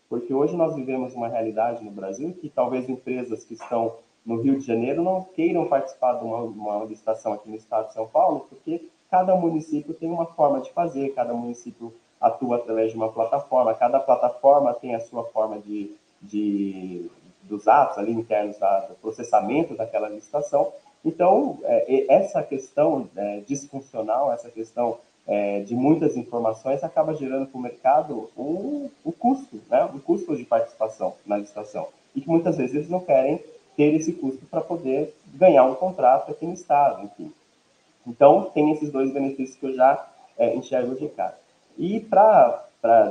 Porque 0.10 0.34
hoje 0.34 0.58
nós 0.58 0.76
vivemos 0.76 1.14
uma 1.14 1.30
realidade 1.30 1.84
no 1.84 1.92
Brasil 1.92 2.34
que 2.34 2.50
talvez 2.50 2.90
empresas 2.90 3.46
que 3.46 3.54
estão 3.54 3.96
no 4.26 4.42
Rio 4.42 4.60
de 4.60 4.66
Janeiro 4.66 5.02
não 5.02 5.24
queiram 5.24 5.68
participar 5.68 6.14
de 6.16 6.26
uma, 6.26 6.40
uma 6.40 6.84
licitação 6.84 7.34
aqui 7.34 7.50
no 7.50 7.56
estado 7.56 7.88
de 7.88 7.94
São 7.94 8.08
Paulo, 8.08 8.46
porque 8.50 8.90
cada 9.12 9.36
município 9.36 9.94
tem 9.94 10.10
uma 10.10 10.26
forma 10.26 10.62
de 10.62 10.72
fazer, 10.72 11.14
cada 11.14 11.34
município 11.34 11.94
atua 12.20 12.56
através 12.56 12.92
de 12.92 12.98
uma 12.98 13.12
plataforma, 13.12 13.74
cada 13.74 14.00
plataforma 14.00 14.74
tem 14.74 14.96
a 14.96 15.02
sua 15.02 15.26
forma 15.26 15.60
de, 15.60 15.94
de 16.22 17.12
dos 17.44 17.68
atos 17.68 17.98
ali 17.98 18.14
internos 18.14 18.58
da, 18.58 18.80
do 18.82 18.96
processamento 18.96 19.76
daquela 19.76 20.08
licitação. 20.08 20.72
Então, 21.04 21.60
é, 21.64 22.06
essa 22.14 22.42
questão 22.42 23.10
é, 23.16 23.42
disfuncional, 23.42 24.32
essa 24.32 24.50
questão 24.50 25.00
é, 25.28 25.60
de 25.60 25.76
muitas 25.76 26.16
informações 26.16 26.84
acaba 26.84 27.14
gerando 27.14 27.48
para 27.48 27.58
o 27.58 27.62
mercado 27.62 28.30
o, 28.38 28.90
o 29.04 29.12
custo, 29.12 29.60
né? 29.70 29.84
o 29.94 30.00
custo 30.00 30.38
de 30.38 30.46
participação 30.46 31.16
na 31.26 31.38
licitação. 31.38 31.88
E 32.16 32.22
que 32.22 32.30
muitas 32.30 32.58
vezes 32.58 32.76
eles 32.76 32.90
não 32.90 33.00
querem 33.00 33.44
ter 33.76 33.94
esse 33.94 34.14
custo 34.14 34.46
para 34.46 34.62
poder 34.62 35.14
ganhar 35.34 35.64
um 35.66 35.76
contrato 35.76 36.32
aqui 36.32 36.46
no 36.46 36.54
Estado, 36.54 37.04
enfim. 37.04 37.34
Então, 38.06 38.46
tem 38.54 38.72
esses 38.72 38.92
dois 38.92 39.14
benefícios 39.14 39.58
que 39.58 39.66
eu 39.66 39.76
já 39.76 40.08
é, 40.38 40.56
enxergo 40.56 40.96
de 40.96 41.08
cara. 41.10 41.38
E 41.78 42.00
para 42.00 42.68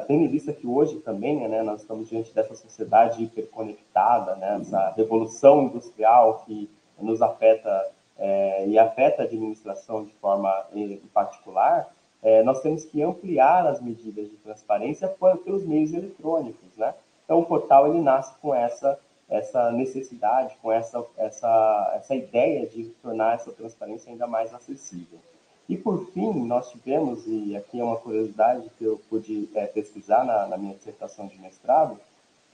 tendo 0.08 0.24
em 0.24 0.28
vista 0.28 0.52
que 0.52 0.66
hoje 0.66 0.96
também 0.98 1.48
né, 1.48 1.62
nós 1.62 1.82
estamos 1.82 2.08
diante 2.08 2.34
dessa 2.34 2.56
sociedade 2.56 3.22
hiperconectada, 3.22 4.34
né, 4.34 4.58
essa 4.60 4.92
revolução 4.96 5.62
industrial 5.62 6.42
que 6.44 6.68
nos 6.98 7.22
afeta 7.22 7.88
é, 8.18 8.66
e 8.66 8.78
afeta 8.78 9.22
a 9.22 9.24
administração 9.24 10.04
de 10.04 10.12
forma 10.14 10.66
em 10.74 10.96
particular, 11.14 11.88
é, 12.22 12.42
nós 12.42 12.60
temos 12.60 12.84
que 12.84 13.02
ampliar 13.02 13.66
as 13.66 13.80
medidas 13.80 14.28
de 14.28 14.36
transparência 14.36 15.08
pelos 15.42 15.64
meios 15.64 15.94
eletrônicos, 15.94 16.76
né? 16.76 16.94
Então, 17.24 17.38
o 17.38 17.46
portal 17.46 17.86
ele 17.86 18.00
nasce 18.00 18.36
com 18.40 18.54
essa 18.54 18.98
essa 19.30 19.70
necessidade, 19.70 20.56
com 20.60 20.72
essa, 20.72 21.04
essa, 21.16 21.92
essa 21.96 22.14
ideia 22.14 22.66
de 22.66 22.84
tornar 23.02 23.36
essa 23.36 23.52
transparência 23.52 24.10
ainda 24.10 24.26
mais 24.26 24.52
acessível. 24.52 25.18
E, 25.68 25.76
por 25.76 26.04
fim, 26.10 26.32
nós 26.46 26.68
tivemos, 26.70 27.22
e 27.26 27.56
aqui 27.56 27.78
é 27.78 27.84
uma 27.84 27.96
curiosidade 27.96 28.68
que 28.76 28.84
eu 28.84 29.00
pude 29.08 29.48
é, 29.54 29.66
pesquisar 29.66 30.24
na, 30.24 30.48
na, 30.48 30.56
minha 30.56 30.74
dissertação 30.74 31.28
de 31.28 31.38
mestrado, 31.38 31.96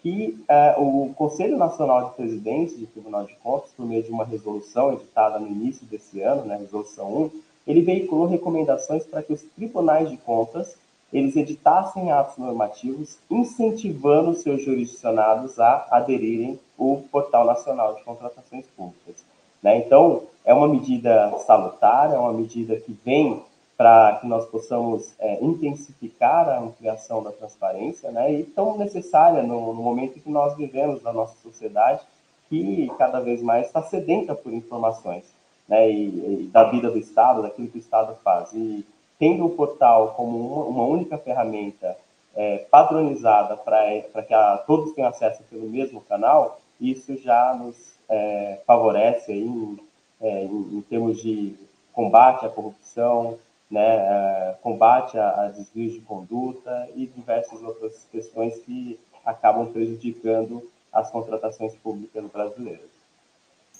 que 0.03 0.39
é, 0.47 0.75
o 0.77 1.15
Conselho 1.17 1.57
Nacional 1.57 2.11
de 2.11 2.15
Presidentes 2.15 2.79
do 2.79 2.87
Tribunal 2.87 3.25
de 3.25 3.35
Contas, 3.37 3.71
por 3.75 3.87
meio 3.87 4.03
de 4.03 4.11
uma 4.11 4.25
resolução 4.25 4.93
editada 4.93 5.39
no 5.39 5.49
início 5.49 5.87
desse 5.87 6.21
ano, 6.21 6.45
né, 6.45 6.59
Resolução 6.59 7.11
1, 7.23 7.31
ele 7.67 7.81
veiculou 7.81 8.27
recomendações 8.27 9.05
para 9.05 9.23
que 9.23 9.33
os 9.33 9.43
tribunais 9.43 10.11
de 10.11 10.19
contas 10.19 10.77
eles 11.13 11.37
editassem 11.37 12.13
atos 12.13 12.37
normativos 12.37 13.17
incentivando 13.31 14.35
seus 14.35 14.63
jurisdicionados 14.63 15.59
a 15.59 15.87
aderirem 15.91 16.59
ao 16.79 17.03
Portal 17.11 17.45
Nacional 17.45 17.95
de 17.95 18.05
Contratações 18.05 18.67
Públicas. 18.77 19.25
Né? 19.63 19.79
Então, 19.79 20.23
é 20.45 20.55
uma 20.55 20.69
medida 20.69 21.33
salutar, 21.47 22.13
é 22.13 22.19
uma 22.19 22.33
medida 22.33 22.77
que 22.77 22.97
vem 23.05 23.43
para 23.77 24.19
que 24.21 24.27
nós 24.27 24.47
possamos 24.47 25.13
é, 25.19 25.45
intensificar 25.45 26.49
a 26.49 26.61
ampliação 26.61 27.23
da 27.23 27.31
transparência, 27.31 28.11
né? 28.11 28.33
e 28.33 28.45
tão 28.45 28.79
necessária 28.79 29.43
no, 29.43 29.75
no 29.75 29.83
momento 29.83 30.21
que 30.21 30.31
nós 30.31 30.57
vivemos 30.57 31.03
na 31.03 31.13
nossa 31.13 31.37
sociedade, 31.43 32.01
que 32.49 32.91
cada 32.97 33.21
vez 33.21 33.43
mais 33.43 33.67
está 33.67 33.83
sedenta 33.83 34.35
por 34.35 34.53
informações, 34.53 35.25
né? 35.69 35.91
E, 35.91 36.45
e, 36.45 36.51
da 36.53 36.65
vida 36.65 36.91
do 36.91 36.99
Estado, 36.99 37.43
daquilo 37.43 37.69
que 37.69 37.79
o 37.79 37.81
Estado 37.81 38.17
faz. 38.23 38.53
E 38.53 38.87
tendo 39.19 39.47
o 39.47 39.51
portal 39.51 40.15
como 40.17 40.39
uma, 40.39 40.65
uma 40.65 40.85
única 40.85 41.19
ferramenta 41.19 41.97
é, 42.35 42.59
padronizada 42.71 43.57
para 43.57 44.23
que 44.23 44.35
a, 44.35 44.59
todos 44.59 44.93
tenham 44.93 45.09
acesso 45.09 45.43
pelo 45.51 45.69
mesmo 45.69 46.01
canal, 46.03 46.61
isso 46.81 47.17
já 47.17 47.55
nos 47.55 47.77
é, 48.09 48.61
favorece 48.67 49.33
aí 49.33 49.43
em, 49.43 49.79
é, 50.21 50.45
em, 50.45 50.79
em, 50.79 50.83
termos 50.83 51.21
de 51.21 51.55
combate 51.93 52.45
à 52.45 52.49
corrupção, 52.49 53.39
né, 53.71 53.97
é, 53.97 54.57
combate 54.63 55.19
a, 55.19 55.45
a 55.45 55.49
desvios 55.49 55.95
de 55.95 56.01
conduta 56.01 56.89
e 56.95 57.07
diversas 57.07 57.63
outras 57.63 58.07
questões 58.11 58.59
que 58.61 58.99
acabam 59.25 59.73
prejudicando 59.73 60.71
as 60.93 61.11
contratações 61.11 61.75
públicas 61.77 62.25
brasileiras. 62.31 62.97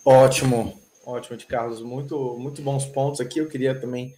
Ótimo, 0.05 0.75
ótimo, 1.05 1.37
de 1.37 1.47
Carlos, 1.47 1.83
muito, 1.83 2.37
muito 2.39 2.61
bons 2.63 2.85
pontos 2.85 3.21
aqui. 3.21 3.39
Eu 3.39 3.49
queria 3.49 3.79
também 3.79 4.15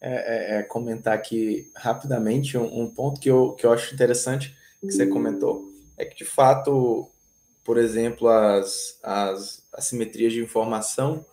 é, 0.00 0.10
é, 0.10 0.58
é, 0.58 0.62
comentar 0.64 1.14
aqui 1.14 1.70
rapidamente 1.76 2.58
um, 2.58 2.82
um, 2.82 2.90
ponto 2.90 3.20
que 3.20 3.30
eu, 3.30 3.52
que 3.52 3.64
eu 3.64 3.72
acho 3.72 3.94
interessante 3.94 4.56
que 4.80 4.90
você 4.90 5.06
comentou, 5.06 5.64
é 5.96 6.04
que 6.04 6.16
de 6.16 6.24
fato, 6.24 7.08
por 7.64 7.78
exemplo, 7.78 8.28
as, 8.28 8.98
as 9.02 9.62
assimetrias 9.72 10.32
de 10.32 10.40
informação, 10.40 11.24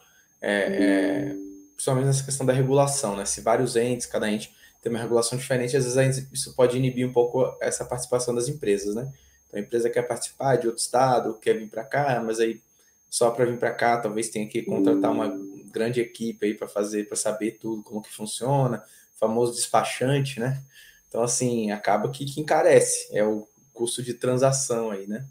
é, 0.42 0.52
é, 0.52 1.36
principalmente 1.74 2.06
nessa 2.06 2.24
questão 2.24 2.46
da 2.46 2.54
regulação, 2.54 3.16
né? 3.16 3.26
Se 3.26 3.42
vários 3.42 3.76
entes, 3.76 4.06
cada 4.06 4.30
ente 4.30 4.54
tem 4.82 4.92
uma 4.92 5.02
regulação 5.02 5.38
diferente, 5.38 5.76
às 5.76 5.96
vezes 5.96 6.28
isso 6.32 6.56
pode 6.56 6.78
inibir 6.78 7.08
um 7.08 7.12
pouco 7.12 7.58
essa 7.60 7.84
participação 7.84 8.34
das 8.34 8.48
empresas, 8.48 8.96
né? 8.96 9.12
Então 9.48 9.60
a 9.60 9.64
empresa 9.64 9.90
quer 9.90 10.04
participar 10.04 10.56
de 10.58 10.68
outro 10.68 10.82
estado, 10.82 11.34
quer 11.36 11.58
vir 11.58 11.70
para 11.70 11.84
cá, 11.84 12.22
mas 12.26 12.40
aí 12.40 12.62
só 13.10 13.32
para 13.32 13.46
vir 13.46 13.58
para 13.58 13.72
cá 13.72 13.98
talvez 13.98 14.30
tenha 14.30 14.48
que 14.48 14.62
contratar 14.62 15.12
uma 15.12 15.34
grande 15.72 16.00
equipe 16.00 16.46
aí 16.46 16.54
para 16.54 16.68
fazer, 16.68 17.08
para 17.08 17.18
saber 17.18 17.58
tudo, 17.60 17.84
como 17.84 18.02
que 18.02 18.12
funciona, 18.12 18.84
famoso 19.20 19.54
despachante, 19.54 20.40
né? 20.40 20.62
Então, 21.08 21.24
assim, 21.24 21.72
acaba 21.72 22.10
que, 22.10 22.24
que 22.24 22.40
encarece, 22.40 23.10
é 23.12 23.24
o 23.24 23.48
custo 23.74 24.04
de 24.04 24.14
transação 24.14 24.92
aí, 24.92 25.08
né? 25.08 25.26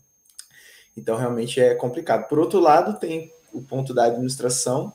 Então, 0.98 1.16
realmente 1.16 1.60
é 1.60 1.74
complicado. 1.74 2.28
Por 2.28 2.38
outro 2.38 2.58
lado, 2.58 2.98
tem 2.98 3.32
o 3.52 3.62
ponto 3.62 3.94
da 3.94 4.04
administração, 4.04 4.92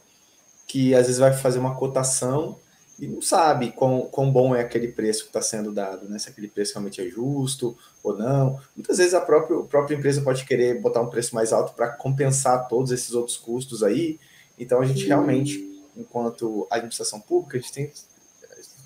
que 0.68 0.94
às 0.94 1.08
vezes 1.08 1.20
vai 1.20 1.34
fazer 1.34 1.60
uma 1.60 1.76
cotação 1.76 2.58
e 3.00 3.08
não 3.08 3.22
sabe 3.22 3.72
quão, 3.72 4.02
quão 4.02 4.32
bom 4.32 4.56
é 4.56 4.62
aquele 4.62 4.88
preço 4.88 5.24
que 5.24 5.30
está 5.30 5.42
sendo 5.42 5.72
dado, 5.72 6.08
né? 6.08 6.20
Se 6.20 6.30
aquele 6.30 6.48
preço 6.48 6.74
realmente 6.74 7.02
é 7.02 7.08
justo 7.10 7.76
ou 8.04 8.16
não. 8.16 8.60
Muitas 8.76 8.98
vezes 8.98 9.14
a 9.14 9.22
própria, 9.22 9.60
a 9.60 9.64
própria 9.64 9.96
empresa 9.96 10.22
pode 10.22 10.46
querer 10.46 10.80
botar 10.80 11.02
um 11.02 11.10
preço 11.10 11.34
mais 11.34 11.52
alto 11.52 11.74
para 11.74 11.90
compensar 11.90 12.68
todos 12.68 12.92
esses 12.92 13.14
outros 13.14 13.38
custos 13.38 13.84
aí, 13.84 14.20
então 14.60 14.80
a 14.80 14.86
gente 14.86 15.06
realmente, 15.06 15.82
enquanto 15.98 16.68
administração 16.70 17.20
pública, 17.20 17.58
a 17.58 17.62
gente 17.62 17.74
tem, 17.74 17.92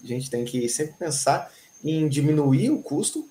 a 0.03 0.07
gente 0.07 0.29
tem 0.29 0.45
que 0.45 0.69
sempre 0.69 0.95
pensar 0.97 1.51
em 1.83 2.07
diminuir 2.07 2.71
o 2.71 2.81
custo 2.81 3.27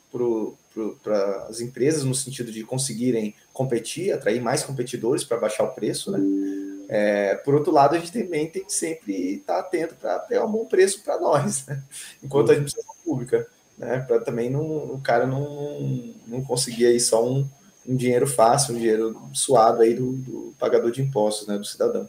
para 1.03 1.47
as 1.49 1.61
empresas, 1.61 2.05
no 2.05 2.15
sentido 2.15 2.53
de 2.53 2.63
conseguirem 2.63 3.35
competir, 3.57 4.13
atrair 4.13 4.39
mais 4.39 4.63
competidores 4.63 5.25
para 5.25 5.39
baixar 5.39 5.65
o 5.65 5.73
preço, 5.73 6.11
né? 6.11 6.21
É, 6.89 7.35
por 7.37 7.55
outro 7.55 7.73
lado, 7.73 7.97
a 7.97 7.99
gente 7.99 8.13
também 8.13 8.47
tem 8.47 8.63
que 8.63 8.73
sempre 8.73 9.37
estar 9.37 9.59
atento 9.59 9.95
para 9.95 10.19
ter 10.21 10.41
um 10.41 10.53
bom 10.53 10.67
preço 10.67 11.03
para 11.03 11.19
nós, 11.19 11.65
né? 11.67 11.83
enquanto 12.23 12.51
a 12.51 12.53
administração 12.53 12.95
pública, 13.03 13.49
né? 13.79 14.05
Para 14.07 14.21
também 14.21 14.51
não, 14.51 14.61
o 14.61 15.01
cara 15.03 15.27
não, 15.27 16.15
não 16.27 16.43
conseguir 16.43 16.85
aí 16.85 17.01
só 17.01 17.27
um, 17.27 17.49
um 17.89 17.97
dinheiro 17.97 18.27
fácil, 18.27 18.75
um 18.75 18.79
dinheiro 18.79 19.19
suado 19.33 19.81
aí 19.81 19.95
do, 19.95 20.13
do 20.13 20.55
pagador 20.59 20.91
de 20.91 21.01
impostos, 21.01 21.49
né? 21.49 21.57
Do 21.57 21.65
cidadão. 21.65 22.07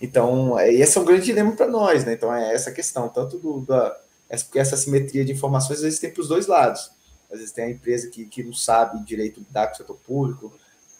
Então, 0.00 0.58
é, 0.58 0.72
esse 0.74 0.98
é 0.98 1.00
um 1.00 1.04
grande 1.04 1.26
dilema 1.26 1.52
para 1.52 1.68
nós, 1.68 2.04
né? 2.04 2.12
Então, 2.14 2.34
é 2.34 2.52
essa 2.52 2.72
questão, 2.72 3.08
tanto 3.08 3.38
do, 3.38 3.60
da, 3.60 3.96
porque 4.44 4.58
essa 4.58 4.76
simetria 4.76 5.24
de 5.24 5.30
informações 5.30 5.78
às 5.78 5.84
vezes 5.84 6.00
tem 6.00 6.10
para 6.10 6.22
os 6.22 6.28
dois 6.28 6.48
lados. 6.48 6.90
Às 7.30 7.38
vezes 7.38 7.52
tem 7.52 7.64
a 7.66 7.70
empresa 7.70 8.10
que, 8.10 8.26
que 8.26 8.42
não 8.42 8.52
sabe 8.52 9.02
direito 9.04 9.38
lidar 9.38 9.68
com 9.68 9.74
o 9.74 9.76
setor 9.76 9.96
público 10.04 10.52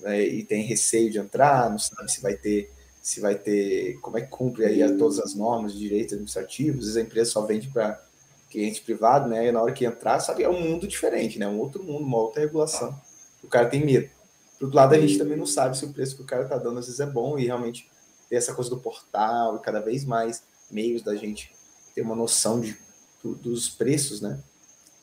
né, 0.03 0.23
e 0.23 0.45
tem 0.45 0.63
receio 0.65 1.11
de 1.11 1.19
entrar, 1.19 1.71
não 1.71 1.79
sabe 1.79 2.11
se 2.11 2.21
vai 2.21 2.35
ter 2.35 2.71
se 3.03 3.21
vai 3.21 3.35
ter, 3.35 3.99
como 4.01 4.17
é 4.17 4.21
que 4.21 4.29
cumpre 4.29 4.65
aí 4.65 4.81
a 4.81 4.97
todas 4.97 5.19
as 5.19 5.35
normas 5.35 5.73
de 5.73 5.81
direitos 5.81 6.13
administrativos, 6.13 6.81
às 6.81 6.95
vezes 6.95 6.97
a 6.97 7.01
empresa 7.05 7.31
só 7.33 7.45
vende 7.45 7.69
para 7.69 8.01
cliente 8.49 8.81
privado, 8.83 9.29
né? 9.29 9.49
E 9.49 9.53
na 9.53 9.61
hora 9.61 9.73
que 9.73 9.85
entrar, 9.85 10.21
sabe, 10.21 10.45
é 10.45 10.49
um 10.49 10.61
mundo 10.61 10.87
diferente, 10.87 11.39
né? 11.39 11.49
Um 11.49 11.59
outro 11.59 11.83
mundo, 11.83 12.05
uma 12.05 12.19
outra 12.19 12.43
regulação. 12.43 12.95
O 13.43 13.49
cara 13.49 13.69
tem 13.69 13.85
medo. 13.85 14.09
Por 14.57 14.67
outro 14.67 14.77
lado, 14.77 14.95
a 14.95 15.01
gente 15.01 15.19
também 15.19 15.37
não 15.37 15.47
sabe 15.47 15.77
se 15.77 15.85
o 15.85 15.93
preço 15.93 16.15
que 16.15 16.23
o 16.23 16.27
cara 16.27 16.45
tá 16.45 16.57
dando 16.57 16.79
às 16.79 16.87
vezes 16.87 17.01
é 17.01 17.07
bom 17.07 17.37
e 17.37 17.47
realmente 17.47 17.91
ter 18.29 18.37
essa 18.37 18.55
coisa 18.55 18.71
do 18.71 18.79
portal 18.79 19.57
e 19.57 19.59
cada 19.61 19.81
vez 19.81 20.05
mais 20.05 20.45
meios 20.71 21.03
da 21.03 21.17
gente 21.17 21.53
ter 21.95 22.03
uma 22.03 22.15
noção 22.15 22.61
de, 22.61 22.77
do, 23.23 23.35
dos 23.35 23.69
preços, 23.69 24.21
né? 24.21 24.39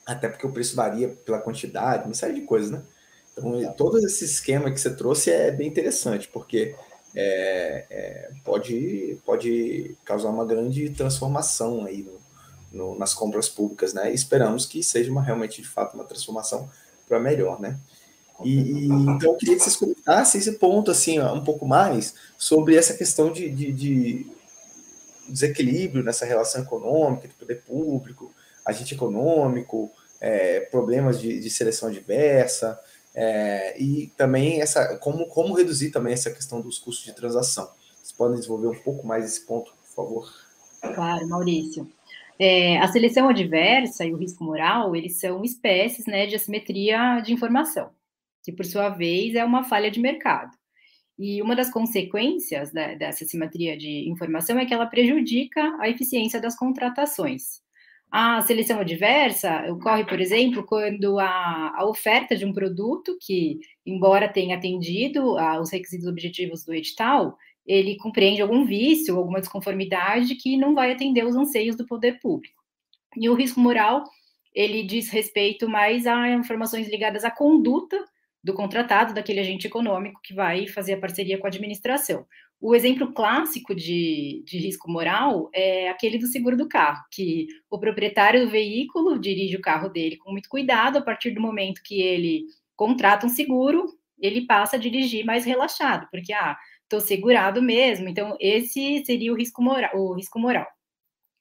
Até 0.06 0.30
porque 0.30 0.48
o 0.48 0.54
preço 0.54 0.76
varia 0.76 1.10
pela 1.10 1.40
quantidade, 1.40 2.06
uma 2.06 2.14
série 2.14 2.36
de 2.36 2.42
coisas, 2.42 2.72
né? 2.72 2.82
Então, 3.40 3.74
todo 3.74 3.98
esse 4.00 4.26
esquema 4.26 4.72
que 4.72 4.80
você 4.80 4.94
trouxe 4.94 5.32
é 5.32 5.52
bem 5.52 5.68
interessante, 5.68 6.28
porque 6.28 6.76
é, 7.16 7.86
é, 7.90 8.32
pode, 8.44 9.18
pode 9.26 9.96
causar 10.06 10.30
uma 10.30 10.46
grande 10.46 10.90
transformação 10.90 11.86
aí 11.86 12.04
no, 12.04 12.20
no, 12.72 13.00
nas 13.00 13.14
compras 13.14 13.50
públicas, 13.50 13.94
né? 13.94 14.12
E 14.12 14.16
esperamos 14.16 14.66
que 14.66 14.84
seja 14.84 15.12
uma, 15.12 15.22
realmente, 15.22 15.62
de 15.62 15.68
fato, 15.68 15.96
uma 15.96 16.04
transformação 16.04 16.70
para 17.08 17.20
melhor, 17.20 17.60
né? 17.60 17.80
E, 18.44 18.86
então 18.86 19.34
eu 19.34 19.36
queria 19.36 19.56
que 19.58 19.64
vocês 19.64 19.76
comentassem 19.76 20.40
esse 20.40 20.54
ponto 20.54 20.90
assim 20.90 21.20
um 21.20 21.44
pouco 21.44 21.66
mais 21.66 22.14
sobre 22.38 22.78
essa 22.78 22.94
questão 22.94 23.34
de, 23.34 23.50
de, 23.50 23.72
de 23.74 24.28
desequilíbrio 25.28 26.04
nessa 26.04 26.26
relação 26.26 26.62
econômica 26.62 27.28
do 27.28 27.34
poder 27.34 27.62
público, 27.64 28.32
agente 28.66 28.94
econômico, 28.94 29.92
é, 30.22 30.62
problemas 30.62 31.20
de, 31.20 31.40
de, 31.40 31.50
seleção 31.50 31.90
adversa, 31.90 32.80
é, 33.16 33.82
e 33.82 34.08
também 34.18 34.62
essa 34.62 34.98
como, 34.98 35.26
como 35.28 35.54
reduzir 35.54 35.92
também 35.92 36.14
essa 36.14 36.32
questão 36.32 36.62
dos 36.62 36.78
custos 36.78 37.06
de 37.06 37.14
transação. 37.14 37.70
Vocês 37.96 38.12
podem 38.12 38.36
desenvolver 38.36 38.68
um 38.68 38.80
pouco 38.82 39.06
mais 39.06 39.26
esse 39.26 39.46
ponto, 39.46 39.72
por 39.72 39.96
favor? 39.96 40.34
Claro, 40.96 41.28
Maurício. 41.28 41.90
É, 42.38 42.78
a 42.80 42.88
seleção 42.88 43.28
adversa 43.28 44.06
e 44.06 44.14
o 44.14 44.18
risco 44.18 44.44
moral, 44.44 44.96
eles 44.96 45.20
são 45.20 45.44
espécies 45.44 46.06
né, 46.06 46.26
de 46.26 46.36
assimetria 46.36 47.20
de 47.20 47.34
informação, 47.34 47.90
que 48.42 48.52
por 48.52 48.66
sua 48.66 48.88
vez 48.88 49.36
é 49.36 49.44
uma 49.44 49.64
falha 49.66 49.92
de 49.92 50.00
mercado. 50.00 50.58
E 51.18 51.42
uma 51.42 51.54
das 51.54 51.70
consequências 51.70 52.72
da, 52.72 52.96
dessa 52.96 53.26
assimetria 53.26 53.78
de 53.78 54.10
informação 54.10 54.58
é 54.58 54.66
que 54.66 54.74
ela 54.74 54.86
prejudica 54.86 55.76
a 55.80 55.90
eficiência 55.90 56.40
das 56.40 56.56
contratações. 56.56 57.62
A 58.12 58.42
seleção 58.42 58.80
adversa 58.80 59.72
ocorre, 59.72 60.04
por 60.04 60.20
exemplo, 60.20 60.64
quando 60.64 61.20
a, 61.20 61.74
a 61.78 61.86
oferta 61.86 62.36
de 62.36 62.44
um 62.44 62.52
produto 62.52 63.16
que, 63.22 63.60
embora 63.86 64.28
tenha 64.28 64.58
atendido 64.58 65.38
aos 65.38 65.72
requisitos 65.72 66.08
objetivos 66.08 66.66
do 66.66 66.74
edital, 66.74 67.38
ele 67.68 67.98
compreende 67.98 68.42
algum 68.42 68.66
vício, 68.66 69.16
alguma 69.16 69.40
desconformidade 69.40 70.34
que 70.36 70.58
não 70.58 70.74
vai 70.74 70.92
atender 70.92 71.24
os 71.24 71.36
anseios 71.36 71.76
do 71.76 71.86
poder 71.86 72.20
público. 72.20 72.64
E 73.16 73.30
o 73.30 73.36
risco 73.36 73.60
moral, 73.60 74.04
ele 74.56 74.82
diz 74.82 75.10
respeito 75.10 75.70
mais 75.70 76.08
a 76.08 76.30
informações 76.30 76.90
ligadas 76.90 77.24
à 77.24 77.30
conduta 77.30 78.04
do 78.44 78.56
contratado, 78.56 79.14
daquele 79.14 79.42
agente 79.42 79.68
econômico 79.68 80.20
que 80.24 80.34
vai 80.34 80.66
fazer 80.66 80.94
a 80.94 81.00
parceria 81.00 81.38
com 81.38 81.46
a 81.46 81.50
administração. 81.50 82.26
O 82.62 82.76
exemplo 82.76 83.14
clássico 83.14 83.74
de, 83.74 84.44
de, 84.46 84.58
risco 84.58 84.92
moral 84.92 85.50
é 85.54 85.90
aquele 85.90 86.18
do 86.18 86.28
seguro 86.28 86.58
do 86.58 86.68
carro, 86.68 87.02
que 87.10 87.48
o 87.70 87.80
proprietário 87.80 88.46
do 88.46 88.52
veículo 88.52 89.18
dirige 89.18 89.56
o 89.56 89.62
carro 89.62 89.88
dele 89.88 90.18
com 90.18 90.32
muito 90.32 90.50
cuidado, 90.50 90.98
a 90.98 91.02
partir 91.02 91.32
do 91.32 91.42
momento 91.42 91.82
que 91.82 92.02
ele 92.02 92.46
contrata 92.76 93.26
um 93.26 93.30
seguro, 93.30 93.86
ele 94.20 94.46
passa 94.46 94.76
a 94.76 94.80
dirigir 94.80 95.26
mais 95.26 95.46
relaxado, 95.46 96.08
porque, 96.12 96.34
ah, 96.34 96.58
estou 96.84 97.00
segurado 97.00 97.62
mesmo, 97.62 98.10
então 98.10 98.36
esse 98.42 99.06
seria 99.06 99.32
o 99.32 99.38
risco, 99.38 99.62
moral, 99.62 99.92
o 99.96 100.14
risco 100.14 100.38
moral. 100.38 100.68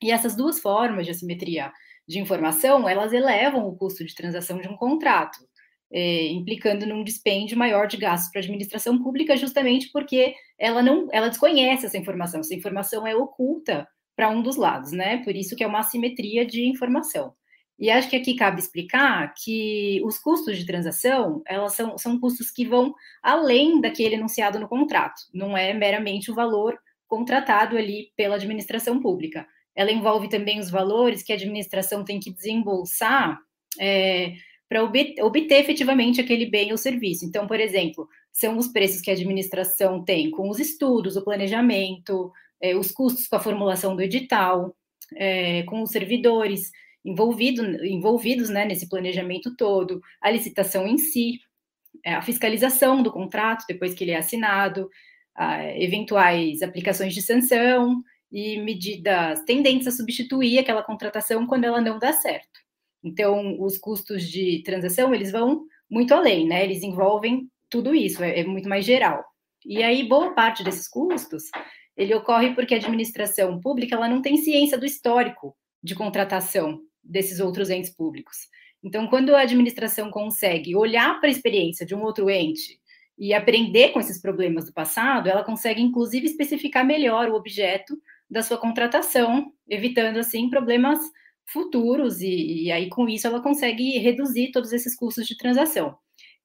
E 0.01 0.13
essas 0.13 0.37
duas 0.37 0.61
formas 0.61 1.05
de 1.05 1.11
assimetria 1.11 1.73
de 2.07 2.21
informação, 2.21 2.89
elas 2.89 3.13
elevam 3.13 3.67
o 3.67 3.77
custo 3.77 4.05
de 4.05 4.15
transação 4.15 4.61
de 4.61 4.69
um 4.69 4.77
contrato, 4.77 5.39
é, 5.91 6.27
implicando 6.29 6.87
num 6.87 7.03
dispêndio 7.03 7.57
maior 7.57 7.87
de 7.87 7.97
gastos 7.97 8.31
para 8.31 8.41
a 8.41 8.45
administração 8.45 9.03
pública, 9.03 9.37
justamente 9.37 9.91
porque 9.93 10.35
ela 10.59 10.83
não, 10.83 11.09
ela 11.13 11.29
desconhece 11.29 11.87
essa 11.87 11.99
informação. 11.99 12.41
Essa 12.41 12.55
informação 12.55 13.07
é 13.07 13.17
oculta 13.17 13.89
para 14.15 14.29
um 14.29 14.43
dos 14.43 14.57
lados, 14.57 14.93
né? 14.93 15.19
Por 15.25 15.35
isso 15.35 15.55
que 15.55 15.63
é 15.63 15.67
uma 15.67 15.81
assimetria 15.81 16.45
de 16.45 16.67
informação. 16.67 17.33
E 17.79 17.91
acho 17.91 18.11
que 18.11 18.17
aqui 18.17 18.35
cabe 18.35 18.59
explicar 18.59 19.33
que 19.35 20.01
os 20.05 20.19
custos 20.19 20.59
de 20.59 20.67
transação, 20.67 21.43
elas 21.47 21.75
são, 21.75 21.97
são 21.97 22.19
custos 22.19 22.51
que 22.51 22.67
vão 22.67 22.93
além 23.23 23.81
daquele 23.81 24.17
enunciado 24.17 24.59
no 24.59 24.69
contrato. 24.69 25.21
Não 25.33 25.57
é 25.57 25.73
meramente 25.73 26.31
o 26.31 26.35
valor 26.35 26.77
contratado 27.07 27.77
ali 27.79 28.13
pela 28.17 28.35
administração 28.35 29.01
pública. 29.01 29.47
Ela 29.77 29.93
envolve 29.93 30.29
também 30.29 30.59
os 30.59 30.71
valores 30.71 31.23
que 31.23 31.33
a 31.33 31.37
administração 31.37 32.05
tem 32.05 32.19
que 32.19 32.33
desembolsar 32.33 33.39
é, 33.79 34.33
para 34.69 34.85
obter, 34.85 35.15
obter 35.23 35.61
efetivamente 35.61 36.21
aquele 36.21 36.47
bem 36.47 36.71
ou 36.71 36.79
serviço. 36.79 37.25
Então, 37.25 37.47
por 37.47 37.59
exemplo, 37.59 38.09
são 38.33 38.59
os 38.59 38.69
preços 38.69 39.01
que 39.01 39.11
a 39.11 39.15
administração 39.15 40.05
tem 40.05 40.31
com 40.31 40.49
os 40.49 40.61
estudos, 40.61 41.17
o 41.17 41.25
planejamento, 41.25 42.31
é, 42.61 42.77
os 42.77 42.91
custos 42.91 43.27
com 43.27 43.37
a 43.37 43.41
formulação 43.41 43.97
do 43.97 44.03
edital, 44.03 44.77
é, 45.17 45.63
com 45.65 45.83
os 45.83 45.91
servidores 45.91 46.71
envolvido, 47.05 47.65
envolvidos 47.85 48.51
né, 48.51 48.67
nesse 48.67 48.89
planejamento 48.89 49.57
todo, 49.57 50.01
a 50.21 50.31
licitação 50.31 50.87
em 50.87 50.99
si, 50.99 51.41
é, 52.05 52.15
a 52.15 52.23
fiscalização 52.23 53.03
do 53.03 53.11
contrato 53.11 53.65
depois 53.67 53.95
que 53.95 54.05
ele 54.05 54.11
é 54.11 54.19
assinado, 54.19 54.89
eventuais 55.77 56.63
aplicações 56.63 57.15
de 57.15 57.23
sanção 57.23 58.03
e 58.31 58.61
medidas 58.61 59.41
tendentes 59.45 59.87
a 59.87 59.93
substituir 59.93 60.59
aquela 60.59 60.83
contratação 60.83 61.47
quando 61.47 61.63
ela 61.63 61.81
não 61.81 61.97
dá 61.97 62.13
certo. 62.13 62.59
Então, 63.03 63.61
os 63.61 63.79
custos 63.79 64.29
de 64.29 64.63
transação, 64.65 65.15
eles 65.15 65.31
vão 65.31 65.65
muito 65.91 66.13
além, 66.13 66.47
né? 66.47 66.65
Eles 66.65 66.83
envolvem 66.83 67.49
tudo 67.71 67.95
isso, 67.95 68.23
é, 68.23 68.41
é 68.41 68.45
muito 68.45 68.69
mais 68.69 68.85
geral. 68.85 69.25
E 69.65 69.83
aí, 69.83 70.07
boa 70.09 70.35
parte 70.35 70.65
desses 70.65 70.89
custos, 70.89 71.45
ele 71.97 72.15
ocorre 72.15 72.55
porque 72.55 72.75
a 72.75 72.79
administração 72.79 73.61
pública, 73.61 73.97
ela 73.97 74.09
não 74.09 74.23
tem 74.23 74.37
ciência 74.37 74.79
do 74.79 74.87
histórico 74.87 75.57
de 75.83 75.95
contratação 75.95 76.81
desses 77.03 77.41
outros 77.41 77.71
entes 77.71 77.95
públicos. 77.95 78.37
Então, 78.83 79.09
quando 79.09 79.35
a 79.35 79.41
administração 79.41 80.11
consegue 80.11 80.77
olhar 80.77 81.19
para 81.19 81.29
a 81.29 81.33
experiência 81.33 81.85
de 81.85 81.95
um 81.95 82.03
outro 82.03 82.31
ente 82.31 82.79
e 83.19 83.35
aprender 83.35 83.91
com 83.91 83.99
esses 83.99 84.21
problemas 84.21 84.67
do 84.67 84.73
passado, 84.73 85.29
ela 85.29 85.43
consegue, 85.43 85.83
inclusive, 85.83 86.27
especificar 86.27 86.87
melhor 86.87 87.29
o 87.29 87.35
objeto 87.35 88.01
da 88.31 88.43
sua 88.43 88.59
contratação, 88.59 89.53
evitando, 89.69 90.19
assim, 90.19 90.49
problemas 90.49 91.01
futuros, 91.53 92.21
e, 92.21 92.65
e, 92.65 92.73
aí 92.73 92.89
com 92.89 93.09
isso 93.09 93.27
ela 93.27 93.43
consegue 93.43 93.99
reduzir 93.99 94.51
todos 94.53 94.73
esses 94.73 94.95
custos 94.95 95.27
de 95.27 95.37
transação. 95.37 95.97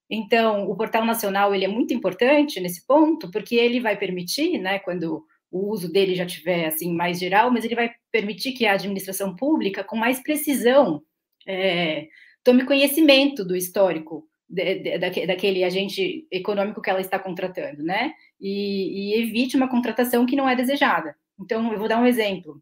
Então, 0.09 0.69
o 0.69 0.75
portal 0.75 1.05
nacional 1.05 1.53
ele 1.53 1.65
é 1.65 1.67
muito 1.67 1.93
importante 1.93 2.59
nesse 2.59 2.85
ponto, 2.85 3.31
porque 3.31 3.55
ele 3.55 3.79
vai 3.79 3.97
permitir, 3.97 4.59
né, 4.59 4.79
quando 4.79 5.25
o 5.51 5.69
uso 5.71 5.91
dele 5.91 6.15
já 6.15 6.25
tiver 6.25 6.67
assim 6.67 6.93
mais 6.93 7.19
geral, 7.19 7.51
mas 7.51 7.63
ele 7.63 7.75
vai 7.75 7.91
permitir 8.11 8.53
que 8.53 8.65
a 8.65 8.73
administração 8.73 9.35
pública, 9.35 9.83
com 9.83 9.95
mais 9.95 10.21
precisão, 10.21 11.01
é, 11.47 12.07
tome 12.43 12.65
conhecimento 12.65 13.45
do 13.45 13.55
histórico 13.55 14.27
de, 14.49 14.79
de, 14.79 15.25
daquele 15.27 15.63
agente 15.63 16.27
econômico 16.31 16.81
que 16.81 16.89
ela 16.89 17.01
está 17.01 17.19
contratando, 17.19 17.83
né? 17.83 18.13
E, 18.39 19.15
e 19.15 19.21
evite 19.21 19.55
uma 19.55 19.69
contratação 19.69 20.25
que 20.25 20.35
não 20.35 20.47
é 20.47 20.55
desejada. 20.55 21.15
Então, 21.39 21.71
eu 21.71 21.79
vou 21.79 21.87
dar 21.87 21.99
um 21.99 22.05
exemplo 22.05 22.61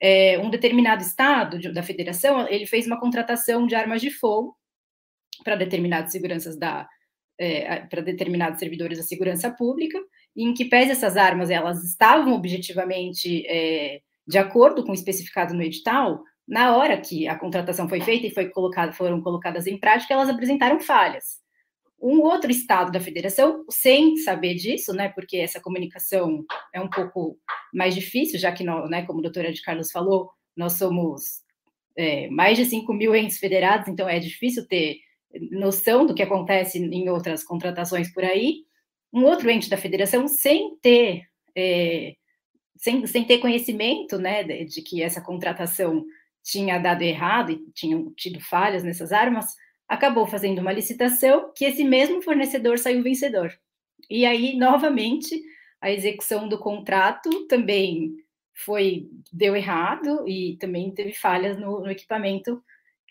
é, 0.00 0.38
um 0.38 0.50
determinado 0.50 1.02
estado 1.02 1.58
de, 1.58 1.72
da 1.72 1.82
federação, 1.82 2.48
ele 2.48 2.66
fez 2.66 2.86
uma 2.86 2.98
contratação 2.98 3.66
de 3.66 3.74
armas 3.74 4.00
de 4.00 4.10
fogo 4.10 4.56
para 5.44 5.56
determinadas 5.56 6.12
seguranças 6.12 6.58
da 6.58 6.88
é, 7.38 7.86
para 7.86 8.02
determinados 8.02 8.58
servidores 8.58 8.98
da 8.98 9.04
segurança 9.04 9.50
pública, 9.50 9.98
em 10.36 10.52
que 10.52 10.66
pese 10.66 10.90
essas 10.90 11.16
armas 11.16 11.48
elas 11.48 11.82
estavam 11.82 12.34
objetivamente 12.34 13.46
é, 13.46 14.02
de 14.26 14.36
acordo 14.36 14.84
com 14.84 14.90
o 14.90 14.94
especificado 14.94 15.54
no 15.54 15.62
edital, 15.62 16.22
na 16.46 16.76
hora 16.76 17.00
que 17.00 17.26
a 17.26 17.38
contratação 17.38 17.88
foi 17.88 18.00
feita 18.02 18.26
e 18.26 18.34
foi 18.34 18.50
colocada, 18.50 18.92
foram 18.92 19.22
colocadas 19.22 19.66
em 19.66 19.78
prática, 19.78 20.12
elas 20.12 20.28
apresentaram 20.28 20.78
falhas. 20.80 21.39
Um 22.00 22.20
outro 22.22 22.50
estado 22.50 22.90
da 22.90 23.00
federação, 23.00 23.64
sem 23.68 24.16
saber 24.16 24.54
disso, 24.54 24.92
né, 24.92 25.10
porque 25.10 25.36
essa 25.36 25.60
comunicação 25.60 26.44
é 26.72 26.80
um 26.80 26.88
pouco 26.88 27.38
mais 27.72 27.94
difícil, 27.94 28.38
já 28.38 28.50
que, 28.50 28.64
nós, 28.64 28.88
né, 28.88 29.04
como 29.04 29.18
a 29.18 29.22
doutora 29.22 29.52
de 29.52 29.60
Carlos 29.62 29.90
falou, 29.90 30.30
nós 30.56 30.74
somos 30.74 31.42
é, 31.96 32.28
mais 32.30 32.56
de 32.56 32.64
5 32.64 32.92
mil 32.94 33.14
entes 33.14 33.38
federados, 33.38 33.88
então 33.88 34.08
é 34.08 34.18
difícil 34.18 34.66
ter 34.66 34.98
noção 35.50 36.06
do 36.06 36.14
que 36.14 36.22
acontece 36.22 36.78
em 36.78 37.08
outras 37.08 37.44
contratações 37.44 38.12
por 38.12 38.24
aí. 38.24 38.64
Um 39.12 39.24
outro 39.24 39.50
ente 39.50 39.68
da 39.68 39.76
federação, 39.76 40.26
sem 40.26 40.76
ter, 40.80 41.24
é, 41.54 42.14
sem, 42.76 43.06
sem 43.06 43.24
ter 43.24 43.38
conhecimento 43.38 44.18
né, 44.18 44.42
de, 44.42 44.64
de 44.64 44.82
que 44.82 45.02
essa 45.02 45.20
contratação 45.20 46.04
tinha 46.42 46.78
dado 46.78 47.02
errado 47.02 47.52
e 47.52 47.70
tinham 47.72 48.12
tido 48.14 48.40
falhas 48.40 48.82
nessas 48.82 49.12
armas, 49.12 49.54
acabou 49.90 50.24
fazendo 50.24 50.60
uma 50.60 50.72
licitação 50.72 51.50
que 51.52 51.64
esse 51.64 51.82
mesmo 51.82 52.22
fornecedor 52.22 52.78
saiu 52.78 53.02
vencedor. 53.02 53.52
E 54.08 54.24
aí, 54.24 54.56
novamente, 54.56 55.42
a 55.80 55.90
execução 55.90 56.48
do 56.48 56.56
contrato 56.56 57.28
também 57.48 58.14
foi 58.54 59.08
deu 59.32 59.56
errado 59.56 60.24
e 60.28 60.56
também 60.60 60.92
teve 60.92 61.12
falhas 61.12 61.58
no, 61.58 61.80
no 61.80 61.90
equipamento 61.90 62.62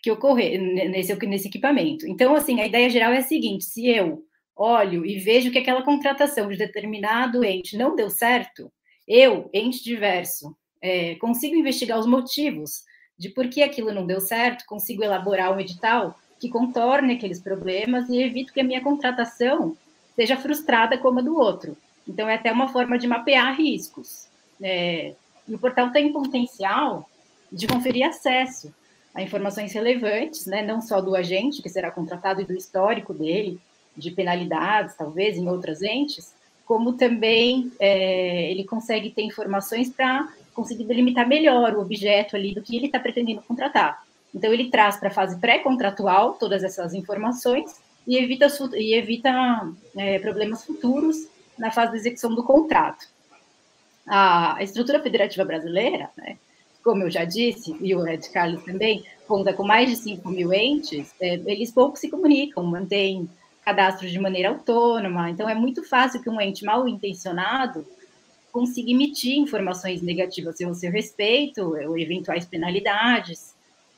que 0.02 0.10
ocorrer 0.10 0.58
nesse, 0.90 1.14
nesse 1.26 1.48
equipamento. 1.48 2.08
Então, 2.08 2.34
assim, 2.34 2.62
a 2.62 2.66
ideia 2.66 2.88
geral 2.88 3.12
é 3.12 3.18
a 3.18 3.22
seguinte: 3.22 3.64
se 3.64 3.86
eu 3.86 4.24
olho 4.56 5.04
e 5.04 5.18
vejo 5.18 5.50
que 5.50 5.58
aquela 5.58 5.82
contratação 5.82 6.48
de 6.48 6.56
determinado 6.56 7.44
ente 7.44 7.76
não 7.76 7.94
deu 7.94 8.08
certo, 8.08 8.72
eu, 9.06 9.50
ente 9.52 9.84
diverso, 9.84 10.56
é, 10.80 11.14
consigo 11.16 11.54
investigar 11.54 11.98
os 11.98 12.06
motivos 12.06 12.84
de 13.18 13.28
por 13.28 13.50
que 13.50 13.62
aquilo 13.62 13.92
não 13.92 14.06
deu 14.06 14.18
certo, 14.18 14.64
consigo 14.66 15.04
elaborar 15.04 15.54
um 15.54 15.60
edital 15.60 16.16
que 16.40 16.48
contorne 16.48 17.14
aqueles 17.14 17.38
problemas 17.38 18.08
e 18.08 18.22
evito 18.22 18.52
que 18.52 18.60
a 18.60 18.64
minha 18.64 18.80
contratação 18.80 19.76
seja 20.16 20.36
frustrada 20.36 20.98
como 20.98 21.20
a 21.20 21.22
do 21.22 21.36
outro. 21.36 21.76
Então, 22.08 22.28
é 22.28 22.34
até 22.34 22.50
uma 22.50 22.68
forma 22.68 22.98
de 22.98 23.06
mapear 23.06 23.54
riscos. 23.56 24.26
É, 24.60 25.14
e 25.46 25.54
o 25.54 25.58
portal 25.58 25.90
tem 25.90 26.12
potencial 26.12 27.08
de 27.52 27.66
conferir 27.66 28.06
acesso 28.06 28.74
a 29.14 29.22
informações 29.22 29.72
relevantes, 29.72 30.46
né, 30.46 30.62
não 30.62 30.80
só 30.80 31.00
do 31.00 31.14
agente 31.14 31.62
que 31.62 31.68
será 31.68 31.90
contratado 31.90 32.40
e 32.40 32.44
do 32.44 32.54
histórico 32.54 33.12
dele, 33.12 33.60
de 33.96 34.10
penalidades, 34.10 34.94
talvez, 34.96 35.36
em 35.36 35.48
outras 35.48 35.82
entes, 35.82 36.32
como 36.64 36.92
também 36.92 37.72
é, 37.80 38.50
ele 38.50 38.64
consegue 38.64 39.10
ter 39.10 39.22
informações 39.22 39.90
para 39.90 40.32
conseguir 40.54 40.84
delimitar 40.84 41.26
melhor 41.26 41.74
o 41.74 41.80
objeto 41.80 42.36
ali 42.36 42.54
do 42.54 42.62
que 42.62 42.76
ele 42.76 42.86
está 42.86 43.00
pretendendo 43.00 43.42
contratar. 43.42 44.04
Então, 44.34 44.52
ele 44.52 44.70
traz 44.70 44.96
para 44.96 45.08
a 45.08 45.12
fase 45.12 45.38
pré-contratual 45.38 46.34
todas 46.34 46.62
essas 46.62 46.94
informações 46.94 47.80
e 48.06 48.16
evita, 48.16 48.46
e 48.74 48.94
evita 48.94 49.72
é, 49.96 50.18
problemas 50.18 50.64
futuros 50.64 51.28
na 51.58 51.70
fase 51.70 51.92
de 51.92 51.98
execução 51.98 52.34
do 52.34 52.42
contrato. 52.42 53.06
A, 54.06 54.56
estrutura 54.60 55.00
federativa 55.00 55.44
brasileira, 55.44 56.10
né, 56.16 56.38
como 56.82 57.02
eu 57.02 57.10
já 57.10 57.24
disse, 57.24 57.76
e 57.80 57.94
o 57.94 58.06
Ed 58.08 58.28
Carlos 58.30 58.64
também, 58.64 59.04
conta 59.28 59.52
com 59.52 59.62
mais 59.62 59.90
de 59.90 59.96
5 59.96 60.28
mil 60.28 60.52
entes, 60.52 61.14
é, 61.20 61.34
eles 61.46 61.70
pouco 61.70 61.96
se 61.96 62.08
comunicam, 62.08 62.64
mantêm 62.64 63.28
cadastros 63.64 64.10
de 64.10 64.18
maneira 64.18 64.48
autônoma, 64.48 65.30
então 65.30 65.48
é 65.48 65.54
muito 65.54 65.84
fácil 65.84 66.22
que 66.22 66.30
um 66.30 66.40
ente 66.40 66.64
mal 66.64 66.88
intencionado 66.88 67.86
consiga 68.50 68.90
emitir 68.90 69.38
informações 69.38 70.02
negativas 70.02 70.60
a 70.60 70.74
seu 70.74 70.90
respeito, 70.90 71.62
ou 71.62 71.96
eventuais 71.96 72.44
penalidades, 72.44 73.49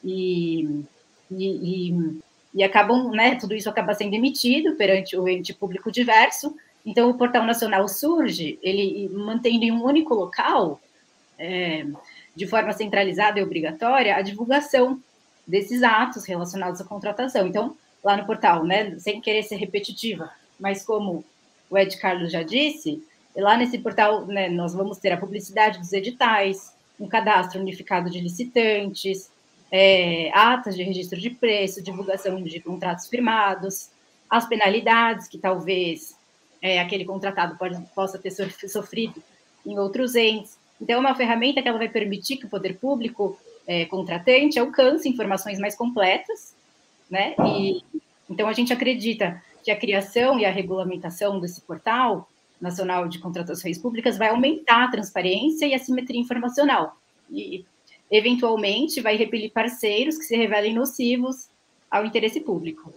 e, 0.05 0.85
e, 1.31 1.91
e, 1.91 2.21
e, 2.55 2.65
acabam, 2.65 3.11
né, 3.11 3.37
tudo 3.37 3.55
isso 3.55 3.69
acaba 3.69 3.95
sendo 3.95 4.15
emitido 4.15 4.75
perante 4.75 5.17
o 5.17 5.29
ente 5.29 5.55
público 5.55 5.91
diverso. 5.91 6.57
Então, 6.85 7.11
o 7.11 7.15
Portal 7.15 7.45
Nacional 7.45 7.89
surge, 7.89 8.59
ele 8.63 9.09
mantendo 9.11 9.65
em 9.65 9.73
um 9.73 9.85
único 9.85 10.15
local, 10.15 10.81
é, 11.39 11.87
de 12.35 12.47
forma 12.47 12.73
centralizada 12.73 13.39
e 13.39 13.43
obrigatória, 13.43 14.17
a 14.17 14.23
divulgação 14.23 15.01
desses 15.47 15.83
atos 15.83 16.25
relacionados 16.25 16.81
à 16.81 16.85
contratação. 16.85 17.47
Então, 17.47 17.77
lá 18.03 18.17
no 18.17 18.27
portal, 18.27 18.65
né, 18.65 18.99
sem 18.99 19.21
querer 19.21 19.43
ser 19.43 19.57
repetitiva, 19.57 20.31
mas 20.59 20.85
como 20.85 21.25
o 21.71 21.79
Ed 21.79 21.97
Carlos 21.99 22.31
já 22.33 22.43
disse, 22.43 23.03
lá 23.37 23.57
nesse 23.57 23.79
portal 23.79 24.27
né, 24.27 24.49
nós 24.49 24.75
vamos 24.75 24.99
ter 24.99 25.13
a 25.13 25.17
publicidade 25.17 25.79
dos 25.79 25.93
editais, 25.93 26.73
um 26.99 27.09
cadastro 27.09 27.61
unificado 27.61 28.11
de 28.11 28.21
licitantes, 28.21 29.31
é, 29.73 30.31
atas 30.35 30.77
de 30.77 30.83
registro 30.83 31.19
de 31.19 31.31
preço, 31.31 31.83
divulgação 31.83 32.43
de 32.43 32.61
contratos 32.61 33.07
firmados, 33.07 33.89
as 34.29 34.47
penalidades 34.47 35.27
que 35.27 35.39
talvez 35.39 36.15
é, 36.61 36.79
aquele 36.79 37.07
contratado 37.07 37.57
pode, 37.57 37.81
possa 37.95 38.19
ter 38.19 38.31
sofrido 38.31 39.23
em 39.65 39.79
outros 39.79 40.15
entes. 40.15 40.59
Então, 40.79 40.97
é 40.97 40.99
uma 40.99 41.15
ferramenta 41.15 41.63
que 41.63 41.69
ela 41.69 41.79
vai 41.79 41.89
permitir 41.89 42.37
que 42.37 42.45
o 42.45 42.51
poder 42.51 42.77
público 42.79 43.39
é, 43.67 43.87
contratante 43.87 44.59
alcance 44.59 45.09
informações 45.09 45.59
mais 45.59 45.75
completas, 45.75 46.55
né? 47.11 47.35
E, 47.47 47.83
então, 48.29 48.49
a 48.49 48.53
gente 48.53 48.73
acredita 48.73 49.43
que 49.65 49.71
a 49.71 49.77
criação 49.77 50.39
e 50.39 50.45
a 50.45 50.51
regulamentação 50.51 51.41
desse 51.41 51.61
portal 51.61 52.29
nacional 52.61 53.09
de 53.09 53.19
contratações 53.19 53.79
públicas 53.79 54.19
vai 54.19 54.29
aumentar 54.29 54.85
a 54.85 54.91
transparência 54.91 55.67
e 55.67 55.75
a 55.75 55.79
simetria 55.79 56.21
informacional. 56.21 56.97
E 57.31 57.65
eventualmente 58.13 59.01
vai 59.01 59.17
repelir 59.17 59.51
parceiros 59.51 60.19
que 60.19 60.25
se 60.25 60.37
revelem 60.37 60.75
nocivos 60.75 61.49
ao 61.91 62.05
interesse 62.05 62.41
público. 62.41 62.93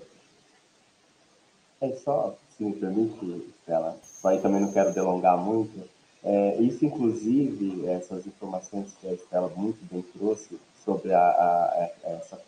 É 1.79 1.89
só, 1.93 2.35
se 2.57 2.63
me 2.63 2.73
permite, 2.73 3.49
Stella, 3.61 3.97
só 4.03 4.27
aí 4.27 4.41
também 4.41 4.59
não 4.59 4.73
quero 4.73 4.93
delongar 4.93 5.37
muito, 5.37 5.87
é, 6.23 6.57
isso 6.59 6.83
inclusive, 6.83 7.87
essas 7.87 8.25
informações 8.25 8.93
que 8.99 9.07
a 9.07 9.13
Estela 9.13 9.51
muito 9.55 9.77
bem 9.91 10.03
trouxe 10.17 10.59
sobre 10.83 11.13
a, 11.13 11.19
a, 11.19 11.89
a 12.03 12.09
essa 12.09 12.41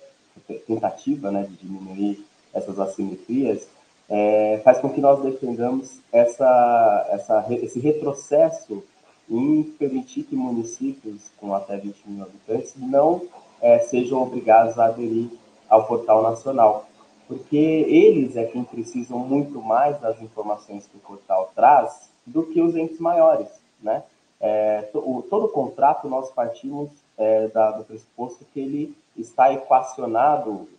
tentativa 0.66 1.32
né, 1.32 1.44
de 1.44 1.56
diminuir 1.58 2.26
essas 2.54 2.80
assimetrias, 2.80 3.68
é, 4.10 4.62
faz 4.64 4.80
com 4.80 4.90
que 4.90 5.00
nós 5.02 5.22
defendamos 5.22 6.00
essa, 6.12 7.08
essa, 7.12 7.46
esse 7.54 7.80
retrocesso 7.80 8.84
em 9.30 9.64
permitir 9.64 10.24
que 10.24 10.36
municípios 10.36 11.30
com 11.38 11.54
até 11.54 11.78
20 11.78 12.04
mil 12.06 12.24
habitantes 12.24 12.74
não 12.78 13.22
é, 13.62 13.80
sejam 13.80 14.22
obrigados 14.22 14.78
a 14.80 14.86
aderir 14.86 15.30
ao 15.70 15.86
portal 15.86 16.24
nacional, 16.24 16.88
porque 17.28 17.58
eles 17.58 18.38
é 18.38 18.46
quem 18.46 18.64
precisam 18.64 19.20
muito 19.20 19.62
mais 19.62 20.00
das 20.00 20.22
informações 20.22 20.88
que 20.88 20.96
o 20.96 21.00
portal 21.00 21.52
traz 21.54 22.10
do 22.26 22.44
que 22.44 22.62
os 22.62 22.76
entes 22.76 23.00
maiores, 23.00 23.50
né? 23.82 24.04
É, 24.40 24.84
to, 24.94 25.26
todo 25.30 25.48
contrato 25.48 26.08
nós 26.08 26.30
partimos 26.30 26.90
é, 27.18 27.48
da, 27.48 27.72
do 27.72 27.84
pressuposto 27.84 28.46
que 28.54 28.60
ele 28.60 28.96
está 29.18 29.52
equacionado 29.52 30.70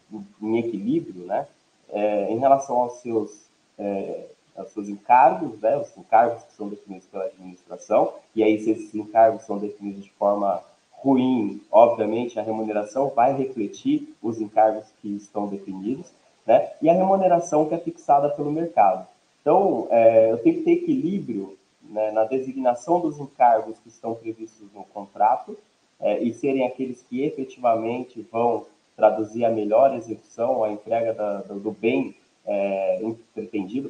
em 0.41 0.59
equilíbrio, 0.59 1.27
né? 1.27 1.47
É, 1.91 2.31
em 2.31 2.39
relação 2.39 2.79
aos 2.79 3.01
seus 3.01 3.49
é, 3.79 4.27
os 4.63 4.73
seus 4.73 4.89
encargos, 4.89 5.59
né, 5.61 5.77
os 5.77 5.97
encargos 5.97 6.43
que 6.45 6.53
são 6.55 6.69
definidos 6.69 7.07
pela 7.07 7.25
administração, 7.25 8.15
e 8.35 8.43
aí 8.43 8.59
se 8.61 8.71
esses 8.71 8.95
encargos 8.95 9.43
são 9.43 9.59
definidos 9.59 10.05
de 10.05 10.11
forma 10.13 10.63
ruim, 10.91 11.61
obviamente 11.71 12.39
a 12.39 12.43
remuneração 12.43 13.09
vai 13.15 13.37
refletir 13.37 14.15
os 14.23 14.41
encargos 14.41 14.85
que 15.01 15.09
estão 15.17 15.47
definidos, 15.47 16.13
né, 16.47 16.71
e 16.81 16.89
a 16.89 16.95
remuneração 16.95 17.67
que 17.67 17.75
é 17.75 17.79
fixada 17.79 18.29
pelo 18.31 18.51
mercado. 18.51 19.07
Então, 19.41 19.87
é, 19.91 20.33
eu 20.33 20.39
tenho 20.39 20.57
que 20.57 20.63
ter 20.63 20.73
equilíbrio 20.73 21.57
né, 21.83 22.11
na 22.11 22.25
designação 22.25 23.01
dos 23.01 23.19
encargos 23.19 23.79
que 23.79 23.89
estão 23.89 24.15
previstos 24.15 24.67
no 24.75 24.85
contrato 24.85 25.57
é, 26.01 26.23
e 26.23 26.33
serem 26.33 26.67
aqueles 26.67 27.03
que 27.03 27.23
efetivamente 27.23 28.27
vão 28.31 28.67
traduzir 28.97 29.45
a 29.45 29.51
melhor 29.51 29.95
execução, 29.95 30.65
a 30.65 30.71
entrega 30.71 31.15
da, 31.15 31.39
do, 31.43 31.61
do 31.61 31.71
bem 31.71 32.17
é, 32.49 33.01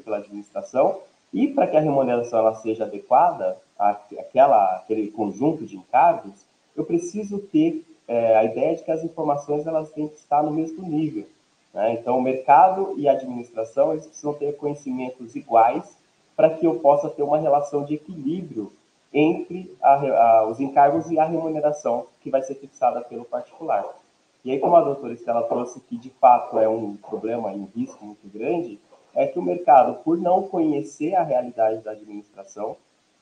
pela 0.05 0.19
administração, 0.19 1.01
e 1.33 1.49
para 1.49 1.67
que 1.67 1.77
a 1.77 1.81
remuneração 1.81 2.41
ela 2.41 2.55
seja 2.57 2.85
adequada 2.85 3.57
àquela, 3.79 4.77
àquele 4.77 5.11
conjunto 5.11 5.65
de 5.65 5.77
encargos, 5.77 6.45
eu 6.77 6.85
preciso 6.85 7.39
ter 7.39 7.85
é, 8.07 8.37
a 8.37 8.45
ideia 8.45 8.75
de 8.75 8.83
que 8.83 8.91
as 8.91 9.05
informações 9.05 9.67
elas 9.67 9.91
têm 9.91 10.09
que 10.09 10.17
estar 10.17 10.43
no 10.43 10.51
mesmo 10.51 10.83
nível. 10.83 11.27
Né? 11.73 11.93
Então, 11.93 12.19
o 12.19 12.23
mercado 12.23 12.95
e 12.97 13.09
a 13.09 13.13
administração 13.13 13.93
eles 13.93 14.07
precisam 14.07 14.35
ter 14.35 14.57
conhecimentos 14.57 15.37
iguais 15.37 15.97
para 16.35 16.51
que 16.51 16.67
eu 16.67 16.79
possa 16.81 17.11
ter 17.11 17.23
uma 17.23 17.39
relação 17.39 17.85
de 17.85 17.95
equilíbrio 17.95 18.73
entre 19.13 19.75
a, 19.83 19.95
a, 19.95 20.47
os 20.47 20.61
encargos 20.61 21.11
e 21.11 21.19
a 21.19 21.25
remuneração 21.25 22.07
que 22.21 22.31
vai 22.31 22.43
ser 22.43 22.55
fixada 22.55 23.01
pelo 23.01 23.25
particular. 23.25 23.85
E 24.45 24.53
aí, 24.53 24.59
como 24.59 24.77
a 24.77 24.83
doutora 24.83 25.13
Estela 25.13 25.43
trouxe 25.43 25.81
que 25.81 25.97
de 25.97 26.11
fato 26.11 26.59
é 26.59 26.69
um 26.69 26.97
problema 26.97 27.53
e 27.53 27.57
um 27.57 27.69
risco 27.75 28.05
muito 28.05 28.29
grande, 28.29 28.81
é 29.15 29.27
que 29.27 29.39
o 29.39 29.43
mercado, 29.43 30.03
por 30.05 30.17
não 30.17 30.43
conhecer 30.45 31.15
a 31.15 31.23
realidade 31.23 31.83
da 31.83 31.91
administração, 31.91 32.77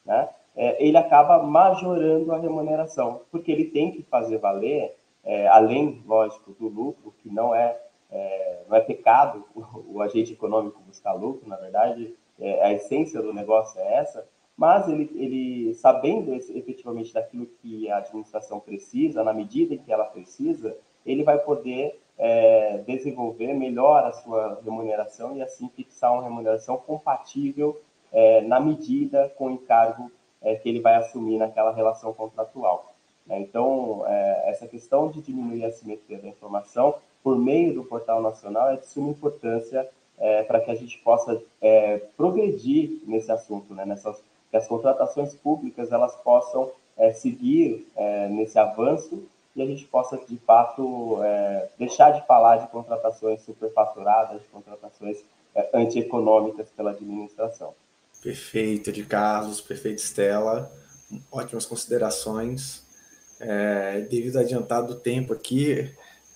né, 0.05 0.29
é, 0.55 0.83
ele 0.85 0.97
acaba 0.97 1.43
majorando 1.43 2.33
a 2.33 2.39
remuneração, 2.39 3.23
porque 3.31 3.51
ele 3.51 3.67
tem 3.67 3.93
que 3.93 4.03
fazer 4.03 4.39
valer, 4.39 4.97
é, 5.25 5.47
além, 5.49 6.03
lógico, 6.07 6.53
do 6.53 6.69
lucro, 6.69 7.15
que 7.19 7.29
não 7.29 7.55
é, 7.55 7.79
é, 8.11 8.63
não 8.69 8.77
é 8.77 8.81
pecado 8.81 9.45
o, 9.55 9.97
o, 9.97 10.03
agente 10.03 10.33
econômico 10.33 10.81
buscar 10.87 11.13
lucro, 11.13 11.49
na 11.49 11.57
verdade, 11.57 12.15
é, 12.39 12.63
a 12.63 12.73
essência 12.73 13.21
do 13.21 13.33
negócio 13.33 13.81
é 13.81 13.95
essa, 13.95 14.27
mas 14.57 14.89
ele, 14.89 15.11
ele 15.15 15.75
sabendo 15.75 16.35
efetivamente 16.35 17.13
daquilo 17.13 17.47
que 17.47 17.91
a 17.91 17.99
administração 17.99 18.59
precisa, 18.59 19.23
na 19.23 19.35
medida 19.35 19.75
em 19.75 19.79
que 19.79 19.93
ela 19.93 20.05
precisa, 20.05 20.77
ele 21.07 21.23
vai 21.23 21.39
poder 21.39 21.99
é, 22.19 22.79
desenvolver 22.87 23.53
melhor 23.55 24.05
a 24.05 24.13
sua 24.13 24.61
remuneração 24.65 25.37
e 25.37 25.43
assim 25.43 25.69
fixar 25.69 26.13
uma 26.13 26.23
remuneração 26.23 26.77
compatível 26.77 27.81
é, 28.13 28.41
na 28.43 28.59
medida 28.59 29.33
com 29.37 29.49
o 29.49 29.51
encargo 29.51 30.11
é, 30.43 30.55
que 30.57 30.69
ele 30.69 30.81
vai 30.81 30.95
assumir 30.97 31.39
naquela 31.39 31.73
relação 31.73 32.13
contratual. 32.13 32.95
Né? 33.27 33.41
Então, 33.41 34.05
é, 34.07 34.51
essa 34.51 34.67
questão 34.67 35.11
de 35.11 35.21
diminuir 35.21 35.65
a 35.65 35.73
simetria 35.73 36.19
da 36.19 36.29
informação 36.29 36.95
por 37.23 37.37
meio 37.37 37.75
do 37.75 37.85
portal 37.85 38.23
nacional 38.23 38.71
é 38.71 38.77
de 38.77 38.87
suma 38.87 39.11
importância 39.11 39.89
é, 40.19 40.43
para 40.45 40.61
que 40.61 40.71
a 40.71 40.75
gente 40.75 40.97
possa 40.99 41.43
é, 41.61 41.99
progredir 42.17 43.01
nesse 43.07 43.31
assunto, 43.31 43.75
né? 43.75 43.85
Nessas, 43.85 44.23
que 44.51 44.57
as 44.57 44.67
contratações 44.67 45.35
públicas 45.35 45.93
elas 45.93 46.15
possam 46.17 46.71
seguir 47.17 47.87
nesse 48.31 48.59
avanço 48.59 49.29
e 49.57 49.63
a 49.63 49.67
gente 49.67 49.87
possa, 49.87 50.19
de 50.29 50.37
fato, 50.37 51.19
é, 51.23 51.71
deixar 51.79 52.11
de 52.11 52.27
falar 52.27 52.59
de 52.59 52.69
contratações 52.69 53.41
superfaturadas, 53.41 54.43
de 54.43 54.47
contratações 54.49 55.25
é, 55.55 55.71
antieconômicas 55.73 56.69
pela 56.77 56.91
administração. 56.91 57.75
Perfeito, 58.23 58.93
de 58.93 59.03
Carlos, 59.03 59.63
perfeito, 59.63 59.99
Estela. 59.99 60.71
Ótimas 61.33 61.65
considerações. 61.65 62.85
É, 63.41 64.03
devido 64.03 64.37
ao 64.37 64.43
adiantado 64.43 64.97
tempo 64.97 65.33
aqui, 65.33 65.91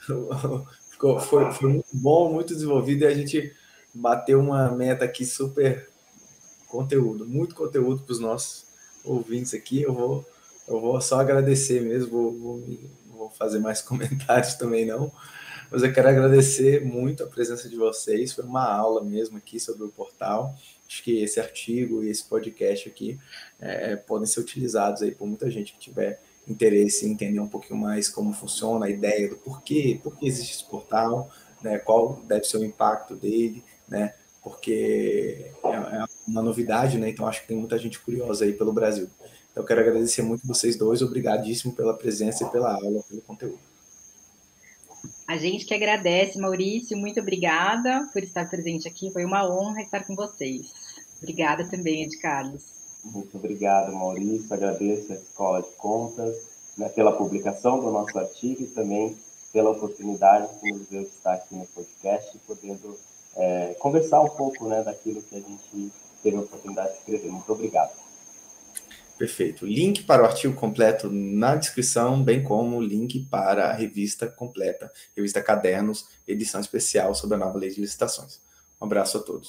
ficou, 0.91 1.21
foi, 1.21 1.53
foi 1.53 1.68
muito 1.68 1.89
bom, 1.93 2.33
muito 2.33 2.55
desenvolvido 2.55 3.05
e 3.05 3.07
a 3.07 3.14
gente 3.14 3.55
bateu 3.93 4.41
uma 4.41 4.71
meta 4.71 5.05
aqui 5.05 5.27
super 5.27 5.91
conteúdo, 6.68 7.27
muito 7.27 7.55
conteúdo 7.55 8.03
para 8.03 8.12
os 8.12 8.21
nossos 8.21 8.66
ouvintes 9.05 9.53
aqui. 9.53 9.83
Eu 9.83 9.93
vou, 9.93 10.25
eu 10.68 10.81
vou 10.81 11.01
só 11.01 11.21
agradecer 11.21 11.81
mesmo, 11.83 12.11
vou, 12.11 12.39
vou 12.39 12.64
fazer 13.37 13.59
mais 13.59 13.81
comentários 13.83 14.55
também 14.55 14.87
não, 14.87 15.12
mas 15.70 15.83
eu 15.83 15.93
quero 15.93 16.09
agradecer 16.09 16.85
muito 16.85 17.22
a 17.22 17.26
presença 17.26 17.68
de 17.68 17.76
vocês, 17.76 18.33
foi 18.33 18.45
uma 18.45 18.64
aula 18.64 19.05
mesmo 19.05 19.39
aqui 19.39 19.61
sobre 19.61 19.85
o 19.85 19.89
portal, 19.89 20.55
acho 20.89 21.05
que 21.05 21.22
esse 21.22 21.39
artigo 21.39 22.03
e 22.03 22.11
esse 22.11 22.24
podcast 22.24 22.89
aqui 22.89 23.18
é, 23.61 23.95
podem 23.95 24.26
ser 24.26 24.41
utilizados 24.41 25.03
aí 25.03 25.12
por 25.12 25.26
muita 25.28 25.49
gente 25.49 25.72
que 25.72 25.78
tiver 25.78 26.20
interesse 26.49 27.07
em 27.07 27.12
entender 27.12 27.39
um 27.39 27.49
pouquinho 27.49 27.78
mais 27.78 28.09
como 28.09 28.33
funciona 28.33 28.87
a 28.87 28.91
ideia 28.91 29.28
do 29.28 29.37
porquê, 29.37 30.01
por 30.03 30.16
que 30.16 30.26
existe 30.26 30.57
esse 30.57 30.64
portal, 30.68 31.31
né, 31.62 31.78
qual 31.78 32.20
deve 32.26 32.45
ser 32.45 32.57
o 32.57 32.64
impacto 32.64 33.14
dele, 33.14 33.62
né, 33.89 34.14
porque 34.43 35.53
é, 35.62 35.68
é 35.68 36.05
uma 36.26 36.43
novidade, 36.43 36.99
né, 36.99 37.11
então 37.11 37.26
acho 37.26 37.43
que 37.43 37.49
tem 37.49 37.57
muita 37.57 37.78
gente 37.78 38.01
curiosa 38.01 38.45
aí 38.45 38.53
pelo 38.53 38.72
Brasil. 38.72 39.09
Eu 39.55 39.65
quero 39.65 39.81
agradecer 39.81 40.23
muito 40.23 40.47
vocês 40.47 40.77
dois, 40.77 41.03
obrigadíssimo 41.03 41.75
pela 41.75 41.95
presença 41.95 42.45
e 42.45 42.51
pela 42.51 42.73
aula, 42.75 43.03
pelo 43.09 43.21
conteúdo. 43.23 43.59
A 45.27 45.37
gente 45.37 45.65
que 45.65 45.75
agradece, 45.75 46.39
Maurício, 46.39 46.97
muito 46.97 47.21
obrigada 47.21 48.09
por 48.13 48.23
estar 48.23 48.49
presente 48.49 48.89
aqui, 48.89 49.11
foi 49.13 49.25
uma 49.25 49.49
honra 49.49 49.83
estar 49.83 50.05
com 50.05 50.15
vocês. 50.15 50.73
Obrigada 51.19 51.65
também, 51.69 52.05
Ed 52.05 52.19
Carlos. 52.19 52.63
Muito 53.05 53.37
obrigado, 53.37 53.93
Maurício, 53.93 54.53
agradeço 54.53 55.13
a 55.13 55.17
Escola 55.17 55.63
de 55.63 55.71
Contas 55.77 56.37
né, 56.77 56.89
pela 56.89 57.13
publicação 57.13 57.81
do 57.81 57.91
nosso 57.91 58.19
artigo 58.19 58.63
e 58.63 58.67
também 58.67 59.17
pela 59.53 59.71
oportunidade 59.71 60.49
que 60.61 60.73
nos 60.73 60.89
deu 60.89 61.03
de 61.03 61.09
estar 61.09 61.35
aqui 61.35 61.55
no 61.55 61.67
podcast, 61.67 62.39
podendo 62.47 62.97
é, 63.37 63.75
conversar 63.79 64.21
um 64.21 64.29
pouco 64.29 64.69
né, 64.69 64.83
daquilo 64.83 65.23
que 65.23 65.37
a 65.37 65.41
gente 65.41 65.93
teve 66.23 66.37
a 66.37 66.41
oportunidade 66.41 66.93
de 66.93 66.99
escrever. 66.99 67.31
Muito 67.31 67.53
obrigado. 67.53 68.00
Perfeito. 69.21 69.66
Link 69.66 70.05
para 70.05 70.23
o 70.23 70.25
artigo 70.25 70.55
completo 70.55 71.11
na 71.11 71.55
descrição, 71.55 72.25
bem 72.25 72.43
como 72.43 72.81
link 72.81 73.21
para 73.31 73.66
a 73.66 73.73
revista 73.75 74.27
completa, 74.27 74.91
revista 75.14 75.43
Cadernos, 75.43 76.07
edição 76.27 76.59
especial 76.59 77.14
sobre 77.14 77.37
a 77.37 77.39
nova 77.39 77.59
lei 77.59 77.68
de 77.68 77.83
licitações. 77.83 78.41
Um 78.81 78.87
abraço 78.87 79.18
a 79.18 79.21
todos. 79.21 79.49